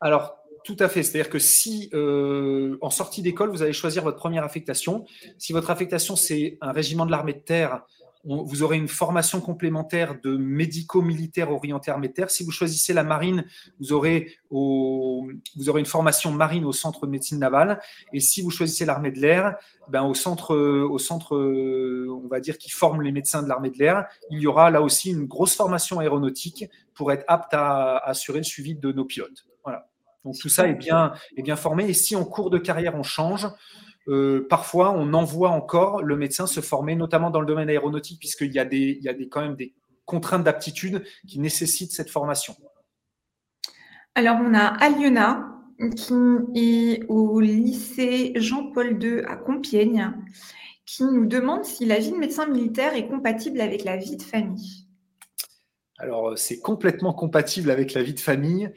Alors, 0.00 0.36
tout 0.64 0.76
à 0.78 0.88
fait. 0.88 1.02
C'est-à-dire 1.02 1.30
que 1.30 1.38
si 1.38 1.88
euh, 1.94 2.76
en 2.82 2.90
sortie 2.90 3.22
d'école, 3.22 3.50
vous 3.50 3.62
allez 3.62 3.72
choisir 3.72 4.02
votre 4.02 4.18
première 4.18 4.44
affectation, 4.44 5.06
si 5.38 5.54
votre 5.54 5.70
affectation 5.70 6.16
c'est 6.16 6.58
un 6.60 6.72
régiment 6.72 7.06
de 7.06 7.10
l'armée 7.10 7.32
de 7.32 7.38
terre 7.38 7.82
vous 8.24 8.62
aurez 8.62 8.76
une 8.76 8.88
formation 8.88 9.40
complémentaire 9.40 10.16
de 10.22 10.36
médico-militaire 10.36 11.50
orienté 11.50 11.90
armée 11.90 12.08
de 12.08 12.14
terre. 12.14 12.30
Si 12.30 12.42
vous 12.42 12.50
choisissez 12.50 12.92
la 12.92 13.04
marine, 13.04 13.44
vous 13.80 13.92
aurez, 13.92 14.32
au, 14.50 15.28
vous 15.56 15.68
aurez 15.68 15.80
une 15.80 15.86
formation 15.86 16.32
marine 16.32 16.64
au 16.64 16.72
centre 16.72 17.06
de 17.06 17.10
médecine 17.10 17.38
navale. 17.38 17.80
Et 18.12 18.20
si 18.20 18.40
vous 18.40 18.50
choisissez 18.50 18.84
l'armée 18.86 19.10
de 19.10 19.20
l'air, 19.20 19.56
ben 19.88 20.02
au 20.02 20.14
centre, 20.14 20.56
au 20.56 20.98
centre, 20.98 21.36
on 21.36 22.28
va 22.28 22.40
dire, 22.40 22.56
qui 22.56 22.70
forme 22.70 23.02
les 23.02 23.12
médecins 23.12 23.42
de 23.42 23.48
l'armée 23.48 23.70
de 23.70 23.78
l'air, 23.78 24.06
il 24.30 24.40
y 24.40 24.46
aura 24.46 24.70
là 24.70 24.80
aussi 24.80 25.10
une 25.10 25.26
grosse 25.26 25.54
formation 25.54 26.00
aéronautique 26.00 26.64
pour 26.94 27.12
être 27.12 27.24
apte 27.28 27.52
à, 27.52 27.98
assurer 27.98 28.38
le 28.38 28.44
suivi 28.44 28.74
de 28.74 28.92
nos 28.92 29.04
pilotes. 29.04 29.46
Voilà. 29.62 29.86
Donc 30.24 30.38
tout 30.38 30.48
ça 30.48 30.66
est 30.66 30.74
bien, 30.74 31.12
est 31.36 31.42
bien 31.42 31.56
formé. 31.56 31.88
Et 31.88 31.92
si 31.92 32.16
en 32.16 32.24
cours 32.24 32.48
de 32.48 32.58
carrière 32.58 32.94
on 32.94 33.02
change, 33.02 33.46
euh, 34.08 34.46
parfois 34.48 34.92
on 34.92 35.14
envoie 35.14 35.50
encore 35.50 36.02
le 36.02 36.16
médecin 36.16 36.46
se 36.46 36.60
former, 36.60 36.94
notamment 36.94 37.30
dans 37.30 37.40
le 37.40 37.46
domaine 37.46 37.68
aéronautique, 37.68 38.18
puisqu'il 38.18 38.52
y 38.52 38.58
a, 38.58 38.64
des, 38.64 38.96
il 38.98 39.02
y 39.02 39.08
a 39.08 39.14
des, 39.14 39.28
quand 39.28 39.40
même 39.40 39.56
des 39.56 39.74
contraintes 40.04 40.44
d'aptitude 40.44 41.04
qui 41.26 41.38
nécessitent 41.38 41.92
cette 41.92 42.10
formation. 42.10 42.54
Alors, 44.14 44.36
on 44.40 44.54
a 44.54 44.66
Aliona 44.66 45.50
qui 45.96 46.14
est 46.54 47.04
au 47.08 47.40
lycée 47.40 48.32
Jean-Paul 48.36 49.02
II 49.02 49.24
à 49.26 49.36
Compiègne, 49.36 50.12
qui 50.86 51.04
nous 51.04 51.26
demande 51.26 51.64
si 51.64 51.84
la 51.84 51.98
vie 51.98 52.12
de 52.12 52.16
médecin 52.16 52.46
militaire 52.46 52.94
est 52.94 53.08
compatible 53.08 53.60
avec 53.60 53.84
la 53.84 53.96
vie 53.96 54.16
de 54.16 54.22
famille. 54.22 54.86
Alors, 55.98 56.36
c'est 56.36 56.60
complètement 56.60 57.12
compatible 57.12 57.70
avec 57.70 57.94
la 57.94 58.02
vie 58.02 58.14
de 58.14 58.20
famille. 58.20 58.70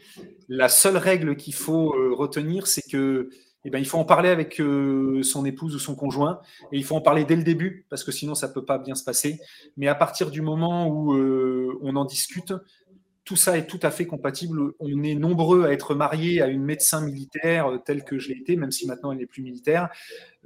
La 0.47 0.69
seule 0.69 0.97
règle 0.97 1.35
qu'il 1.35 1.53
faut 1.53 1.93
euh, 1.93 2.13
retenir, 2.13 2.67
c'est 2.67 2.87
que 2.89 3.29
eh 3.67 3.69
ben, 3.69 3.79
il 3.79 3.85
faut 3.85 3.97
en 3.97 4.05
parler 4.05 4.29
avec 4.29 4.61
euh, 4.61 5.21
son 5.23 5.43
épouse 5.43 5.75
ou 5.75 5.79
son 5.79 5.93
conjoint. 5.93 6.39
Et 6.71 6.77
il 6.77 6.85
faut 6.85 6.95
en 6.95 7.01
parler 7.01 7.25
dès 7.25 7.35
le 7.35 7.43
début, 7.43 7.85
parce 7.89 8.05
que 8.05 8.13
sinon, 8.13 8.33
ça 8.33 8.47
ne 8.47 8.53
peut 8.53 8.63
pas 8.63 8.77
bien 8.77 8.95
se 8.95 9.03
passer. 9.03 9.41
Mais 9.75 9.89
à 9.89 9.95
partir 9.95 10.31
du 10.31 10.41
moment 10.41 10.87
où 10.87 11.13
euh, 11.13 11.77
on 11.81 11.97
en 11.97 12.05
discute, 12.05 12.53
tout 13.27 13.35
ça 13.35 13.57
est 13.57 13.67
tout 13.67 13.79
à 13.83 13.91
fait 13.91 14.05
compatible. 14.05 14.71
On 14.79 15.03
est 15.03 15.13
nombreux 15.13 15.65
à 15.65 15.73
être 15.73 15.93
mariés 15.93 16.41
à 16.41 16.47
une 16.47 16.63
médecin 16.63 17.01
militaire 17.01 17.69
euh, 17.69 17.77
telle 17.77 18.05
que 18.05 18.17
je 18.17 18.29
l'ai 18.29 18.37
été, 18.37 18.55
même 18.55 18.71
si 18.71 18.87
maintenant 18.87 19.11
elle 19.11 19.17
n'est 19.17 19.25
plus 19.25 19.43
militaire. 19.43 19.89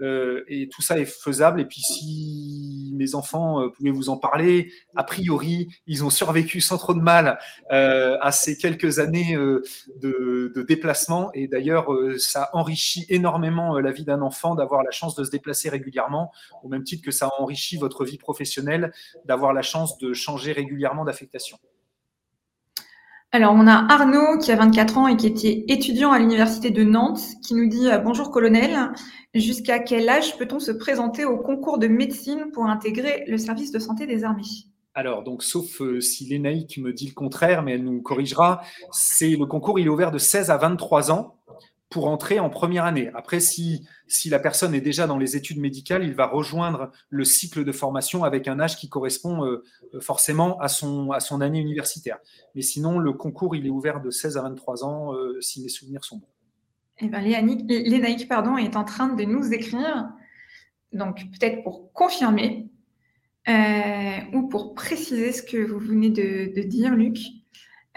Euh, 0.02 0.44
et 0.48 0.68
tout 0.68 0.82
ça 0.82 0.98
est 0.98 1.06
faisable. 1.06 1.62
Et 1.62 1.66
puis 1.66 1.82
si 1.82 2.92
mes 2.96 3.14
enfants 3.14 3.62
euh, 3.62 3.70
pouvaient 3.70 3.92
vous 3.92 4.10
en 4.10 4.18
parler, 4.18 4.74
a 4.96 5.04
priori, 5.04 5.68
ils 5.86 6.04
ont 6.04 6.10
survécu 6.10 6.60
sans 6.60 6.80
trop 6.80 6.96
de 6.96 7.02
mal 7.02 7.38
à 7.70 8.32
ces 8.32 8.58
quelques 8.58 8.98
années 8.98 9.36
de, 9.36 10.52
de, 10.56 10.62
déplacement. 10.64 11.32
Et 11.34 11.48
d'ailleurs, 11.48 11.88
ça 12.18 12.50
enrichit 12.54 13.06
énormément 13.10 13.80
la 13.80 13.92
vie 13.92 14.06
d'un 14.06 14.22
enfant 14.22 14.56
d'avoir 14.56 14.82
la 14.84 14.92
chance 14.92 15.14
de 15.16 15.24
se 15.24 15.30
déplacer 15.30 15.70
régulièrement, 15.70 16.32
au 16.64 16.68
même 16.68 16.84
titre 16.84 17.04
que 17.06 17.12
ça 17.12 17.30
enrichit 17.38 17.78
votre 17.78 18.06
vie 18.06 18.18
professionnelle 18.18 18.92
d'avoir 19.26 19.54
la 19.54 19.62
chance 19.62 20.00
de 20.00 20.14
changer 20.14 20.52
régulièrement 20.52 21.06
d'affectation. 21.06 21.60
Alors, 23.34 23.54
on 23.54 23.66
a 23.66 23.86
Arnaud 23.90 24.40
qui 24.40 24.52
a 24.52 24.58
24 24.58 24.98
ans 24.98 25.08
et 25.08 25.16
qui 25.16 25.26
était 25.26 25.64
étudiant 25.70 26.12
à 26.12 26.20
l'université 26.20 26.70
de 26.70 26.84
Nantes, 26.84 27.22
qui 27.42 27.54
nous 27.54 27.70
dit 27.70 27.90
euh, 27.90 27.98
Bonjour 27.98 28.30
colonel, 28.30 28.92
jusqu'à 29.34 29.80
quel 29.80 30.10
âge 30.10 30.38
peut-on 30.38 30.60
se 30.60 30.72
présenter 30.72 31.24
au 31.24 31.38
concours 31.38 31.78
de 31.78 31.88
médecine 31.88 32.52
pour 32.52 32.66
intégrer 32.66 33.24
le 33.28 33.38
service 33.38 33.72
de 33.72 33.80
santé 33.80 34.06
des 34.06 34.26
armées? 34.26 34.44
Alors, 34.96 35.24
donc, 35.24 35.44
sauf 35.44 35.82
euh, 35.82 36.02
si 36.02 36.26
Lénaïque 36.26 36.78
me 36.78 36.92
dit 36.92 37.08
le 37.08 37.14
contraire, 37.14 37.64
mais 37.64 37.76
elle 37.76 37.86
nous 37.86 38.02
corrigera, 38.02 38.64
c'est 38.92 39.30
le 39.30 39.46
concours, 39.46 39.80
il 39.80 39.86
est 39.86 39.90
ouvert 39.90 40.12
de 40.12 40.18
16 40.18 40.50
à 40.50 40.58
23 40.58 41.14
ans 41.14 41.38
pour 41.92 42.08
entrer 42.08 42.40
en 42.40 42.50
première 42.50 42.86
année. 42.86 43.12
Après, 43.14 43.42
si, 43.42 43.86
si 44.08 44.30
la 44.30 44.40
personne 44.40 44.74
est 44.74 44.82
déjà 44.82 45.08
dans 45.08 45.18
les 45.18 45.36
études 45.36 45.60
médicales, 45.60 46.06
il 46.06 46.14
va 46.14 46.26
rejoindre 46.26 46.90
le 47.10 47.26
cycle 47.26 47.66
de 47.66 47.72
formation 47.74 48.24
avec 48.24 48.48
un 48.48 48.62
âge 48.62 48.78
qui 48.78 48.88
correspond 48.88 49.46
euh, 49.46 49.62
forcément 50.00 50.58
à 50.60 50.70
son, 50.70 51.12
à 51.12 51.20
son 51.20 51.42
année 51.42 51.60
universitaire. 51.60 52.18
Mais 52.56 52.62
sinon, 52.62 52.98
le 52.98 53.12
concours, 53.12 53.58
il 53.58 53.68
est 53.68 53.70
ouvert 53.70 54.02
de 54.02 54.10
16 54.10 54.38
à 54.38 54.42
23 54.44 54.86
ans, 54.86 55.14
euh, 55.14 55.40
si 55.42 55.62
mes 55.62 55.68
souvenirs 55.68 56.06
sont 56.06 56.18
bons. 56.18 56.30
Eh 57.02 57.10
ben, 57.10 57.20
Lénaïque 57.20 58.30
pardon, 58.30 58.58
est 58.58 58.78
en 58.78 58.86
train 58.86 59.10
de 59.10 59.24
nous 59.26 59.52
écrire, 59.52 60.10
donc 60.94 61.18
peut-être 61.18 61.62
pour 61.64 61.92
confirmer 61.92 62.70
euh, 63.50 64.18
ou 64.34 64.48
pour 64.48 64.76
préciser 64.76 65.34
ce 65.34 65.44
que 65.44 65.58
vous 65.58 65.80
venez 65.80 66.10
de 66.10 66.62
dire, 66.62 66.96
Luc. 66.96 67.18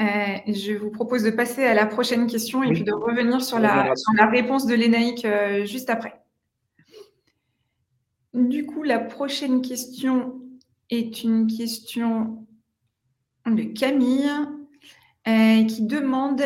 Euh, 0.00 0.04
je 0.48 0.72
vous 0.72 0.90
propose 0.90 1.22
de 1.22 1.30
passer 1.30 1.62
à 1.64 1.72
la 1.72 1.86
prochaine 1.86 2.26
question 2.26 2.64
et 2.64 2.72
puis 2.72 2.82
de 2.82 2.92
revenir 2.92 3.42
sur 3.42 3.60
la, 3.60 3.94
la 4.16 4.26
réponse 4.26 4.66
de 4.66 4.74
Lénaïque 4.74 5.24
euh, 5.24 5.64
juste 5.64 5.88
après. 5.88 6.20
Du 8.32 8.66
coup, 8.66 8.82
la 8.82 8.98
prochaine 8.98 9.62
question 9.62 10.40
est 10.90 11.22
une 11.22 11.46
question 11.46 12.44
de 13.46 13.62
Camille 13.62 14.28
euh, 15.28 15.64
qui 15.64 15.82
demande 15.82 16.42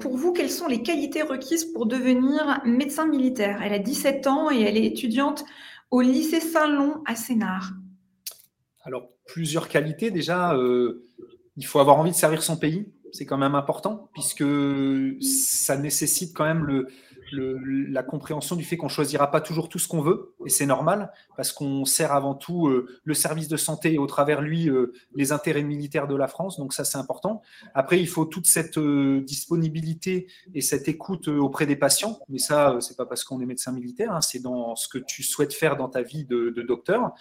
pour 0.00 0.18
vous 0.18 0.34
quelles 0.34 0.50
sont 0.50 0.68
les 0.68 0.82
qualités 0.82 1.22
requises 1.22 1.64
pour 1.64 1.86
devenir 1.86 2.60
médecin 2.66 3.06
militaire? 3.06 3.62
Elle 3.62 3.72
a 3.72 3.78
17 3.78 4.26
ans 4.26 4.50
et 4.50 4.60
elle 4.60 4.76
est 4.76 4.84
étudiante 4.84 5.46
au 5.90 6.02
lycée 6.02 6.40
Saint-Lon 6.40 7.02
à 7.06 7.16
Sénart. 7.16 7.72
Alors, 8.82 9.08
plusieurs 9.24 9.68
qualités. 9.68 10.10
Déjà, 10.10 10.54
il 11.56 11.66
faut 11.66 11.80
avoir 11.80 11.98
envie 11.98 12.10
de 12.10 12.16
servir 12.16 12.42
son 12.42 12.56
pays, 12.56 12.92
c'est 13.12 13.26
quand 13.26 13.36
même 13.36 13.54
important, 13.54 14.08
puisque 14.14 14.44
ça 15.20 15.76
nécessite 15.76 16.34
quand 16.34 16.44
même 16.44 16.86
la 17.34 18.02
compréhension 18.02 18.56
du 18.56 18.64
fait 18.64 18.76
qu'on 18.76 18.88
choisira 18.88 19.30
pas 19.30 19.40
toujours 19.40 19.68
tout 19.68 19.78
ce 19.78 19.86
qu'on 19.86 20.00
veut, 20.00 20.34
et 20.46 20.48
c'est 20.48 20.66
normal, 20.66 21.12
parce 21.36 21.52
qu'on 21.52 21.84
sert 21.84 22.12
avant 22.12 22.34
tout 22.34 22.68
euh, 22.68 22.86
le 23.04 23.14
service 23.14 23.48
de 23.48 23.56
santé 23.56 23.94
et 23.94 23.98
au 23.98 24.06
travers 24.06 24.40
lui 24.40 24.68
euh, 24.68 24.92
les 25.14 25.32
intérêts 25.32 25.62
militaires 25.62 26.08
de 26.08 26.16
la 26.16 26.26
France, 26.26 26.58
donc 26.58 26.72
ça 26.72 26.84
c'est 26.84 26.98
important. 26.98 27.42
Après, 27.74 28.00
il 28.00 28.08
faut 28.08 28.24
toute 28.24 28.46
cette 28.46 28.78
euh, 28.78 29.22
disponibilité 29.22 30.26
et 30.54 30.62
cette 30.62 30.88
écoute 30.88 31.28
auprès 31.28 31.66
des 31.66 31.76
patients, 31.76 32.18
mais 32.28 32.38
ça 32.38 32.78
c'est 32.80 32.96
pas 32.96 33.06
parce 33.06 33.24
qu'on 33.24 33.40
est 33.40 33.46
médecin 33.46 33.72
militaire, 33.72 34.12
hein, 34.12 34.22
c'est 34.22 34.40
dans 34.40 34.74
ce 34.74 34.88
que 34.88 34.98
tu 34.98 35.22
souhaites 35.22 35.54
faire 35.54 35.76
dans 35.76 35.88
ta 35.88 36.02
vie 36.02 36.24
de 36.24 36.50
docteur. 36.66 37.12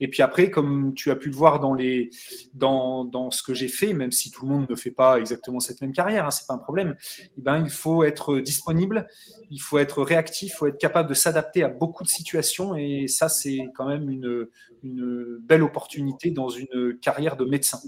Et 0.00 0.08
puis 0.08 0.22
après, 0.22 0.50
comme 0.50 0.94
tu 0.94 1.10
as 1.10 1.16
pu 1.16 1.28
le 1.28 1.36
voir 1.36 1.60
dans, 1.60 1.72
les, 1.74 2.10
dans, 2.52 3.04
dans 3.04 3.30
ce 3.30 3.42
que 3.42 3.54
j'ai 3.54 3.68
fait, 3.68 3.92
même 3.92 4.10
si 4.10 4.30
tout 4.30 4.44
le 4.44 4.52
monde 4.52 4.68
ne 4.68 4.74
fait 4.74 4.90
pas 4.90 5.18
exactement 5.18 5.60
cette 5.60 5.80
même 5.80 5.92
carrière, 5.92 6.26
hein, 6.26 6.30
ce 6.30 6.42
n'est 6.42 6.46
pas 6.48 6.54
un 6.54 6.58
problème, 6.58 6.96
eh 7.38 7.40
ben, 7.40 7.58
il 7.58 7.70
faut 7.70 8.02
être 8.02 8.38
disponible, 8.38 9.06
il 9.50 9.60
faut 9.60 9.78
être 9.78 10.02
réactif, 10.02 10.52
il 10.52 10.56
faut 10.56 10.66
être 10.66 10.78
capable 10.78 11.08
de 11.08 11.14
s'adapter 11.14 11.62
à 11.62 11.68
beaucoup 11.68 12.02
de 12.02 12.08
situations. 12.08 12.74
Et 12.74 13.06
ça, 13.08 13.28
c'est 13.28 13.68
quand 13.74 13.86
même 13.86 14.10
une, 14.10 14.48
une, 14.82 15.38
belle 15.40 15.62
opportunité 15.62 16.30
dans 16.30 16.48
une 16.48 16.98
carrière 17.00 17.36
de 17.36 17.44
médecin. 17.44 17.78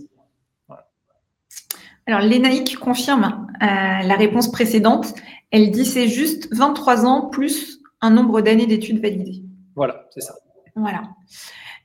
Alors, 2.07 2.21
Lénaïque 2.21 2.79
confirme 2.79 3.49
euh, 3.63 3.67
la 3.67 4.17
réponse 4.17 4.51
précédente. 4.53 5.13
Elle 5.51 5.73
dit 5.73 5.85
c'est 5.85 6.07
juste 6.07 6.49
23 6.55 7.05
ans 7.05 7.29
plus 7.29 7.81
un 8.01 8.11
nombre 8.11 8.41
d'années 8.43 8.67
d'études 8.67 9.01
validées. 9.01 9.43
Voilà, 9.75 10.07
c'est 10.11 10.21
ça. 10.21 10.35
Voilà. 10.77 11.03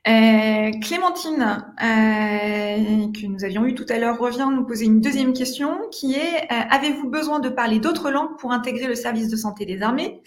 Euh, 0.06 0.70
Clémentine, 0.80 1.64
euh, 1.80 3.12
que 3.12 3.26
nous 3.26 3.44
avions 3.44 3.64
eu 3.64 3.74
tout 3.74 3.86
à 3.88 3.98
l'heure, 3.98 4.18
revient 4.18 4.48
nous 4.50 4.66
poser 4.66 4.84
une 4.84 5.00
deuxième 5.00 5.32
question 5.32 5.78
qui 5.90 6.14
est 6.14 6.42
euh, 6.42 6.64
avez-vous 6.70 7.08
besoin 7.08 7.40
de 7.40 7.48
parler 7.48 7.78
d'autres 7.78 8.10
langues 8.10 8.36
pour 8.38 8.52
intégrer 8.52 8.86
le 8.86 8.94
service 8.96 9.28
de 9.28 9.36
santé 9.36 9.64
des 9.64 9.80
armées? 9.80 10.20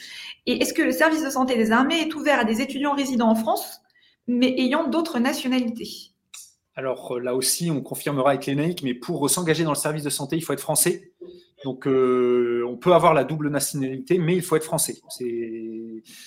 Et 0.45 0.61
est-ce 0.61 0.73
que 0.73 0.81
le 0.81 0.91
service 0.91 1.23
de 1.23 1.29
santé 1.29 1.55
des 1.55 1.71
armées 1.71 1.99
est 1.99 2.15
ouvert 2.15 2.39
à 2.39 2.45
des 2.45 2.61
étudiants 2.61 2.95
résidant 2.95 3.29
en 3.29 3.35
France, 3.35 3.81
mais 4.27 4.55
ayant 4.57 4.87
d'autres 4.87 5.19
nationalités? 5.19 6.13
Alors 6.75 7.19
là 7.19 7.35
aussi, 7.35 7.69
on 7.69 7.81
confirmera 7.81 8.31
avec 8.31 8.45
les 8.45 8.55
mais 8.83 8.93
pour 8.93 9.29
s'engager 9.29 9.63
dans 9.63 9.71
le 9.71 9.77
service 9.77 10.03
de 10.03 10.09
santé, 10.09 10.37
il 10.37 10.41
faut 10.41 10.53
être 10.53 10.59
français. 10.59 11.11
Donc, 11.65 11.87
euh, 11.87 12.63
on 12.69 12.77
peut 12.77 12.93
avoir 12.93 13.15
la 13.15 13.23
double 13.23 13.49
nationalité, 13.49 14.19
mais 14.19 14.35
il 14.35 14.43
faut 14.43 14.55
être 14.55 14.63
français. 14.65 14.97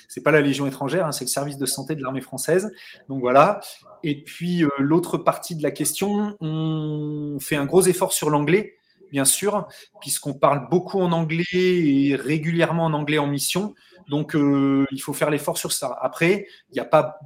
C'est 0.09 0.21
pas 0.25 0.33
la 0.33 0.41
Légion 0.41 0.67
étrangère, 0.67 1.07
hein, 1.07 1.13
c'est 1.13 1.23
le 1.23 1.29
service 1.29 1.59
de 1.59 1.65
santé 1.65 1.95
de 1.95 2.03
l'armée 2.03 2.21
française. 2.21 2.73
Donc 3.09 3.21
voilà. 3.21 3.61
Et 4.03 4.25
puis 4.25 4.65
euh, 4.65 4.69
l'autre 4.79 5.17
partie 5.17 5.55
de 5.55 5.63
la 5.63 5.71
question, 5.71 6.37
on 6.41 7.39
fait 7.39 7.55
un 7.55 7.67
gros 7.67 7.83
effort 7.83 8.13
sur 8.13 8.31
l'anglais, 8.31 8.79
bien 9.13 9.25
sûr, 9.25 9.69
puisqu'on 10.01 10.35
parle 10.35 10.69
beaucoup 10.69 10.99
en 10.99 11.13
anglais 11.13 11.45
et 11.53 12.17
régulièrement 12.17 12.87
en 12.87 12.93
anglais 12.93 13.19
en 13.19 13.29
mission. 13.29 13.77
Donc 14.09 14.35
euh, 14.35 14.87
il 14.91 15.01
faut 15.01 15.13
faire 15.13 15.31
l'effort 15.31 15.57
sur 15.57 15.71
ça. 15.71 15.97
Après, 16.01 16.49
il 16.71 16.75
n'y 16.75 16.81
a 16.81 16.85
pas 16.85 17.21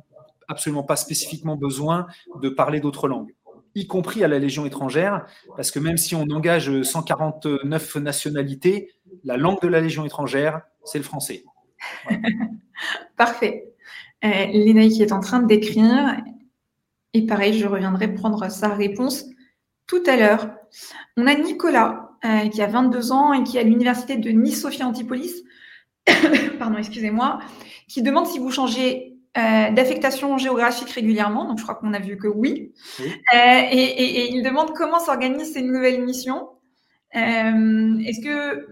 absolument 0.49 0.83
pas 0.83 0.97
spécifiquement 0.97 1.57
besoin 1.57 2.09
de 2.43 2.51
parler 2.51 2.81
d'autres 2.81 3.09
langues 3.09 3.33
y 3.75 3.87
compris 3.87 4.23
à 4.23 4.29
la 4.29 4.39
Légion 4.39 4.66
étrangère, 4.66 5.27
parce 5.57 5.70
que 5.70 5.79
même 5.79 5.97
si 5.97 6.14
on 6.14 6.23
engage 6.31 6.83
149 6.83 7.97
nationalités, 7.97 8.93
la 9.25 9.37
langue 9.37 9.61
de 9.62 9.68
la 9.68 9.81
Légion 9.81 10.05
étrangère, 10.05 10.62
c'est 10.85 10.99
le 10.99 11.05
français. 11.05 11.45
Parfait. 13.16 13.68
Euh, 14.25 14.89
qui 14.89 15.03
est 15.03 15.12
en 15.12 15.20
train 15.20 15.41
d'écrire, 15.41 16.16
et 17.12 17.27
pareil, 17.27 17.59
je 17.59 17.66
reviendrai 17.66 18.14
prendre 18.14 18.49
sa 18.51 18.68
réponse 18.68 19.25
tout 19.87 20.03
à 20.07 20.16
l'heure. 20.16 20.51
On 21.16 21.27
a 21.27 21.35
Nicolas, 21.35 22.11
euh, 22.25 22.49
qui 22.49 22.62
a 22.62 22.68
22 22.68 23.12
ans 23.12 23.33
et 23.33 23.43
qui 23.43 23.57
est 23.57 23.61
à 23.61 23.64
l'université 23.64 24.16
de 24.16 24.31
Nice-Sophia 24.31 24.87
Antipolis, 24.87 25.43
pardon, 26.59 26.79
excusez-moi, 26.79 27.41
qui 27.89 28.03
demande 28.03 28.27
si 28.27 28.39
vous 28.39 28.51
changez 28.51 29.12
euh, 29.39 29.70
d'affectation 29.70 30.37
géographique 30.37 30.91
régulièrement. 30.91 31.47
Donc, 31.47 31.59
je 31.59 31.62
crois 31.62 31.76
qu'on 31.76 31.95
a 31.95 31.99
vu 31.99 32.18
que 32.18 32.28
oui. 32.28 32.74
Euh, 33.01 33.05
et, 33.35 34.30
il 34.30 34.43
demande 34.43 34.74
comment 34.74 35.01
s'organisent 35.01 35.55
ces 35.55 35.62
nouvelles 35.62 36.05
missions. 36.05 36.51
Euh, 37.16 37.99
est-ce 38.01 38.20
que 38.20 38.66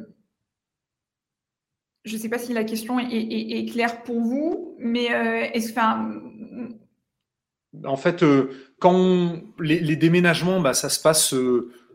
je 2.04 2.14
ne 2.14 2.20
sais 2.20 2.28
pas 2.28 2.38
si 2.38 2.52
la 2.52 2.64
question 2.64 2.98
est, 2.98 3.70
claire 3.72 4.02
pour 4.02 4.20
vous, 4.20 4.76
mais 4.78 5.06
est-ce 5.54 5.70
enfin, 5.70 6.10
en 7.84 7.96
fait, 7.96 8.24
quand 8.78 9.36
les, 9.58 9.96
déménagements, 9.96 10.60
bah, 10.60 10.74
ça 10.74 10.90
se 10.90 11.00
passe 11.00 11.34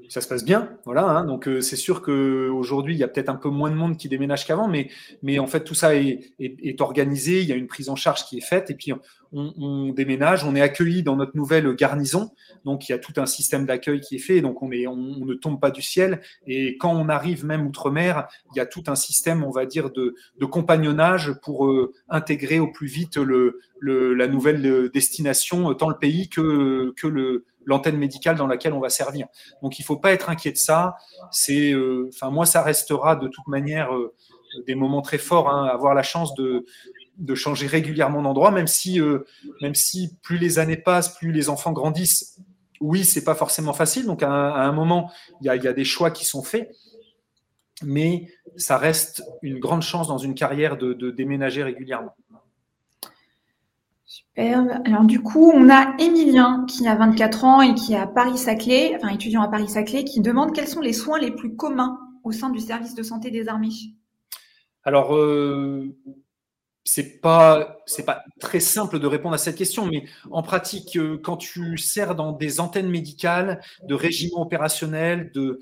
ça 0.09 0.21
se 0.21 0.27
passe 0.27 0.43
bien, 0.43 0.69
voilà. 0.85 1.03
Hein. 1.07 1.25
donc 1.25 1.47
euh, 1.47 1.61
c'est 1.61 1.75
sûr 1.75 2.01
qu'aujourd'hui 2.01 2.95
il 2.95 2.97
y 2.97 3.03
a 3.03 3.07
peut-être 3.07 3.29
un 3.29 3.35
peu 3.35 3.49
moins 3.49 3.69
de 3.69 3.75
monde 3.75 3.97
qui 3.97 4.09
déménage 4.09 4.45
qu'avant, 4.45 4.67
mais, 4.67 5.39
en 5.39 5.47
fait 5.47 5.63
tout 5.63 5.73
ça 5.73 5.95
est, 5.95 6.81
organisé, 6.81 7.41
il 7.41 7.47
y 7.47 7.51
a 7.51 7.55
une 7.55 7.67
prise 7.67 7.89
en 7.89 7.95
charge 7.95 8.25
qui 8.25 8.37
est 8.37 8.45
faite, 8.45 8.69
et 8.69 8.75
puis 8.75 8.93
on, 9.31 9.89
déménage, 9.89 10.45
on 10.45 10.55
est 10.55 10.61
accueilli 10.61 11.03
dans 11.03 11.15
notre 11.15 11.35
nouvelle 11.35 11.73
garnison, 11.75 12.31
donc 12.63 12.87
il 12.87 12.93
y 12.93 12.95
a 12.95 12.99
tout 12.99 13.13
un 13.17 13.25
système 13.25 13.65
d'accueil 13.65 13.99
qui 13.99 14.15
est 14.15 14.19
fait, 14.19 14.41
donc 14.41 14.61
on, 14.61 14.67
on, 14.67 15.25
ne 15.25 15.33
tombe 15.33 15.59
pas 15.59 15.71
du 15.71 15.81
ciel, 15.81 16.21
et 16.47 16.77
quand 16.77 16.93
on 16.93 17.09
arrive 17.09 17.45
même 17.45 17.65
outre-mer, 17.65 18.27
il 18.53 18.57
y 18.57 18.61
a 18.61 18.65
tout 18.65 18.83
un 18.87 18.95
système, 18.95 19.43
on 19.43 19.51
va 19.51 19.65
dire, 19.65 19.91
de, 19.91 20.15
compagnonnage 20.45 21.33
pour 21.41 21.65
euh, 21.65 21.91
intégrer 22.07 22.59
au 22.59 22.71
plus 22.71 22.87
vite 22.87 23.17
la 23.81 24.27
nouvelle 24.27 24.89
destination, 24.93 25.73
tant 25.73 25.89
le 25.89 25.97
pays 25.97 26.29
que 26.29 26.93
le 27.03 27.45
l'antenne 27.65 27.97
médicale 27.97 28.35
dans 28.35 28.47
laquelle 28.47 28.73
on 28.73 28.79
va 28.79 28.89
servir. 28.89 29.27
Donc 29.61 29.79
il 29.79 29.81
ne 29.81 29.85
faut 29.85 29.97
pas 29.97 30.11
être 30.11 30.29
inquiet 30.29 30.51
de 30.51 30.57
ça. 30.57 30.95
C'est, 31.31 31.71
euh, 31.71 32.09
enfin 32.13 32.29
moi 32.29 32.45
ça 32.45 32.61
restera 32.61 33.15
de 33.15 33.27
toute 33.27 33.47
manière 33.47 33.93
euh, 33.93 34.13
des 34.67 34.75
moments 34.75 35.01
très 35.01 35.17
forts, 35.17 35.49
hein, 35.49 35.65
avoir 35.65 35.93
la 35.93 36.03
chance 36.03 36.33
de, 36.35 36.65
changer 37.33 37.67
régulièrement 37.67 38.21
d'endroit, 38.21 38.51
même 38.51 38.67
si, 38.67 39.01
euh, 39.01 39.25
même 39.61 39.75
si 39.75 40.15
plus 40.21 40.37
les 40.37 40.59
années 40.59 40.77
passent, 40.77 41.17
plus 41.17 41.31
les 41.31 41.49
enfants 41.49 41.71
grandissent 41.71 42.39
oui, 42.81 43.05
c'est 43.05 43.23
pas 43.23 43.35
forcément 43.35 43.73
facile. 43.73 44.05
Donc, 44.05 44.23
à 44.23 44.29
un, 44.29 44.71
moment, 44.71 45.11
il 45.41 45.45
y, 45.47 45.49
a, 45.49 45.73
des 45.73 45.85
choix 45.85 46.11
qui 46.11 46.25
sont 46.25 46.43
faits, 46.43 46.69
mais 47.83 48.27
ça 48.57 48.77
reste 48.77 49.23
une 49.41 49.59
grande 49.59 49.81
chance 49.81 50.07
dans 50.07 50.17
une 50.17 50.35
carrière 50.35 50.77
de, 50.77 51.11
déménager 51.11 51.63
régulièrement. 51.63 52.15
Superbe. 54.15 54.69
Alors, 54.85 55.03
du 55.03 55.21
coup, 55.21 55.51
on 55.53 55.69
a 55.69 55.93
Émilien 55.99 56.65
qui 56.69 56.87
a 56.87 56.95
24 56.95 57.43
ans 57.43 57.59
et 57.59 57.73
qui 57.73 57.91
est 57.91 57.97
à 57.97 58.07
Paris-Saclay, 58.07 58.95
enfin 58.95 59.09
étudiant 59.09 59.41
à 59.41 59.49
Paris-Saclay, 59.49 60.05
qui 60.05 60.21
demande 60.21 60.55
quels 60.55 60.69
sont 60.69 60.79
les 60.79 60.93
soins 60.93 61.19
les 61.19 61.31
plus 61.31 61.57
communs 61.57 61.99
au 62.23 62.31
sein 62.31 62.49
du 62.49 62.61
service 62.61 62.95
de 62.95 63.03
santé 63.03 63.29
des 63.29 63.49
armées. 63.49 63.73
Alors, 64.85 65.17
euh, 65.17 65.93
c'est 66.85 67.19
pas 67.19 67.74
c'est 67.85 68.05
pas 68.05 68.23
très 68.39 68.59
simple 68.59 68.99
de 68.99 69.07
répondre 69.07 69.35
à 69.35 69.37
cette 69.37 69.55
question, 69.55 69.85
mais 69.85 70.05
en 70.31 70.41
pratique, 70.41 70.97
euh, 70.97 71.19
quand 71.21 71.37
tu 71.37 71.77
sers 71.77 72.15
dans 72.15 72.31
des 72.31 72.59
antennes 72.59 72.89
médicales, 72.89 73.61
de 73.83 73.95
régiments 73.95 74.41
opérationnels, 74.41 75.31
de, 75.33 75.59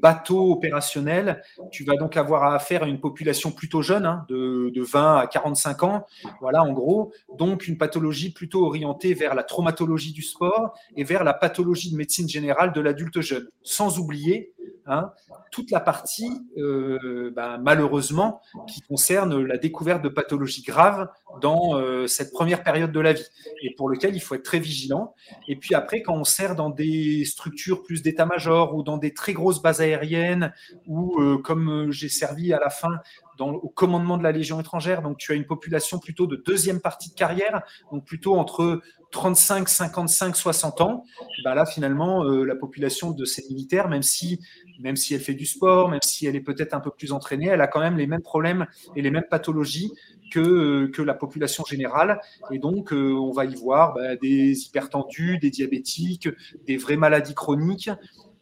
bateaux 0.00 0.52
opérationnels, 0.52 1.42
tu 1.70 1.84
vas 1.84 1.96
donc 1.96 2.16
avoir 2.16 2.44
affaire 2.54 2.82
à 2.82 2.86
une 2.86 3.00
population 3.00 3.50
plutôt 3.50 3.82
jeune, 3.82 4.06
hein, 4.06 4.24
de, 4.28 4.70
de 4.74 4.82
20 4.82 5.18
à 5.18 5.26
45 5.26 5.82
ans, 5.82 6.06
voilà 6.40 6.62
en 6.62 6.72
gros, 6.72 7.12
donc 7.36 7.66
une 7.68 7.78
pathologie 7.78 8.32
plutôt 8.32 8.66
orientée 8.66 9.14
vers 9.14 9.34
la 9.34 9.42
traumatologie 9.42 10.12
du 10.12 10.22
sport 10.22 10.74
et 10.96 11.04
vers 11.04 11.24
la 11.24 11.34
pathologie 11.34 11.90
de 11.90 11.96
médecine 11.96 12.28
générale 12.28 12.72
de 12.72 12.80
l'adulte 12.80 13.20
jeune, 13.20 13.48
sans 13.62 13.98
oublier 13.98 14.52
hein, 14.86 15.12
toute 15.50 15.70
la 15.70 15.80
partie, 15.80 16.30
euh, 16.56 17.30
ben, 17.34 17.58
malheureusement, 17.58 18.40
qui 18.66 18.80
concerne 18.80 19.44
la 19.44 19.58
découverte 19.58 20.02
de 20.02 20.08
pathologies 20.08 20.62
graves 20.62 21.08
dans 21.40 21.51
euh, 21.74 22.06
cette 22.06 22.32
première 22.32 22.62
période 22.62 22.92
de 22.92 23.00
la 23.00 23.12
vie, 23.12 23.24
et 23.62 23.74
pour 23.74 23.88
lequel 23.88 24.14
il 24.14 24.20
faut 24.20 24.34
être 24.34 24.42
très 24.42 24.58
vigilant. 24.58 25.14
Et 25.48 25.56
puis 25.56 25.74
après, 25.74 26.02
quand 26.02 26.14
on 26.14 26.24
sert 26.24 26.54
dans 26.54 26.70
des 26.70 27.24
structures 27.24 27.82
plus 27.82 28.02
d'état-major 28.02 28.74
ou 28.74 28.82
dans 28.82 28.98
des 28.98 29.14
très 29.14 29.32
grosses 29.32 29.62
bases 29.62 29.80
aériennes, 29.80 30.52
ou 30.86 31.20
euh, 31.20 31.38
comme 31.38 31.90
j'ai 31.90 32.08
servi 32.08 32.52
à 32.52 32.58
la 32.58 32.70
fin 32.70 33.00
au 33.42 33.68
commandement 33.68 34.16
de 34.16 34.22
la 34.22 34.32
Légion 34.32 34.60
étrangère, 34.60 35.02
donc 35.02 35.18
tu 35.18 35.32
as 35.32 35.34
une 35.34 35.46
population 35.46 35.98
plutôt 35.98 36.26
de 36.26 36.36
deuxième 36.36 36.80
partie 36.80 37.10
de 37.10 37.14
carrière, 37.14 37.62
donc 37.90 38.04
plutôt 38.04 38.36
entre 38.36 38.80
35, 39.10 39.68
55, 39.68 40.36
60 40.36 40.80
ans, 40.80 41.04
ben 41.44 41.54
là 41.54 41.66
finalement 41.66 42.24
la 42.24 42.54
population 42.54 43.10
de 43.10 43.24
ces 43.24 43.46
militaires, 43.48 43.88
même 43.88 44.02
si 44.02 44.40
même 44.80 44.96
si 44.96 45.14
elle 45.14 45.20
fait 45.20 45.34
du 45.34 45.46
sport, 45.46 45.88
même 45.88 46.00
si 46.02 46.26
elle 46.26 46.36
est 46.36 46.40
peut-être 46.40 46.74
un 46.74 46.80
peu 46.80 46.90
plus 46.90 47.12
entraînée, 47.12 47.46
elle 47.46 47.60
a 47.60 47.66
quand 47.66 47.80
même 47.80 47.96
les 47.96 48.06
mêmes 48.06 48.22
problèmes 48.22 48.66
et 48.96 49.02
les 49.02 49.10
mêmes 49.10 49.26
pathologies 49.28 49.92
que, 50.32 50.40
euh, 50.40 50.88
que 50.88 51.02
la 51.02 51.14
population 51.14 51.64
générale. 51.64 52.20
Et 52.50 52.58
donc, 52.58 52.92
euh, 52.92 53.12
on 53.12 53.32
va 53.32 53.44
y 53.44 53.54
voir 53.54 53.94
bah, 53.94 54.16
des 54.16 54.66
hypertendus, 54.66 55.38
des 55.38 55.50
diabétiques, 55.50 56.28
des 56.66 56.76
vraies 56.76 56.96
maladies 56.96 57.34
chroniques. 57.34 57.90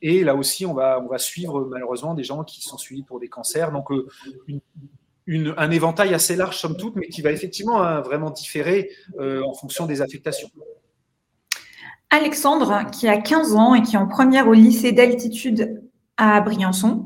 Et 0.03 0.25
là 0.25 0.35
aussi, 0.35 0.67
on 0.67 0.75
va, 0.75 1.01
on 1.05 1.09
va 1.09 1.19
suivre 1.19 1.67
malheureusement 1.67 2.15
des 2.15 2.25
gens 2.25 2.45
qui 2.45 2.63
sont 2.63 2.79
suivis 2.79 3.03
pour 3.03 3.21
des 3.21 3.29
cancers. 3.29 3.73
Donc, 3.73 3.91
euh, 3.91 4.07
une, 5.27 5.55
un 5.57 5.71
éventail 5.71 6.15
assez 6.15 6.37
large, 6.37 6.57
somme 6.57 6.77
toute, 6.77 6.97
mais 6.97 7.09
qui 7.09 7.23
va 7.23 7.31
effectivement 7.31 7.83
hein, 7.83 8.01
vraiment 8.01 8.31
différer 8.31 8.91
en 9.19 9.53
fonction 9.55 9.87
des 9.87 10.03
affectations. 10.03 10.51
Alexandre, 12.11 12.91
qui 12.91 13.07
a 13.07 13.17
15 13.17 13.55
ans 13.55 13.75
et 13.75 13.83
qui 13.83 13.95
est 13.95 13.99
en 13.99 14.09
première 14.09 14.49
au 14.49 14.53
lycée 14.53 14.91
d'altitude 14.91 15.81
à 16.17 16.41
Briançon, 16.41 17.05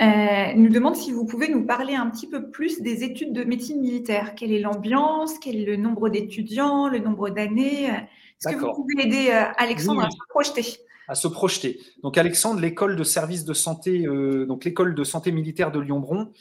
euh, 0.00 0.52
nous 0.54 0.68
demande 0.68 0.94
si 0.94 1.10
vous 1.10 1.26
pouvez 1.26 1.48
nous 1.48 1.66
parler 1.66 1.96
un 1.96 2.08
petit 2.08 2.28
peu 2.28 2.50
plus 2.50 2.80
des 2.80 3.02
études 3.02 3.32
de 3.32 3.42
médecine 3.42 3.80
militaire. 3.80 4.36
Quelle 4.36 4.52
est 4.52 4.60
l'ambiance? 4.60 5.38
Quel 5.40 5.56
est 5.56 5.64
le 5.64 5.76
nombre 5.76 6.08
d'étudiants? 6.08 6.88
Le 6.88 7.00
nombre 7.00 7.30
d'années? 7.30 7.86
Est-ce 7.86 8.54
que 8.54 8.60
vous 8.60 8.74
pouvez 8.74 9.06
aider 9.06 9.30
euh, 9.32 9.44
Alexandre 9.56 10.04
à 10.04 10.10
se 10.10 10.16
projeter? 10.28 10.78
À 11.08 11.14
se 11.14 11.26
projeter. 11.26 11.80
Donc 12.02 12.18
Alexandre, 12.18 12.60
l'école 12.60 12.94
de 12.96 13.04
service 13.04 13.44
de 13.44 13.54
santé, 13.54 14.06
euh, 14.06 14.46
donc 14.46 14.64
l'école 14.64 14.94
de 14.94 15.04
santé 15.04 15.32
militaire 15.32 15.72
de 15.72 15.80
Lyon-Bron, 15.80 16.32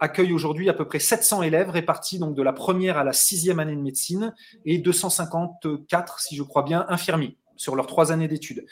accueille 0.00 0.32
aujourd'hui 0.32 0.68
à 0.68 0.72
peu 0.72 0.84
près 0.84 0.98
700 0.98 1.42
élèves 1.42 1.70
répartis 1.70 2.18
donc 2.18 2.34
de 2.34 2.42
la 2.42 2.52
première 2.52 2.98
à 2.98 3.04
la 3.04 3.12
sixième 3.12 3.60
année 3.60 3.76
de 3.76 3.80
médecine 3.80 4.34
et 4.64 4.78
254, 4.78 6.18
si 6.18 6.34
je 6.34 6.42
crois 6.42 6.62
bien, 6.62 6.86
infirmiers 6.88 7.36
sur 7.56 7.76
leurs 7.76 7.86
trois 7.86 8.10
années 8.10 8.26
d'études 8.26 8.64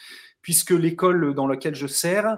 puisque 0.49 0.70
l'école 0.70 1.34
dans 1.34 1.47
laquelle 1.47 1.74
je 1.74 1.86
sers 1.86 2.26
euh, 2.26 2.36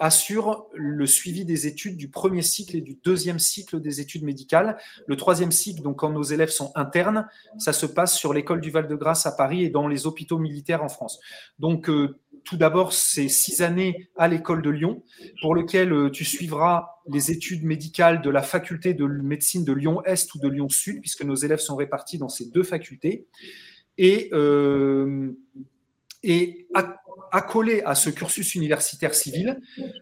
assure 0.00 0.66
le 0.74 1.06
suivi 1.06 1.44
des 1.44 1.66
études 1.66 1.96
du 1.96 2.08
premier 2.08 2.42
cycle 2.42 2.76
et 2.76 2.80
du 2.80 2.98
deuxième 3.04 3.38
cycle 3.38 3.80
des 3.80 4.00
études 4.00 4.22
médicales. 4.22 4.76
Le 5.06 5.16
troisième 5.16 5.52
cycle, 5.52 5.82
donc 5.82 5.96
quand 5.96 6.10
nos 6.10 6.22
élèves 6.22 6.50
sont 6.50 6.72
internes, 6.74 7.26
ça 7.58 7.72
se 7.72 7.86
passe 7.86 8.16
sur 8.16 8.32
l'école 8.32 8.60
du 8.60 8.70
Val-de-Grâce 8.70 9.26
à 9.26 9.32
Paris 9.32 9.64
et 9.64 9.70
dans 9.70 9.88
les 9.88 10.06
hôpitaux 10.06 10.38
militaires 10.38 10.82
en 10.82 10.88
France. 10.88 11.20
Donc 11.58 11.88
euh, 11.88 12.18
tout 12.44 12.56
d'abord, 12.56 12.92
c'est 12.92 13.28
six 13.28 13.62
années 13.62 14.08
à 14.16 14.28
l'école 14.28 14.62
de 14.62 14.70
Lyon, 14.70 15.02
pour 15.40 15.54
lequel 15.54 15.92
euh, 15.92 16.10
tu 16.10 16.24
suivras 16.24 16.96
les 17.08 17.30
études 17.30 17.64
médicales 17.64 18.22
de 18.22 18.30
la 18.30 18.42
faculté 18.42 18.94
de 18.94 19.06
médecine 19.06 19.64
de 19.64 19.72
Lyon-Est 19.72 20.34
ou 20.34 20.38
de 20.38 20.48
Lyon-Sud, 20.48 21.00
puisque 21.00 21.24
nos 21.24 21.34
élèves 21.34 21.60
sont 21.60 21.76
répartis 21.76 22.18
dans 22.18 22.28
ces 22.28 22.46
deux 22.46 22.62
facultés. 22.62 23.26
Accolé 27.32 27.82
à 27.84 27.94
ce 27.94 28.10
cursus 28.10 28.54
universitaire 28.54 29.14
civil, 29.14 29.60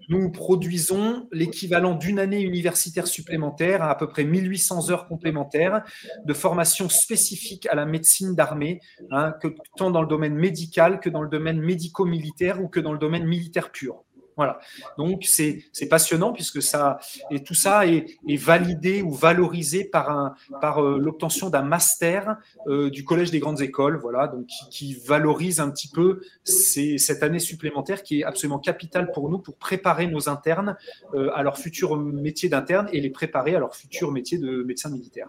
nous 0.09 0.31
produisons 0.31 1.29
l'équivalent 1.33 1.95
d'une 1.95 2.19
année 2.19 2.43
universitaire 2.43 3.07
supplémentaire, 3.07 3.83
à, 3.83 3.97
peu 3.97 4.09
près 4.09 4.25
1800 4.25 4.91
heures 4.91 5.07
complémentaires 5.07 5.83
de 6.25 6.35
formation 6.35 6.89
spécifique 6.89 7.67
à 7.67 7.75
la 7.75 7.87
médecine 7.87 8.35
d'armée, 8.35 8.81
hein, 9.11 9.33
tant 9.77 9.91
dans 9.91 10.03
le 10.03 10.09
domaine 10.09 10.35
médical 10.35 11.01
que 11.01 11.09
dans 11.09 11.23
le 11.23 11.29
domaine 11.29 11.61
médico-militaire 11.61 12.63
ou 12.63 12.69
que 12.69 12.81
dans 12.81 12.93
le 12.93 12.99
domaine 12.99 13.25
militaire 13.25 13.71
pur. 13.71 14.05
Voilà. 14.41 14.59
Donc 14.97 15.25
c'est 15.25 15.87
passionnant 15.91 16.33
puisque 16.33 16.63
ça 16.63 16.99
et 17.31 17.43
tout 17.43 17.53
ça 17.53 17.87
est, 17.87 18.17
validé 18.39 19.03
ou 19.03 19.13
valorisé 19.13 19.85
par 19.85 20.35
euh, 20.79 20.99
l'obtention 20.99 21.51
d'un 21.51 21.61
master 21.61 22.39
euh, 22.69 22.89
du 22.89 23.05
collège 23.05 23.31
des 23.31 23.39
grandes 23.39 23.61
écoles. 23.61 23.99
Voilà, 24.01 24.29
donc 24.29 24.47
qui, 24.71 24.95
valorise 24.95 25.61
un 25.61 25.71
petit 25.71 25.89
peu 25.89 26.23
cette 26.45 27.23
année 27.23 27.39
supplémentaire 27.39 28.03
qui 28.03 28.21
est 28.21 28.25
absolument 28.25 28.61
capitale 28.61 29.13
pour 29.13 29.29
nous 29.29 29.41
pour 29.41 29.57
préparer 29.57 30.07
nos 30.07 30.31
internes 30.31 30.75
euh, 31.13 31.31
à 31.35 31.43
leur 31.43 31.59
futur 31.59 31.99
métier 31.99 32.49
d'interne 32.49 32.89
et 32.95 33.01
les 33.03 33.11
préparer 33.11 33.55
à 33.55 33.59
leur 33.59 33.77
futur 33.77 34.11
métier 34.11 34.39
de 34.39 34.63
médecin 34.63 34.89
militaire. 34.89 35.29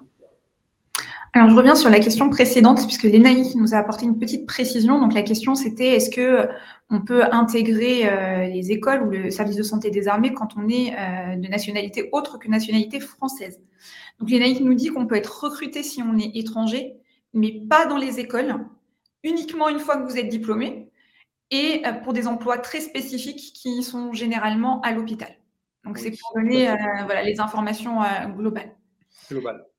Alors, 1.33 1.49
je 1.49 1.55
reviens 1.55 1.75
sur 1.75 1.89
la 1.89 2.01
question 2.01 2.29
précédente, 2.29 2.85
puisque 2.85 3.03
Lénaï 3.03 3.55
nous 3.55 3.73
a 3.73 3.77
apporté 3.77 4.05
une 4.05 4.19
petite 4.19 4.45
précision. 4.45 4.99
Donc, 4.99 5.13
la 5.13 5.21
question, 5.21 5.55
c'était 5.55 5.95
est-ce 5.95 6.09
que 6.09 6.49
on 6.89 7.01
peut 7.01 7.23
intégrer 7.31 8.09
euh, 8.09 8.47
les 8.47 8.71
écoles 8.71 9.03
ou 9.03 9.09
le 9.09 9.31
service 9.31 9.55
de 9.55 9.63
santé 9.63 9.91
des 9.91 10.09
armées 10.09 10.33
quand 10.33 10.57
on 10.57 10.67
est 10.67 10.93
euh, 10.93 11.37
de 11.37 11.47
nationalité 11.47 12.09
autre 12.11 12.37
que 12.37 12.49
nationalité 12.49 12.99
française? 12.99 13.61
Donc, 14.19 14.29
Lénaï 14.29 14.61
nous 14.61 14.73
dit 14.73 14.89
qu'on 14.89 15.07
peut 15.07 15.15
être 15.15 15.43
recruté 15.43 15.83
si 15.83 16.03
on 16.03 16.17
est 16.17 16.35
étranger, 16.35 16.97
mais 17.33 17.61
pas 17.69 17.85
dans 17.85 17.97
les 17.97 18.19
écoles, 18.19 18.57
uniquement 19.23 19.69
une 19.69 19.79
fois 19.79 19.95
que 19.95 20.11
vous 20.11 20.17
êtes 20.17 20.27
diplômé, 20.27 20.89
et 21.49 21.81
euh, 21.85 21.93
pour 21.93 22.11
des 22.11 22.27
emplois 22.27 22.57
très 22.57 22.81
spécifiques 22.81 23.53
qui 23.53 23.83
sont 23.83 24.11
généralement 24.11 24.81
à 24.81 24.91
l'hôpital. 24.91 25.33
Donc, 25.85 25.97
c'est 25.97 26.11
pour 26.11 26.33
donner 26.35 26.67
voilà, 27.05 27.23
les 27.23 27.39
informations 27.39 28.01
globales. 28.35 28.75
Globales. 29.31 29.70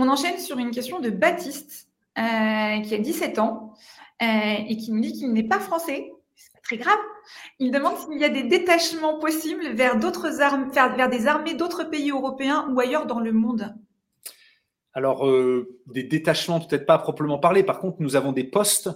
On 0.00 0.08
enchaîne 0.08 0.38
sur 0.38 0.58
une 0.58 0.70
question 0.70 1.00
de 1.00 1.10
Baptiste, 1.10 1.88
euh, 2.18 2.80
qui 2.82 2.94
a 2.94 2.98
17 2.98 3.40
ans 3.40 3.74
euh, 4.22 4.26
et 4.68 4.76
qui 4.76 4.92
nous 4.92 5.00
dit 5.00 5.12
qu'il 5.12 5.32
n'est 5.32 5.42
pas 5.42 5.58
français. 5.58 6.12
C'est 6.36 6.52
pas 6.52 6.60
très 6.62 6.76
grave. 6.76 6.98
Il 7.58 7.72
demande 7.72 7.96
s'il 7.96 8.16
y 8.16 8.24
a 8.24 8.28
des 8.28 8.44
détachements 8.44 9.18
possibles 9.18 9.70
vers 9.70 9.98
des 9.98 11.26
armées 11.26 11.54
d'autres 11.54 11.82
pays 11.82 12.12
européens 12.12 12.68
ou 12.70 12.78
ailleurs 12.78 13.06
dans 13.06 13.18
le 13.18 13.32
monde. 13.32 13.74
Alors, 14.92 15.26
euh, 15.26 15.80
des 15.86 16.04
détachements, 16.04 16.60
peut-être 16.60 16.86
pas 16.86 16.94
à 16.94 16.98
proprement 16.98 17.38
parler. 17.38 17.64
Par 17.64 17.80
contre, 17.80 17.96
nous 17.98 18.14
avons 18.14 18.30
des 18.30 18.44
postes 18.44 18.90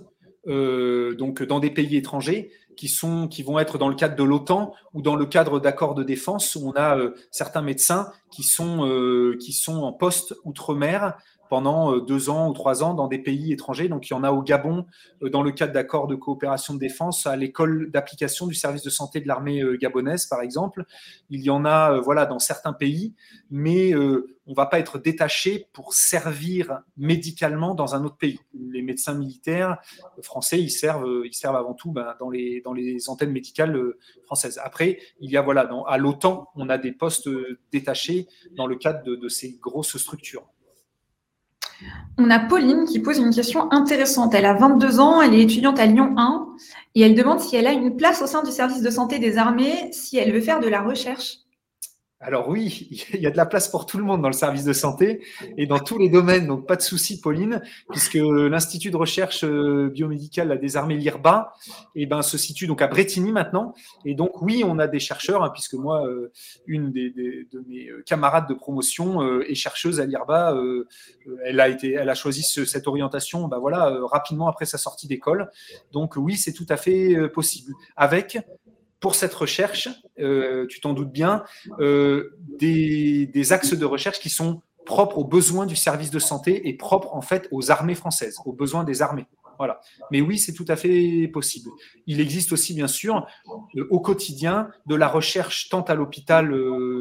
donc 0.47 1.43
dans 1.43 1.61
des 1.61 1.71
pays 1.71 1.97
étrangers 1.97 2.51
qui, 2.77 2.89
sont, 2.89 3.29
qui 3.29 3.43
vont 3.43 3.59
être 3.59 3.79
dans 3.79 3.89
le 3.89 3.95
cadre 3.95 4.17
de 4.17 4.23
l'OTAN 4.23 4.75
ou 4.95 5.03
dans 5.03 5.17
le 5.17 5.27
cadre 5.27 5.61
d'accords 5.61 5.95
de 5.95 6.03
défense 6.03 6.57
où 6.57 6.69
on 6.69 6.73
a 6.77 6.99
certains 7.31 7.63
médecins 7.63 8.13
qui 8.31 8.43
sont, 8.43 8.87
euh, 8.87 9.37
qui 9.41 9.53
sont 9.53 9.83
en 9.83 9.93
poste 9.93 10.35
outre-mer 10.45 11.17
pendant 11.53 11.95
euh, 11.95 12.01
deux 12.01 12.31
ans 12.31 12.49
ou 12.49 12.55
trois 12.55 12.83
ans 12.83 12.95
dans 12.95 13.09
des 13.09 13.19
pays 13.19 13.53
étrangers. 13.53 13.87
Donc, 13.87 14.09
il 14.09 14.15
y 14.15 14.17
en 14.17 14.25
a 14.25 14.33
au 14.33 14.41
Gabon, 14.41 14.87
euh, 15.23 15.29
dans 15.29 15.43
le 15.43 15.53
cadre 15.53 15.75
d'accords 15.75 16.07
de 16.07 16.15
coopération 16.15 16.73
de 16.73 16.79
défense, 16.79 17.27
à 17.27 17.37
l'école 17.37 17.91
d'application 17.91 18.47
du 18.47 18.55
service 18.55 18.83
de 18.83 18.89
santé 18.89 19.21
de 19.21 19.29
l'armée 19.29 19.63
gabonaise, 19.79 20.25
par 20.25 20.41
exemple. 20.41 20.87
Il 21.29 21.43
y 21.43 21.51
en 21.51 21.67
a, 21.67 22.01
voilà, 22.01 22.25
dans 22.25 22.39
certains 22.39 22.73
pays, 22.73 23.13
mais 23.51 23.95
on 23.95 24.55
va 24.55 24.65
pas 24.65 24.79
être 24.79 24.99
détaché 24.99 25.67
pour 25.75 25.93
servir 25.93 26.81
médicalement 26.97 27.75
dans 27.75 27.95
un 27.95 28.03
autre 28.03 28.17
pays. 28.17 28.41
Les 28.55 28.81
médecins 28.81 29.13
militaires 29.13 29.77
français, 30.23 30.59
ils 30.59 30.71
servent, 30.71 31.27
ils 31.27 31.35
servent 31.35 31.57
avant 31.57 31.75
tout 31.75 31.93
ben, 31.93 32.15
dans, 32.19 32.31
les, 32.31 32.63
dans 32.63 32.73
les 32.73 33.11
antennes 33.11 33.33
médicales 33.33 33.79
françaises. 34.25 34.59
Après, 34.65 34.99
il 35.21 35.31
y 35.31 35.37
a, 35.37 35.43
voilà, 35.43 35.69
à 35.87 35.99
l'OTAN, 35.99 36.49
on 36.55 36.71
a 36.71 36.79
des 36.79 36.93
postes 36.93 37.29
détachés 37.71 38.27
dans 38.53 38.67
le 38.67 38.77
cadre 38.77 39.05
de, 39.05 39.29
ces 39.29 39.59
grosses 39.61 39.99
structures. 39.99 40.49
On 42.19 42.31
a 42.31 42.39
Pauline 42.39 42.85
qui 42.85 43.01
pose 43.01 43.19
une 43.19 43.35
question 43.35 43.73
intéressante. 43.73 44.35
Elle 44.35 44.45
a 44.45 44.55
22 44.55 45.01
ans, 45.01 45.23
elle 45.23 45.35
est 45.35 45.43
étudiante 45.43 45.79
à 45.79 45.87
Lyon 45.87 46.15
1 46.17 46.47
et 46.95 47.03
elle 47.03 47.15
demande 47.15 47.41
si 47.41 47.57
elle 47.57 47.67
a 47.67 47.73
une 47.73 47.97
place 47.97 48.21
au 48.23 48.27
sein 48.27 48.43
du 48.43 48.51
service 48.51 48.83
de 48.83 48.91
santé 48.91 49.19
des 49.19 49.39
armées, 49.39 49.91
si 49.93 50.19
elle 50.19 50.33
veut 50.33 50.41
faire 50.41 50.61
de 50.61 50.69
la 50.69 50.83
recherche. 50.83 51.39
Alors 52.25 52.49
oui, 52.49 52.89
il 53.15 53.21
y 53.21 53.27
a 53.27 53.31
de 53.31 53.37
la 53.37 53.47
place 53.47 53.69
pour 53.69 53.85
tout 53.85 53.99
le 53.99 54.05
monde 54.05 54.23
dans 54.23 54.29
le 54.29 54.35
service 54.35 54.65
de 54.65 54.73
santé 54.73 55.23
et 55.57 55.67
dans 55.67 55.81
tous 55.81 55.99
les 55.99 56.09
domaines, 56.09 56.47
donc 56.47 56.67
pas 56.67 56.77
de 56.77 56.83
souci, 56.83 57.21
Pauline, 57.21 57.61
puisque 57.91 58.15
l'Institut 58.15 58.91
de 58.93 58.97
recherche 58.97 59.45
euh, 59.45 59.91
biomédicale 59.93 60.53
a 60.53 60.57
désarmé 60.57 60.97
l'IRBA 60.97 61.53
ben, 61.97 62.23
se 62.23 62.39
situe 62.39 62.69
donc 62.69 62.81
à 62.81 62.87
Bretigny 62.87 63.33
maintenant. 63.33 63.75
Et 64.05 64.15
donc 64.15 64.41
oui, 64.41 64.63
on 64.65 64.79
a 64.79 64.87
des 64.87 65.01
chercheurs, 65.01 65.43
hein, 65.43 65.51
puisque 65.53 65.75
moi, 65.75 66.07
euh, 66.07 66.31
une 66.67 66.93
des, 66.93 67.11
de 67.11 67.65
mes 67.67 67.89
euh, 67.89 68.03
camarades 68.07 68.49
de 68.49 68.55
promotion 68.55 69.41
est 69.43 69.55
chercheuse 69.55 70.01
à 70.01 70.07
l'IRBA. 70.07 70.57
elle, 71.45 71.59
a 71.59 71.69
été, 71.69 71.93
elle 71.93 72.09
a 72.09 72.15
choisi 72.15 72.43
cette 72.43 72.87
orientation 72.87 73.49
ben 73.49 73.59
voilà, 73.59 73.99
rapidement 74.03 74.49
après 74.49 74.65
sa 74.65 74.79
sortie 74.79 75.09
d'école. 75.09 75.51
Donc 75.93 76.15
oui, 76.17 76.37
c'est 76.37 76.53
tout 76.53 76.67
à 76.69 76.77
fait 76.77 77.29
possible. 77.29 77.73
Avec 77.97 78.39
pour 79.03 79.17
cette 79.17 79.35
recherche, 79.35 79.89
euh, 80.21 80.67
tu 80.69 80.81
t'en 80.81 80.95
doutes 80.95 81.11
bien, 81.11 81.43
euh, 81.81 82.39
des, 82.59 83.53
axes 83.53 83.75
de 83.75 83.85
recherche 83.85 84.21
qui 84.21 84.31
sont 84.31 84.63
propres 84.87 85.19
aux 85.19 85.25
besoins 85.25 85.67
du 85.67 85.77
service 85.77 86.11
de 86.11 86.21
santé 86.21 86.69
et 86.69 86.75
propres 86.75 87.13
en 87.13 87.21
fait 87.21 87.49
aux 87.51 87.71
armées 87.71 87.97
françaises, 87.97 88.37
aux 88.47 88.53
besoins 88.53 88.85
des 88.85 89.03
armées. 89.03 89.27
Voilà. 89.59 89.81
Mais 90.11 90.21
oui, 90.21 90.39
c'est 90.39 90.55
tout 90.55 90.65
à 90.69 90.77
fait 90.77 91.29
possible. 91.33 91.71
Il 92.07 92.21
existe 92.21 92.53
aussi, 92.53 92.75
bien 92.75 92.87
sûr, 92.87 93.27
euh, 93.77 93.87
au 93.91 94.01
quotidien, 94.01 94.71
de 94.87 94.95
la 94.95 95.09
recherche 95.09 95.69
tant 95.69 95.83
à 95.83 95.95
l'hôpital 95.95 96.51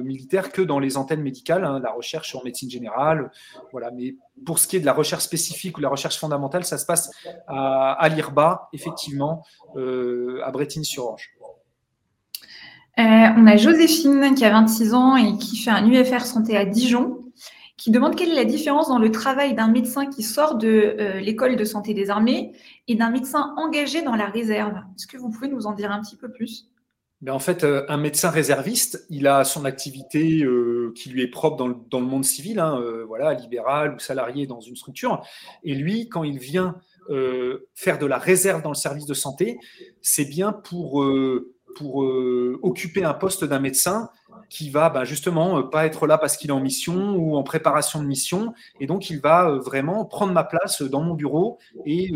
militaire 0.03 0.51
que 0.51 0.61
dans 0.61 0.79
les 0.79 0.97
antennes 0.97 1.21
médicales, 1.21 1.65
hein, 1.65 1.79
la 1.79 1.91
recherche 1.91 2.35
en 2.35 2.43
médecine 2.43 2.69
générale. 2.69 3.31
Voilà. 3.71 3.91
Mais 3.91 4.15
pour 4.45 4.59
ce 4.59 4.67
qui 4.67 4.75
est 4.75 4.79
de 4.79 4.85
la 4.85 4.93
recherche 4.93 5.23
spécifique 5.23 5.77
ou 5.77 5.81
la 5.81 5.89
recherche 5.89 6.17
fondamentale, 6.17 6.65
ça 6.65 6.77
se 6.77 6.85
passe 6.85 7.11
à, 7.47 8.09
l'IRBA, 8.09 8.69
effectivement, 8.73 9.43
à 9.75 10.51
Bretigny-sur-Orge. 10.51 11.31
Euh, 13.01 13.33
on 13.35 13.47
a 13.47 13.57
Joséphine 13.57 14.35
qui 14.35 14.45
a 14.45 14.51
26 14.51 14.93
ans 14.93 15.15
et 15.15 15.35
qui 15.37 15.57
fait 15.57 15.71
un 15.71 15.89
UFR 15.89 16.21
santé 16.21 16.55
à 16.55 16.65
Dijon, 16.65 17.23
qui 17.75 17.89
demande 17.89 18.15
quelle 18.15 18.29
est 18.29 18.35
la 18.35 18.45
différence 18.45 18.89
dans 18.89 18.99
le 18.99 19.09
travail 19.09 19.55
d'un 19.55 19.69
médecin 19.69 20.05
qui 20.05 20.21
sort 20.21 20.55
de 20.55 20.95
euh, 20.99 21.19
l'école 21.19 21.55
de 21.55 21.65
santé 21.65 21.95
des 21.95 22.11
armées 22.11 22.51
et 22.87 22.93
d'un 22.93 23.09
médecin 23.09 23.55
engagé 23.57 24.03
dans 24.03 24.15
la 24.15 24.27
réserve. 24.27 24.75
Est-ce 24.95 25.07
que 25.07 25.17
vous 25.17 25.31
pouvez 25.31 25.47
nous 25.47 25.65
en 25.65 25.73
dire 25.73 25.91
un 25.91 25.99
petit 25.99 26.15
peu 26.15 26.31
plus? 26.31 26.67
Ben 27.21 27.33
en 27.33 27.39
fait, 27.39 27.63
euh, 27.63 27.85
un 27.89 27.97
médecin 27.97 28.29
réserviste, 28.29 29.03
il 29.09 29.25
a 29.25 29.45
son 29.45 29.65
activité 29.65 30.45
qui 30.93 31.09
lui 31.09 31.23
est 31.23 31.27
propre 31.27 31.57
dans 31.57 31.99
le, 31.99 32.05
monde 32.05 32.25
civil, 32.25 32.59
hein, 32.59 32.79
voilà, 33.07 33.33
libéral 33.33 33.95
ou 33.95 33.99
salarié 33.99 34.45
dans 34.45 34.59
une 34.59 34.75
structure. 34.75 35.23
Et 35.63 35.73
lui, 35.73 36.07
quand 36.07 36.23
il 36.23 36.37
vient 36.37 36.75
faire 37.73 37.97
de 37.99 38.05
la 38.05 38.17
réserve 38.17 38.61
dans 38.61 38.69
le 38.69 38.75
service 38.75 39.05
de 39.05 39.13
santé, 39.13 39.57
c'est 40.01 40.25
bien 40.25 40.51
pour 40.51 41.03
pour 41.75 42.03
euh, 42.03 42.59
occuper 42.61 43.03
un 43.03 43.13
poste 43.13 43.43
d'un 43.43 43.59
médecin 43.59 44.09
qui 44.49 44.69
va 44.69 44.89
bah, 44.89 45.03
justement 45.03 45.59
euh, 45.59 45.63
pas 45.63 45.85
être 45.85 46.07
là 46.07 46.17
parce 46.17 46.37
qu'il 46.37 46.49
est 46.49 46.53
en 46.53 46.59
mission 46.59 47.15
ou 47.15 47.35
en 47.35 47.43
préparation 47.43 48.01
de 48.01 48.07
mission. 48.07 48.53
Et 48.79 48.87
donc, 48.87 49.09
il 49.09 49.19
va 49.19 49.49
euh, 49.49 49.59
vraiment 49.59 50.05
prendre 50.05 50.33
ma 50.33 50.43
place 50.43 50.81
dans 50.81 51.01
mon 51.01 51.13
bureau 51.13 51.59
et 51.85 52.11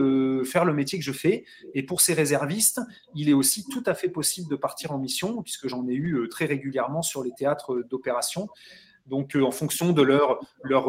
faire 0.45 0.65
le 0.65 0.73
métier 0.73 0.99
que 0.99 1.05
je 1.05 1.11
fais. 1.11 1.45
Et 1.73 1.83
pour 1.83 2.01
ces 2.01 2.13
réservistes, 2.13 2.81
il 3.13 3.29
est 3.29 3.33
aussi 3.33 3.65
tout 3.67 3.83
à 3.85 3.93
fait 3.93 4.09
possible 4.09 4.49
de 4.49 4.55
partir 4.55 4.91
en 4.91 4.97
mission, 4.97 5.41
puisque 5.41 5.67
j'en 5.67 5.87
ai 5.87 5.93
eu 5.93 6.27
très 6.29 6.45
régulièrement 6.45 7.01
sur 7.01 7.23
les 7.23 7.31
théâtres 7.31 7.83
d'opération. 7.89 8.47
Donc, 9.07 9.35
en 9.35 9.51
fonction 9.51 9.91
de 9.91 10.01
leur, 10.01 10.39
leur 10.63 10.87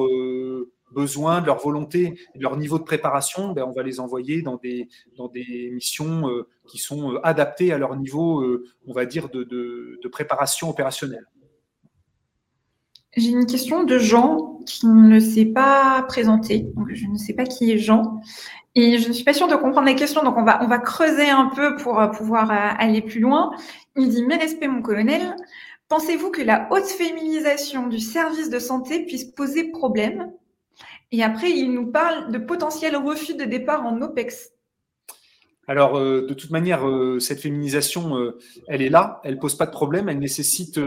besoin, 0.93 1.41
de 1.41 1.47
leur 1.47 1.59
volonté, 1.59 2.19
de 2.35 2.43
leur 2.43 2.57
niveau 2.57 2.79
de 2.79 2.85
préparation, 2.85 3.53
ben, 3.53 3.65
on 3.65 3.73
va 3.73 3.83
les 3.83 4.01
envoyer 4.01 4.43
dans 4.43 4.57
des, 4.57 4.89
dans 5.17 5.29
des 5.29 5.71
missions 5.73 6.29
euh, 6.29 6.49
qui 6.69 6.79
sont 6.79 7.13
euh, 7.13 7.27
adaptées 7.27 7.73
à 7.73 7.79
leur 7.79 7.97
niveau, 7.97 8.41
euh, 8.41 8.65
on 8.87 8.93
va 8.93 9.07
dire, 9.07 9.29
de, 9.29 9.43
de, 9.45 10.09
préparation 10.09 10.71
opérationnelle. 10.71 11.27
J'ai 13.17 13.31
une 13.31 13.47
question 13.47 13.83
de 13.83 13.99
Jean 13.99 14.61
qui 14.67 14.87
ne 14.87 15.19
s'est 15.19 15.47
pas 15.47 16.05
présenté. 16.07 16.61
Donc 16.77 16.89
je 16.93 17.07
ne 17.07 17.17
sais 17.17 17.35
pas 17.35 17.45
qui 17.45 17.73
est 17.73 17.79
Jean. 17.79 18.21
Et 18.77 18.99
je 18.99 19.09
ne 19.09 19.13
suis 19.13 19.25
pas 19.25 19.33
sûre 19.33 19.49
de 19.49 19.57
comprendre 19.57 19.87
la 19.87 19.95
question, 19.95 20.23
donc 20.23 20.37
on 20.37 20.45
va, 20.45 20.63
on 20.63 20.69
va 20.69 20.79
creuser 20.79 21.29
un 21.29 21.47
peu 21.47 21.77
pour 21.77 22.01
pouvoir 22.13 22.51
aller 22.51 23.03
plus 23.03 23.21
loin. 23.21 23.51
Il 23.97 24.11
dit 24.11 24.23
Mes 24.25 24.37
respects, 24.37 24.69
mon 24.69 24.81
colonel. 24.81 25.35
Pensez-vous 25.89 26.31
que 26.31 26.43
la 26.43 26.69
haute 26.71 26.87
féminisation 26.87 27.89
du 27.89 27.99
service 27.99 28.49
de 28.49 28.59
santé 28.59 29.05
puisse 29.05 29.25
poser 29.25 29.71
problème? 29.71 30.33
Et 31.13 31.23
après, 31.23 31.51
il 31.51 31.73
nous 31.73 31.87
parle 31.87 32.33
de 32.33 32.39
potentiel 32.39 32.97
refus 32.97 33.35
de 33.35 33.45
départ 33.45 33.85
en 33.85 34.01
OPEX. 34.01 34.51
Alors, 35.69 35.99
euh, 35.99 36.27
de 36.29 36.35
toute 36.35 36.51
manière, 36.51 36.87
euh, 36.87 37.19
cette 37.19 37.41
féminisation, 37.41 38.17
euh, 38.19 38.39
elle 38.69 38.83
est 38.83 38.89
là, 38.89 39.21
elle 39.25 39.39
pose 39.39 39.57
pas 39.57 39.67
de 39.67 39.73
problème, 39.73 40.09
elle 40.09 40.21
nécessite 40.21 40.79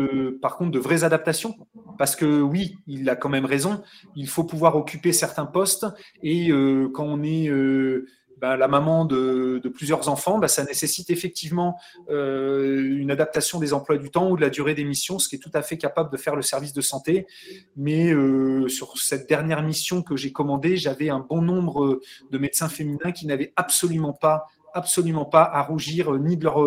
par 0.42 0.56
contre 0.56 0.72
de 0.72 0.80
vraies 0.80 1.04
adaptations. 1.04 1.56
Parce 1.98 2.16
que 2.16 2.42
oui, 2.42 2.78
il 2.88 3.10
a 3.10 3.18
quand 3.18 3.28
même 3.28 3.46
raison, 3.46 3.82
il 4.16 4.28
faut 4.28 4.46
pouvoir 4.46 4.78
occuper 4.78 5.12
certains 5.12 5.46
postes 5.46 5.86
et 6.24 6.50
quand 6.94 7.04
on 7.04 7.22
est 7.24 7.50
bah, 8.40 8.58
la 8.58 8.68
maman 8.68 9.06
de, 9.06 9.62
plusieurs 9.74 10.10
enfants, 10.10 10.40
bah, 10.40 10.48
ça 10.48 10.64
nécessite 10.64 11.10
effectivement 11.10 11.78
euh, 12.10 12.98
une 12.98 13.12
adaptation 13.12 13.60
des 13.60 13.74
emplois 13.74 13.98
du 13.98 14.10
temps 14.10 14.30
ou 14.30 14.36
de 14.36 14.42
la 14.42 14.50
durée 14.50 14.74
des 14.74 14.84
missions, 14.84 15.20
ce 15.20 15.28
qui 15.28 15.36
est 15.36 15.40
tout 15.40 15.52
à 15.54 15.62
fait 15.62 15.78
capable 15.78 16.12
de 16.12 16.18
faire 16.18 16.36
le 16.36 16.42
service 16.42 16.74
de 16.74 16.82
santé. 16.82 17.28
Mais 17.76 18.12
euh, 18.12 18.68
sur 18.68 18.98
cette 18.98 19.28
dernière 19.28 19.62
mission 19.62 20.02
que 20.02 20.16
j'ai 20.16 20.32
commandée, 20.32 20.78
j'avais 20.78 21.10
un 21.10 21.20
bon 21.20 21.42
nombre 21.42 22.00
de 22.32 22.38
médecins 22.38 22.70
féminins 22.70 23.12
qui 23.12 23.28
n'avaient 23.28 23.54
absolument 23.56 24.14
pas 24.14 24.48
absolument 24.74 25.26
pas 25.26 25.44
à 25.44 25.64
rougir 25.64 26.14
ni 26.20 26.38
de 26.38 26.44
leur 26.44 26.60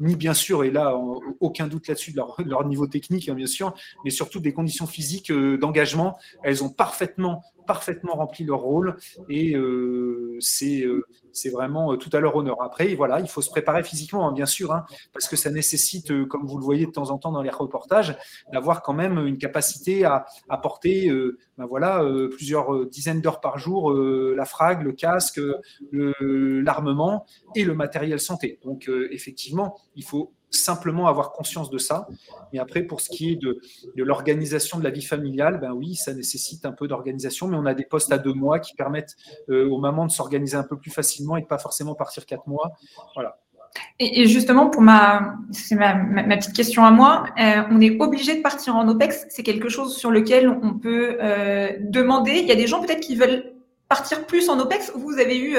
ni 0.00 0.16
bien 0.16 0.34
sûr 0.34 0.64
et 0.64 0.70
là 0.70 0.98
aucun 1.40 1.66
doute 1.66 1.88
là-dessus 1.88 2.12
de 2.12 2.16
leur, 2.16 2.66
niveau 2.66 2.86
technique 2.86 3.28
hein, 3.28 3.34
bien 3.34 3.46
sûr 3.46 3.74
mais 4.04 4.10
surtout 4.10 4.40
des 4.40 4.52
conditions 4.52 4.86
physiques 4.86 5.30
euh, 5.30 5.56
d'engagement 5.56 6.18
elles 6.42 6.64
ont 6.64 6.68
parfaitement 6.68 7.42
parfaitement 7.66 8.14
rempli 8.14 8.44
leur 8.44 8.60
rôle 8.60 8.96
et 9.28 9.54
euh, 9.54 10.36
c'est 10.40 10.82
euh, 10.82 11.04
vraiment 11.52 11.92
euh, 11.92 11.96
tout 11.96 12.10
à 12.12 12.20
leur 12.20 12.36
honneur. 12.36 12.62
Après, 12.62 12.94
voilà, 12.94 13.20
il 13.20 13.28
faut 13.28 13.42
se 13.42 13.50
préparer 13.50 13.82
physiquement, 13.82 14.28
hein, 14.28 14.32
bien 14.32 14.46
sûr, 14.46 14.72
hein, 14.72 14.84
parce 15.12 15.28
que 15.28 15.36
ça 15.36 15.50
nécessite, 15.50 16.26
comme 16.28 16.46
vous 16.46 16.58
le 16.58 16.64
voyez 16.64 16.86
de 16.86 16.90
temps 16.90 17.10
en 17.10 17.18
temps 17.18 17.32
dans 17.32 17.42
les 17.42 17.50
reportages, 17.50 18.16
d'avoir 18.52 18.82
quand 18.82 18.94
même 18.94 19.18
une 19.26 19.38
capacité 19.38 20.04
à, 20.04 20.26
à 20.48 20.58
porter 20.58 21.10
ben 21.56 21.66
voilà, 21.66 22.04
plusieurs 22.30 22.86
dizaines 22.86 23.20
d'heures 23.20 23.40
par 23.40 23.58
jour 23.58 23.92
la 23.92 24.44
frague, 24.44 24.82
le 24.82 24.92
casque, 24.92 25.40
l'armement 25.92 27.26
et 27.54 27.64
le 27.64 27.74
matériel 27.74 28.20
santé. 28.20 28.58
Donc, 28.64 28.90
effectivement, 29.10 29.76
il 29.94 30.04
faut 30.04 30.32
simplement 30.56 31.06
avoir 31.06 31.32
conscience 31.32 31.70
de 31.70 31.78
ça. 31.78 32.08
Mais 32.52 32.58
après, 32.58 32.82
pour 32.82 33.00
ce 33.00 33.10
qui 33.10 33.32
est 33.32 33.36
de, 33.36 33.60
l'organisation 33.96 34.78
de 34.78 34.84
la 34.84 34.90
vie 34.90 35.02
familiale, 35.02 35.58
ben 35.60 35.72
oui, 35.72 35.96
ça 35.96 36.14
nécessite 36.14 36.64
un 36.66 36.72
peu 36.72 36.88
d'organisation, 36.88 37.48
mais 37.48 37.56
on 37.56 37.66
a 37.66 37.74
des 37.74 37.84
postes 37.84 38.12
à 38.12 38.18
deux 38.18 38.32
mois 38.32 38.58
qui 38.60 38.74
permettent 38.74 39.16
euh, 39.48 39.68
aux 39.68 39.78
mamans 39.78 40.06
de 40.06 40.12
s'organiser 40.12 40.56
un 40.56 40.62
peu 40.62 40.78
plus 40.78 40.90
facilement 40.90 41.36
et 41.36 41.42
de 41.42 41.46
pas 41.46 41.58
forcément 41.58 41.94
partir 41.94 42.26
quatre 42.26 42.46
mois. 42.46 42.72
Voilà. 43.14 43.38
Et, 43.98 44.28
justement, 44.28 44.70
pour 44.70 44.82
ma, 44.82 45.34
c'est 45.50 45.74
ma, 45.74 45.94
petite 46.36 46.54
question 46.54 46.84
à 46.84 46.92
moi, 46.92 47.24
euh, 47.40 47.62
on 47.70 47.80
est 47.80 48.00
obligé 48.00 48.36
de 48.36 48.40
partir 48.40 48.76
en 48.76 48.86
OPEX. 48.86 49.26
C'est 49.30 49.42
quelque 49.42 49.68
chose 49.68 49.96
sur 49.96 50.12
lequel 50.12 50.48
on 50.48 50.74
peut 50.74 51.16
euh, 51.20 51.72
demander. 51.80 52.34
Il 52.34 52.46
y 52.46 52.52
a 52.52 52.56
des 52.56 52.68
gens 52.68 52.80
peut-être 52.80 53.00
qui 53.00 53.16
veulent 53.16 53.52
partir 53.88 54.26
plus 54.26 54.48
en 54.48 54.60
OPEX. 54.60 54.92
Vous 54.94 55.18
avez 55.18 55.38
eu 55.38 55.56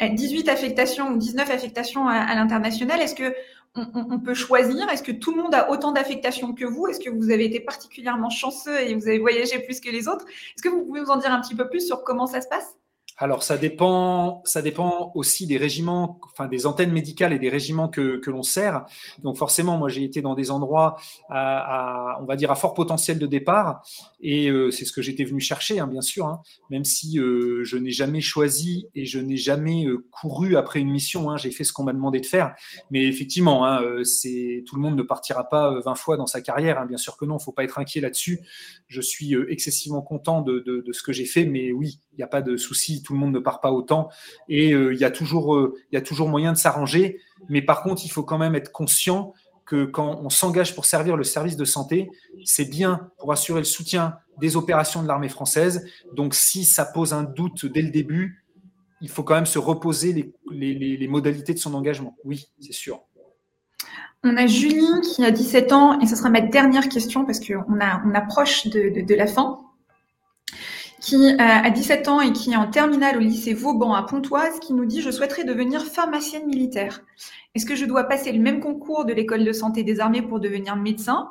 18 0.00 0.48
affectations 0.48 1.10
ou 1.10 1.16
19 1.16 1.50
affectations 1.50 2.08
à 2.08 2.34
l'international. 2.34 3.00
Est-ce 3.00 3.14
que 3.14 3.34
on, 3.74 4.18
peut 4.18 4.34
choisir. 4.34 4.88
Est-ce 4.88 5.02
que 5.02 5.12
tout 5.12 5.34
le 5.34 5.42
monde 5.42 5.54
a 5.54 5.70
autant 5.70 5.92
d'affectation 5.92 6.52
que 6.52 6.64
vous? 6.64 6.86
Est-ce 6.88 7.00
que 7.00 7.10
vous 7.10 7.30
avez 7.30 7.44
été 7.44 7.60
particulièrement 7.60 8.30
chanceux 8.30 8.80
et 8.80 8.94
vous 8.94 9.06
avez 9.06 9.18
voyagé 9.18 9.58
plus 9.60 9.80
que 9.80 9.90
les 9.90 10.08
autres? 10.08 10.26
Est-ce 10.26 10.62
que 10.62 10.68
vous 10.68 10.84
pouvez 10.84 11.00
nous 11.00 11.10
en 11.10 11.16
dire 11.16 11.32
un 11.32 11.40
petit 11.40 11.54
peu 11.54 11.68
plus 11.68 11.86
sur 11.86 12.02
comment 12.02 12.26
ça 12.26 12.40
se 12.40 12.48
passe? 12.48 12.76
Alors, 13.20 13.42
ça 13.42 13.58
dépend, 13.58 14.42
ça 14.44 14.62
dépend 14.62 15.10
aussi 15.16 15.48
des 15.48 15.56
régiments, 15.56 16.20
enfin 16.22 16.46
des 16.46 16.66
antennes 16.66 16.92
médicales 16.92 17.32
et 17.32 17.40
des 17.40 17.48
régiments 17.48 17.88
que, 17.88 18.18
que 18.18 18.30
l'on 18.30 18.44
sert. 18.44 18.86
Donc, 19.24 19.36
forcément, 19.36 19.76
moi, 19.76 19.88
j'ai 19.88 20.04
été 20.04 20.22
dans 20.22 20.36
des 20.36 20.52
endroits 20.52 20.96
à, 21.28 22.18
on 22.22 22.26
va 22.26 22.36
dire, 22.36 22.52
à 22.52 22.54
fort 22.54 22.74
potentiel 22.74 23.18
de 23.18 23.26
départ. 23.26 23.82
Et 24.20 24.48
euh, 24.50 24.70
c'est 24.70 24.84
ce 24.84 24.92
que 24.92 25.02
j'étais 25.02 25.24
venu 25.24 25.40
chercher, 25.40 25.80
hein, 25.80 25.88
bien 25.88 26.00
sûr, 26.00 26.26
hein, 26.26 26.42
même 26.70 26.84
si 26.84 27.18
euh, 27.18 27.64
je 27.64 27.76
n'ai 27.76 27.90
jamais 27.90 28.20
choisi 28.20 28.86
et 28.94 29.04
je 29.04 29.18
n'ai 29.18 29.36
jamais 29.36 29.86
euh, 29.86 30.06
couru 30.12 30.56
après 30.56 30.78
une 30.78 30.90
mission. 30.90 31.28
Hein, 31.28 31.36
j'ai 31.36 31.50
fait 31.50 31.64
ce 31.64 31.72
qu'on 31.72 31.82
m'a 31.82 31.92
demandé 31.92 32.20
de 32.20 32.26
faire. 32.26 32.54
Mais 32.92 33.04
effectivement, 33.04 33.80
c'est 34.04 34.62
tout 34.64 34.76
le 34.76 34.82
monde 34.82 34.96
ne 34.96 35.02
partira 35.02 35.48
pas 35.48 35.80
20 35.80 35.94
fois 35.96 36.16
dans 36.16 36.26
sa 36.26 36.40
carrière. 36.40 36.86
Bien 36.86 36.96
sûr 36.96 37.16
que 37.16 37.24
non, 37.24 37.38
il 37.38 37.42
faut 37.42 37.52
pas 37.52 37.64
être 37.64 37.80
inquiet 37.80 38.00
là-dessus. 38.00 38.40
Je 38.86 39.00
suis 39.00 39.34
excessivement 39.48 40.02
content 40.02 40.40
de, 40.40 40.60
de, 40.60 40.84
de 40.86 40.92
ce 40.92 41.02
que 41.02 41.12
j'ai 41.12 41.24
fait, 41.24 41.44
mais 41.44 41.72
oui, 41.72 41.98
il 42.12 42.16
n'y 42.18 42.24
a 42.24 42.28
pas 42.28 42.42
de 42.42 42.56
souci 42.56 43.02
tout 43.08 43.14
le 43.14 43.20
monde 43.20 43.32
ne 43.32 43.38
part 43.38 43.62
pas 43.62 43.72
autant 43.72 44.10
et 44.50 44.74
euh, 44.74 44.92
il, 44.92 45.00
y 45.00 45.04
a 45.04 45.10
toujours, 45.10 45.54
euh, 45.56 45.74
y 45.92 45.96
a 45.96 46.02
toujours 46.02 46.28
moyen 46.28 46.52
de 46.52 46.58
s'arranger. 46.58 47.18
Mais 47.48 47.62
par 47.62 47.82
contre, 47.82 48.04
il 48.04 48.10
faut 48.10 48.22
quand 48.22 48.36
même 48.36 48.54
être 48.54 48.70
conscient 48.70 49.32
que 49.64 49.86
quand 49.86 50.20
on 50.22 50.28
s'engage 50.28 50.74
pour 50.74 50.84
servir 50.84 51.16
le 51.16 51.24
service 51.24 51.56
de 51.56 51.64
santé, 51.64 52.10
c'est 52.44 52.66
bien 52.66 53.08
pour 53.18 53.32
assurer 53.32 53.60
le 53.60 53.64
soutien 53.64 54.16
des 54.38 54.56
opérations 54.56 55.02
de 55.02 55.08
l'armée 55.08 55.30
française. 55.30 55.86
Donc, 56.12 56.34
si 56.34 56.64
ça 56.64 56.84
pose 56.84 57.14
un 57.14 57.22
doute 57.22 57.64
dès 57.64 57.82
le 57.82 57.90
début, 57.90 58.44
il 59.00 59.08
faut 59.08 59.22
quand 59.22 59.34
même 59.34 59.46
se 59.46 59.58
reposer 59.58 60.34
les, 60.50 61.08
modalités 61.08 61.54
de 61.54 61.58
son 61.58 61.72
engagement. 61.72 62.14
Oui, 62.24 62.46
c'est 62.60 62.72
sûr. 62.72 63.00
On 64.22 64.36
a 64.36 64.46
Julie 64.46 65.00
qui 65.14 65.24
a 65.24 65.30
17 65.30 65.72
ans, 65.72 65.98
et 66.00 66.06
ce 66.06 66.14
sera 66.14 66.28
ma 66.28 66.42
dernière 66.42 66.90
question 66.90 67.24
parce 67.24 67.40
qu'on 67.40 67.64
on 67.68 68.14
approche 68.14 68.66
de, 68.66 69.14
la 69.14 69.26
fin, 69.26 69.60
qui 71.00 71.16
euh, 71.16 71.36
a 71.38 71.70
17 71.70 72.08
ans 72.08 72.20
et 72.20 72.32
qui 72.32 72.52
est 72.52 72.56
en 72.56 72.68
terminale 72.68 73.16
au 73.16 73.20
lycée 73.20 73.54
Vauban 73.54 73.94
à 73.94 74.02
Pontoise, 74.02 74.58
qui 74.60 74.72
nous 74.72 74.84
dit 74.84 75.02
Je 75.02 75.10
souhaiterais 75.10 75.44
devenir 75.44 75.84
pharmacienne 75.84 76.46
militaire. 76.46 77.02
Est-ce 77.54 77.66
que 77.66 77.74
je 77.74 77.84
dois 77.84 78.04
passer 78.04 78.32
le 78.32 78.40
même 78.40 78.60
concours 78.60 79.04
de 79.04 79.12
l'école 79.12 79.44
de 79.44 79.52
santé 79.52 79.82
des 79.82 80.00
armées 80.00 80.22
pour 80.22 80.40
devenir 80.40 80.76
médecin? 80.76 81.30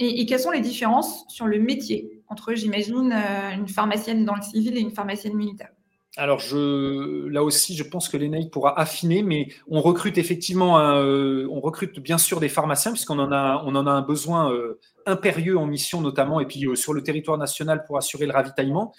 Et, 0.00 0.26
quelles 0.26 0.38
sont 0.38 0.52
les 0.52 0.60
différences 0.60 1.24
sur 1.28 1.46
le 1.46 1.58
métier 1.58 2.22
entre, 2.28 2.54
j'imagine, 2.54 3.12
euh, 3.12 3.54
une 3.54 3.66
pharmacienne 3.66 4.24
dans 4.24 4.36
le 4.36 4.42
civil 4.42 4.76
et 4.76 4.80
une 4.80 4.92
pharmacienne 4.92 5.34
militaire? 5.34 5.70
Alors, 6.18 6.42
là 6.52 7.44
aussi, 7.44 7.76
je 7.76 7.84
pense 7.84 8.08
que 8.08 8.16
l'ENAI 8.16 8.50
pourra 8.50 8.78
affiner, 8.78 9.22
mais 9.22 9.48
on 9.68 9.80
recrute 9.80 10.18
effectivement, 10.18 10.80
euh, 10.80 11.46
on 11.50 11.60
recrute 11.60 12.00
bien 12.00 12.18
sûr 12.18 12.40
des 12.40 12.48
pharmaciens, 12.48 12.90
puisqu'on 12.90 13.20
en 13.20 13.30
a, 13.30 13.62
on 13.64 13.74
en 13.76 13.86
a 13.86 13.90
un 13.90 14.02
besoin 14.02 14.52
euh, 14.52 14.80
impérieux 15.06 15.56
en 15.56 15.66
mission 15.66 16.00
notamment, 16.00 16.40
et 16.40 16.46
puis 16.46 16.66
sur 16.74 16.92
le 16.92 17.02
territoire 17.02 17.38
national 17.38 17.84
pour 17.86 17.96
assurer 17.98 18.26
le 18.26 18.32
ravitaillement. 18.32 18.92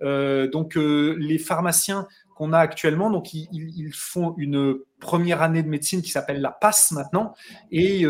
donc, 0.00 0.74
les 0.76 1.38
pharmaciens 1.38 2.08
qu'on 2.34 2.54
a 2.54 2.58
actuellement, 2.58 3.10
donc 3.10 3.34
ils, 3.34 3.48
ils, 3.52 3.92
font 3.92 4.34
une 4.38 4.76
première 4.98 5.42
année 5.42 5.62
de 5.62 5.68
médecine 5.68 6.00
qui 6.00 6.10
s'appelle 6.10 6.40
la 6.40 6.50
PASSE 6.50 6.92
maintenant, 6.92 7.34
et 7.70 8.00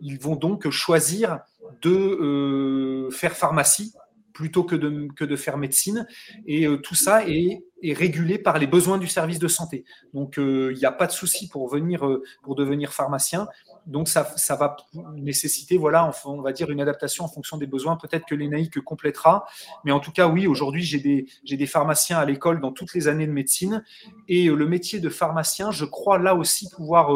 ils 0.00 0.18
vont 0.20 0.36
donc 0.36 0.70
choisir 0.70 1.40
de 1.82 1.90
euh, 1.90 3.10
faire 3.10 3.36
pharmacie 3.36 3.94
plutôt 4.34 4.64
que 4.64 4.74
de, 4.74 5.36
faire 5.36 5.56
médecine. 5.56 6.06
Et 6.46 6.66
euh, 6.66 6.76
tout 6.76 6.94
ça 6.94 7.26
est, 7.26 7.62
régulé 7.82 8.38
par 8.38 8.58
les 8.58 8.66
besoins 8.66 8.96
du 8.96 9.06
service 9.06 9.38
de 9.38 9.46
santé. 9.46 9.84
Donc, 10.14 10.38
euh, 10.38 10.72
il 10.72 10.78
n'y 10.78 10.86
a 10.86 10.92
pas 10.92 11.06
de 11.06 11.12
souci 11.12 11.50
pour, 11.50 11.68
venir, 11.68 12.08
pour 12.42 12.54
devenir 12.54 12.94
pharmacien. 12.94 13.46
Donc, 13.86 14.08
ça, 14.08 14.24
va 14.58 14.76
nécessiter, 15.16 15.76
voilà, 15.76 16.10
on 16.24 16.40
va 16.40 16.52
dire, 16.52 16.70
une 16.70 16.80
adaptation 16.80 17.26
en 17.26 17.28
fonction 17.28 17.58
des 17.58 17.66
besoins. 17.66 17.96
Peut-être 17.96 18.24
que 18.24 18.34
l'ENAIC 18.34 18.80
complétera. 18.80 19.44
Mais 19.84 19.92
en 19.92 20.00
tout 20.00 20.12
cas, 20.12 20.28
oui, 20.28 20.46
aujourd'hui, 20.46 20.82
j'ai 20.82 20.98
des, 20.98 21.26
des 21.44 21.66
pharmaciens 21.66 22.18
à 22.18 22.24
l'école 22.24 22.62
dans 22.62 22.72
toutes 22.72 22.94
les 22.94 23.06
années 23.06 23.26
de 23.26 23.32
médecine. 23.32 23.84
Et 24.28 24.46
le 24.46 24.66
métier 24.66 24.98
de 24.98 25.10
pharmacien, 25.10 25.70
je 25.70 25.84
crois 25.84 26.18
là 26.18 26.34
aussi 26.34 26.70
pouvoir, 26.70 27.10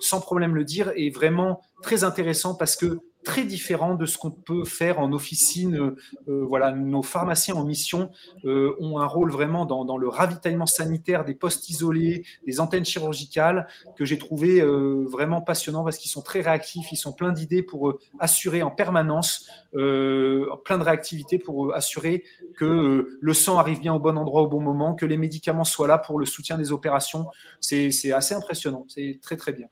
sans 0.00 0.20
problème 0.20 0.54
le 0.54 0.64
dire, 0.64 0.92
est 0.96 1.14
vraiment 1.14 1.62
très 1.82 2.04
intéressant 2.04 2.54
parce 2.54 2.76
que 2.76 3.00
très 3.24 3.44
différent 3.44 3.94
de 3.94 4.06
ce 4.06 4.18
qu'on 4.18 4.30
peut 4.30 4.64
faire 4.64 4.98
en 4.98 5.12
officine. 5.12 5.76
Euh, 5.76 5.96
euh, 6.28 6.44
voilà, 6.44 6.72
nos 6.72 7.02
pharmaciens 7.02 7.54
en 7.54 7.64
mission 7.64 8.10
euh, 8.44 8.74
ont 8.80 8.98
un 8.98 9.06
rôle 9.06 9.30
vraiment 9.30 9.66
dans, 9.66 9.98
le 9.98 10.08
ravitaillement 10.08 10.66
sanitaire 10.66 11.24
des 11.24 11.34
postes 11.34 11.68
isolés, 11.68 12.24
des 12.46 12.60
antennes 12.60 12.84
chirurgicales, 12.84 13.66
que 13.96 14.04
j'ai 14.04 14.18
trouvé 14.18 14.62
vraiment 14.62 15.40
passionnant 15.40 15.84
parce 15.84 15.98
qu'ils 15.98 16.10
sont 16.10 16.22
très 16.22 16.40
réactifs, 16.40 16.92
ils 16.92 16.96
sont 16.96 17.12
pleins 17.12 17.32
d'idées 17.32 17.62
pour 17.62 17.98
assurer 18.18 18.62
en 18.62 18.70
permanence, 18.70 19.48
plein 19.72 20.78
de 20.78 20.82
réactivité 20.82 21.38
pour 21.38 21.74
assurer 21.74 22.24
que 22.56 23.18
le 23.20 23.34
sang 23.34 23.58
arrive 23.58 23.80
bien 23.80 23.94
au 23.94 23.98
bon 23.98 24.16
endroit 24.16 24.42
au 24.42 24.48
bon 24.48 24.60
moment, 24.60 24.94
que 24.94 25.06
les 25.06 25.16
médicaments 25.16 25.64
soient 25.64 25.88
là 25.88 25.98
pour 25.98 26.18
le 26.18 26.26
soutien 26.26 26.56
des 26.56 26.72
opérations. 26.72 27.26
C'est 27.60 28.12
assez 28.12 28.34
impressionnant, 28.34 28.86
c'est 28.88 29.18
très 29.20 29.36
très 29.36 29.52
bien. 29.52 29.66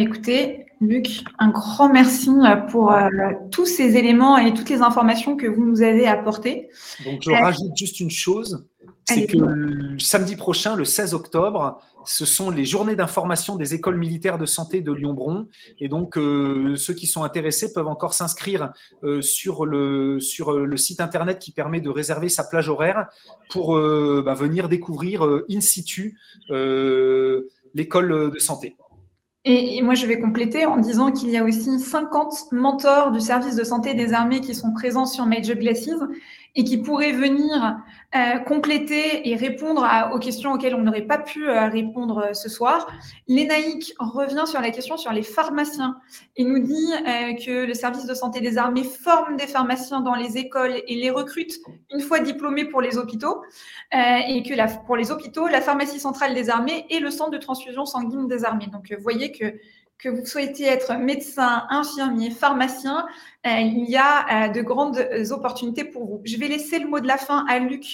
Écoutez, 0.00 0.66
Luc, 0.80 1.22
un 1.38 1.50
grand 1.50 1.92
merci 1.92 2.30
euh, 2.30 2.56
pour 2.56 2.92
euh, 2.92 3.08
tous 3.50 3.66
ces 3.66 3.96
éléments 3.96 4.38
et 4.38 4.54
toutes 4.54 4.70
les 4.70 4.80
informations 4.80 5.36
que 5.36 5.46
vous 5.46 5.64
nous 5.64 5.82
avez 5.82 6.06
apportées. 6.06 6.70
Donc, 7.04 7.22
je 7.22 7.30
rajoute 7.30 7.76
juste 7.76 8.00
une 8.00 8.10
chose, 8.10 8.66
c'est 9.04 9.26
que 9.26 9.36
le 9.36 9.98
samedi 9.98 10.34
prochain, 10.34 10.76
le 10.76 10.84
16 10.84 11.12
octobre, 11.12 11.78
ce 12.06 12.24
sont 12.24 12.50
les 12.50 12.64
journées 12.64 12.96
d'information 12.96 13.54
des 13.56 13.74
écoles 13.74 13.98
militaires 13.98 14.38
de 14.38 14.46
santé 14.46 14.80
de 14.80 14.92
Lyon-Bron. 14.92 15.46
Et 15.78 15.88
donc, 15.88 16.16
euh, 16.16 16.74
ceux 16.76 16.94
qui 16.94 17.06
sont 17.06 17.22
intéressés 17.22 17.72
peuvent 17.72 17.86
encore 17.86 18.14
s'inscrire 18.14 18.72
sur, 19.20 19.66
le, 19.66 20.20
sur 20.20 20.52
le 20.52 20.76
site 20.78 21.00
internet 21.00 21.38
qui 21.38 21.52
permet 21.52 21.80
de 21.80 21.90
réserver 21.90 22.30
sa 22.30 22.44
plage 22.44 22.68
horaire 22.68 23.08
pour 23.50 23.76
bah, 23.76 24.34
venir 24.34 24.68
découvrir 24.68 25.22
in 25.50 25.60
situ 25.60 26.18
l'école 26.48 28.32
de 28.32 28.38
santé. 28.38 28.76
Et, 29.44 29.82
moi, 29.82 29.94
je 29.94 30.06
vais 30.06 30.20
compléter 30.20 30.66
en 30.66 30.76
disant 30.76 31.10
qu'il 31.10 31.30
y 31.30 31.36
a 31.36 31.42
aussi 31.42 31.80
50 31.80 32.52
mentors 32.52 33.10
du 33.10 33.20
service 33.20 33.56
de 33.56 33.64
santé 33.64 33.94
des 33.94 34.12
armées 34.12 34.40
qui 34.40 34.54
sont 34.54 34.72
présents 34.72 35.06
sur 35.06 35.26
Major 35.26 35.56
Glasses 35.56 35.90
et 36.54 36.64
qui 36.64 36.78
pourraient 36.78 37.12
venir 37.12 37.78
euh, 38.14 38.38
compléter 38.40 39.30
et 39.30 39.36
répondre 39.36 39.88
aux 40.12 40.18
questions 40.18 40.52
auxquelles 40.52 40.74
on 40.74 40.82
n'aurait 40.82 41.06
pas 41.06 41.16
pu 41.16 41.48
euh, 41.48 41.68
répondre 41.68 42.18
euh, 42.18 42.32
ce 42.34 42.50
soir. 42.50 42.92
L'ENAIC 43.26 43.94
revient 43.98 44.44
sur 44.46 44.60
la 44.60 44.70
question 44.70 44.98
sur 44.98 45.12
les 45.12 45.22
pharmaciens 45.22 45.96
et 46.36 46.44
nous 46.44 46.58
dit 46.58 46.92
que 47.44 47.64
le 47.64 47.72
service 47.74 48.04
de 48.04 48.14
santé 48.14 48.40
des 48.40 48.58
armées 48.58 48.84
forme 48.84 49.36
des 49.36 49.46
pharmaciens 49.46 50.00
dans 50.00 50.14
les 50.14 50.36
écoles 50.36 50.82
et 50.86 50.94
les 50.96 51.10
recrute 51.10 51.54
une 51.90 52.00
fois 52.00 52.18
diplômés 52.18 52.66
pour 52.66 52.82
les 52.82 52.98
hôpitaux 52.98 53.42
et 53.92 54.42
que 54.42 54.84
pour 54.86 54.96
les 54.96 55.10
hôpitaux, 55.10 55.46
la 55.48 55.60
pharmacie 55.60 56.00
centrale 56.00 56.34
des 56.34 56.50
armées 56.50 56.86
est 56.90 57.00
le 57.00 57.10
centre 57.10 57.30
de 57.30 57.38
transfusion 57.38 57.84
sanguine 57.84 58.28
des 58.28 58.44
armées. 58.44 58.66
Donc, 58.66 58.92
vous 58.92 59.02
voyez 59.02 59.32
que 59.32 59.54
que 60.02 60.08
vous 60.08 60.26
souhaitez 60.26 60.64
être 60.64 60.94
médecin, 60.94 61.64
infirmier, 61.70 62.30
pharmacien, 62.30 63.06
euh, 63.46 63.50
il 63.60 63.88
y 63.88 63.96
a 63.96 64.46
euh, 64.46 64.48
de 64.48 64.60
grandes 64.60 65.06
opportunités 65.30 65.84
pour 65.84 66.04
vous. 66.04 66.20
Je 66.24 66.36
vais 66.36 66.48
laisser 66.48 66.80
le 66.80 66.88
mot 66.88 66.98
de 66.98 67.06
la 67.06 67.16
fin 67.16 67.46
à 67.48 67.60
Luc 67.60 67.84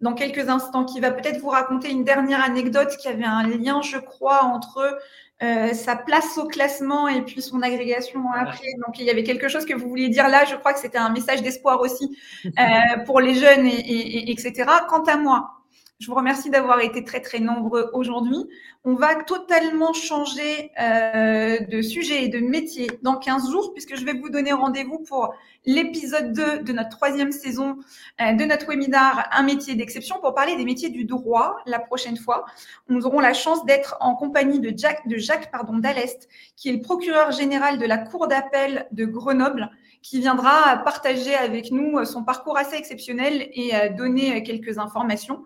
dans 0.00 0.14
quelques 0.14 0.48
instants, 0.48 0.84
qui 0.84 1.00
va 1.00 1.10
peut-être 1.10 1.40
vous 1.40 1.48
raconter 1.48 1.90
une 1.90 2.04
dernière 2.04 2.42
anecdote 2.42 2.96
qui 2.98 3.08
avait 3.08 3.24
un 3.24 3.48
lien, 3.48 3.82
je 3.82 3.98
crois, 3.98 4.44
entre 4.44 4.96
euh, 5.42 5.72
sa 5.74 5.96
place 5.96 6.38
au 6.38 6.46
classement 6.46 7.08
et 7.08 7.22
puis 7.22 7.42
son 7.42 7.62
agrégation 7.62 8.22
après. 8.32 8.68
Donc, 8.86 8.98
il 9.00 9.04
y 9.04 9.10
avait 9.10 9.24
quelque 9.24 9.48
chose 9.48 9.66
que 9.66 9.74
vous 9.74 9.88
vouliez 9.88 10.08
dire 10.08 10.28
là. 10.28 10.44
Je 10.44 10.54
crois 10.54 10.72
que 10.72 10.78
c'était 10.78 10.98
un 10.98 11.10
message 11.10 11.42
d'espoir 11.42 11.80
aussi 11.80 12.16
pour 13.06 13.20
les 13.20 13.34
jeunes, 13.34 13.66
et, 13.66 14.30
etc. 14.30 14.64
Quant 14.88 15.02
à 15.02 15.16
moi, 15.16 15.50
je 15.98 16.06
vous 16.06 16.14
remercie 16.14 16.48
d'avoir 16.48 16.80
été 16.80 17.02
très 17.02 17.20
très 17.20 17.40
nombreux 17.40 17.90
aujourd'hui. 17.92 18.46
On 18.90 18.94
va 18.94 19.16
totalement 19.16 19.92
changer 19.92 20.72
euh, 20.80 21.58
de 21.58 21.82
sujet 21.82 22.24
et 22.24 22.28
de 22.28 22.38
métier 22.38 22.90
dans 23.02 23.16
15 23.16 23.50
jours 23.50 23.74
puisque 23.74 23.96
je 23.96 24.04
vais 24.06 24.14
vous 24.14 24.30
donner 24.30 24.54
rendez-vous 24.54 25.00
pour 25.00 25.34
l'épisode 25.66 26.32
2 26.32 26.60
de 26.60 26.72
notre 26.72 26.88
troisième 26.96 27.30
saison 27.30 27.76
euh, 28.22 28.32
de 28.32 28.44
notre 28.46 28.66
webinaire 28.66 29.28
Un 29.32 29.42
métier 29.42 29.74
d'exception 29.74 30.20
pour 30.20 30.34
parler 30.34 30.56
des 30.56 30.64
métiers 30.64 30.88
du 30.88 31.04
droit 31.04 31.58
la 31.66 31.80
prochaine 31.80 32.16
fois. 32.16 32.46
Nous 32.88 33.04
aurons 33.04 33.20
la 33.20 33.34
chance 33.34 33.62
d'être 33.66 33.98
en 34.00 34.14
compagnie 34.14 34.58
de 34.58 34.72
Jacques, 34.74 35.06
de 35.06 35.18
Jacques 35.18 35.50
pardon, 35.50 35.76
Dallest, 35.76 36.26
qui 36.56 36.70
est 36.70 36.72
le 36.72 36.80
procureur 36.80 37.30
général 37.30 37.76
de 37.76 37.84
la 37.84 37.98
Cour 37.98 38.26
d'appel 38.26 38.88
de 38.92 39.04
Grenoble 39.04 39.70
qui 40.00 40.18
viendra 40.18 40.78
partager 40.78 41.34
avec 41.34 41.72
nous 41.72 42.02
son 42.06 42.24
parcours 42.24 42.56
assez 42.56 42.76
exceptionnel 42.76 43.50
et 43.52 43.74
euh, 43.74 43.90
donner 43.90 44.42
quelques 44.44 44.78
informations. 44.78 45.44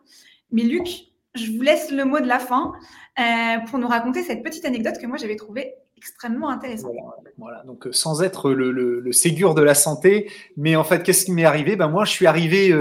Mais 0.52 0.62
Luc, 0.62 1.11
je 1.34 1.50
vous 1.52 1.62
laisse 1.62 1.90
le 1.90 2.04
mot 2.04 2.20
de 2.20 2.26
la 2.26 2.38
fin 2.38 2.72
euh, 3.18 3.58
pour 3.68 3.78
nous 3.78 3.88
raconter 3.88 4.22
cette 4.22 4.42
petite 4.42 4.64
anecdote 4.64 4.98
que 5.00 5.06
moi 5.06 5.16
j'avais 5.16 5.36
trouvée 5.36 5.74
extrêmement 5.96 6.50
intéressante. 6.50 6.92
Voilà, 7.38 7.62
donc 7.64 7.86
euh, 7.86 7.92
sans 7.92 8.22
être 8.22 8.50
le, 8.50 9.12
Ségur 9.12 9.54
de 9.54 9.62
la 9.62 9.74
santé, 9.74 10.30
mais 10.56 10.76
en 10.76 10.84
fait, 10.84 11.02
qu'est-ce 11.02 11.24
qui 11.24 11.32
m'est 11.32 11.44
arrivé? 11.44 11.76
Ben, 11.76 11.88
Moi, 11.88 12.04
je 12.04 12.10
suis 12.10 12.26
arrivé 12.26 12.72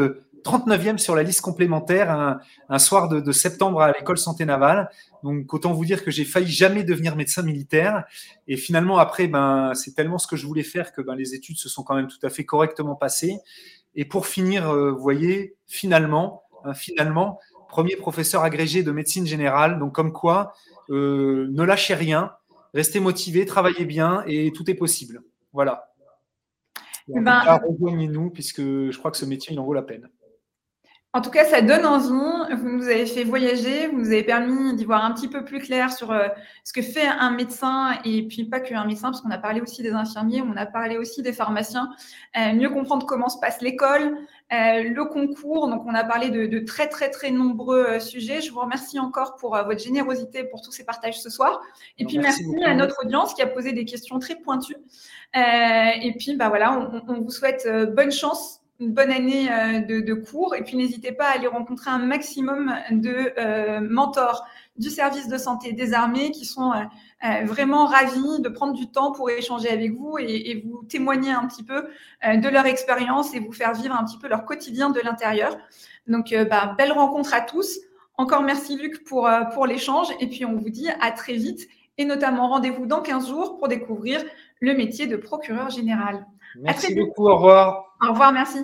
39e 0.44 0.96
euh, 0.96 0.98
sur 0.98 1.16
la 1.16 1.24
liste 1.24 1.42
complémentaire 1.42 2.40
un, 2.70 2.80
soir 2.80 3.10
de, 3.10 3.32
septembre 3.32 3.82
à 3.82 3.92
l'école 3.92 4.18
santé 4.18 4.44
navale. 4.46 4.90
Donc, 5.24 5.54
autant 5.54 5.72
vous 5.72 5.86
dire 5.86 6.04
que 6.04 6.10
j'ai 6.10 6.26
failli 6.26 6.52
jamais 6.52 6.84
devenir 6.84 7.16
médecin 7.16 7.44
militaire. 7.44 8.06
Et 8.48 8.58
finalement, 8.58 8.98
après, 8.98 9.28
ben, 9.28 9.74
c'est 9.76 9.94
tellement 9.94 10.18
ce 10.18 10.26
que 10.26 10.36
je 10.36 10.48
voulais 10.48 10.64
faire 10.64 10.92
que 10.92 11.02
ben, 11.02 11.16
les 11.16 11.36
études 11.36 11.58
se 11.58 11.70
sont 11.70 11.84
quand 11.84 11.96
même 11.96 12.08
tout 12.08 12.26
à 12.26 12.30
fait 12.30 12.44
correctement 12.44 12.96
passées. 12.96 13.38
Et 13.94 14.04
pour 14.04 14.26
finir, 14.26 14.74
vous 14.74 14.98
voyez, 14.98 15.58
finalement, 15.68 16.44
hein, 16.64 16.74
finalement, 16.74 17.40
premier 17.72 17.96
professeur 17.96 18.44
agrégé 18.44 18.84
de 18.84 18.92
médecine 18.92 19.26
générale. 19.26 19.80
Donc, 19.80 19.94
comme 19.94 20.12
quoi, 20.12 20.54
euh, 20.92 21.48
ne 21.52 21.64
lâchez 21.64 21.96
rien, 21.96 22.34
restez 22.74 23.00
motivé, 23.00 23.46
travaillez 23.46 23.86
bien 23.86 24.24
et 24.28 24.52
tout 24.52 24.70
est 24.70 24.76
possible. 24.76 25.24
Voilà. 25.54 25.88
Eh 27.08 27.20
ben, 27.20 27.42
rejoignez-nous 27.68 28.30
puisque 28.30 28.62
je 28.62 28.98
crois 28.98 29.10
que 29.10 29.18
ce 29.18 29.26
métier, 29.26 29.54
il 29.54 29.60
en 29.60 29.66
vaut 29.66 29.74
la 29.74 29.82
peine. 29.82 30.08
En 31.14 31.20
tout 31.20 31.30
cas, 31.30 31.44
ça 31.44 31.62
donne 31.62 31.86
envie. 31.86 32.08
Vous 32.08 32.70
nous 32.70 32.86
avez 32.86 33.06
fait 33.06 33.26
voyager, 33.26 33.88
vous 33.88 33.98
nous 34.00 34.08
avez 34.08 34.24
permis 34.24 34.74
d'y 34.76 34.86
voir 34.86 35.04
un 35.04 35.12
petit 35.12 35.28
peu 35.28 35.44
plus 35.44 35.60
clair 35.60 35.92
sur 35.92 36.12
euh, 36.12 36.30
ce 36.64 36.72
que 36.72 36.82
fait 36.82 37.06
un 37.06 37.32
médecin 37.32 38.00
et 38.06 38.26
puis 38.28 38.46
pas 38.46 38.62
qu'un 38.62 38.86
médecin, 38.86 39.10
parce 39.10 39.20
qu'on 39.22 39.32
a 39.32 39.38
parlé 39.38 39.60
aussi 39.60 39.84
des 39.84 39.92
infirmiers, 39.92 40.42
on 40.42 40.56
a 40.56 40.66
parlé 40.66 40.98
aussi 40.98 41.22
des 41.22 41.34
pharmaciens. 41.34 41.90
Euh, 42.38 42.54
mieux 42.54 42.70
comprendre 42.70 43.06
comment 43.06 43.28
se 43.28 43.40
passe 43.40 43.62
l'école, 43.62 44.16
le 44.52 45.04
concours. 45.06 45.70
Donc, 45.70 45.84
on 45.86 45.94
a 45.94 46.04
parlé 46.04 46.30
de, 46.30 46.60
très, 46.60 46.88
très, 46.88 47.10
très 47.10 47.32
nombreux 47.32 48.00
sujets. 48.00 48.42
Je 48.42 48.52
vous 48.52 48.60
remercie 48.60 49.00
encore 49.00 49.36
pour 49.36 49.56
votre 49.56 49.80
générosité, 49.80 50.44
pour 50.44 50.62
tous 50.62 50.72
ces 50.72 50.86
partages 50.86 51.20
ce 51.20 51.30
soir. 51.30 51.62
Et 51.98 52.06
puis, 52.06 52.18
merci, 52.20 52.44
à 52.64 52.74
notre 52.74 53.06
audience 53.06 53.34
qui 53.34 53.42
a 53.42 53.48
posé 53.48 53.72
des 53.72 53.86
questions 53.86 54.20
très 54.20 54.36
pointues. 54.36 54.78
et 55.36 56.16
puis, 56.20 56.36
bah 56.36 56.50
voilà, 56.50 57.02
on 57.08 57.22
vous 57.22 57.32
souhaite 57.32 57.68
bonne 57.96 58.12
chance 58.12 58.62
une 58.82 58.92
bonne 58.92 59.12
année 59.12 59.48
de, 59.88 60.14
cours. 60.14 60.56
Et 60.56 60.64
puis, 60.64 60.76
n'hésitez 60.76 61.12
pas 61.12 61.26
à 61.26 61.36
aller 61.38 61.48
rencontrer 61.48 61.92
un 61.92 62.00
maximum 62.00 62.74
de 62.92 63.80
mentors 63.80 64.46
du 64.78 64.90
service 64.90 65.28
de 65.28 65.38
santé 65.38 65.74
des 65.74 65.94
armées 65.94 66.32
qui 66.32 66.46
sont 66.46 66.74
vraiment 67.44 67.86
ravis 67.86 68.42
de 68.42 68.50
prendre 68.50 68.74
du 68.74 68.92
temps 68.92 69.12
pour 69.12 69.30
échanger 69.30 69.70
avec 69.70 69.94
vous 69.94 70.18
et, 70.20 70.64
vous 70.66 70.84
témoigner 70.84 71.32
un 71.32 71.48
petit 71.48 71.64
peu 71.64 71.88
de 72.24 72.50
leur 72.50 72.66
expérience 72.66 73.34
et 73.36 73.40
vous 73.40 73.52
faire 73.52 73.74
vivre 73.74 73.96
un 73.96 74.04
petit 74.04 74.18
peu 74.18 74.28
leur 74.28 74.46
quotidien 74.46 74.90
de 74.90 75.00
l'intérieur. 75.00 75.58
Donc, 76.08 76.36
bah, 76.50 76.76
belle 76.78 76.92
rencontre 76.92 77.34
à 77.34 77.42
tous. 77.42 77.80
Encore 78.18 78.42
merci 78.44 78.76
Luc 78.78 79.04
pour, 79.04 79.30
pour 79.54 79.66
l'échange 79.66 80.08
et 80.20 80.28
puis 80.28 80.46
on 80.46 80.56
vous 80.56 80.70
dit 80.70 80.90
à 81.00 81.12
très 81.12 81.34
vite 81.34 81.68
et 81.98 82.06
notamment 82.06 82.50
rendez-vous 82.50 82.86
dans 82.86 83.02
15 83.02 83.30
jours 83.30 83.58
pour 83.58 83.68
découvrir 83.68 84.24
le 84.60 84.74
métier 84.74 85.08
de 85.08 85.16
procureur 85.16 85.70
général. 85.70 86.26
Merci 86.56 86.96
beaucoup, 86.96 87.28
au 87.28 87.36
revoir. 87.36 87.96
Au 88.02 88.12
revoir, 88.12 88.32
merci. 88.32 88.60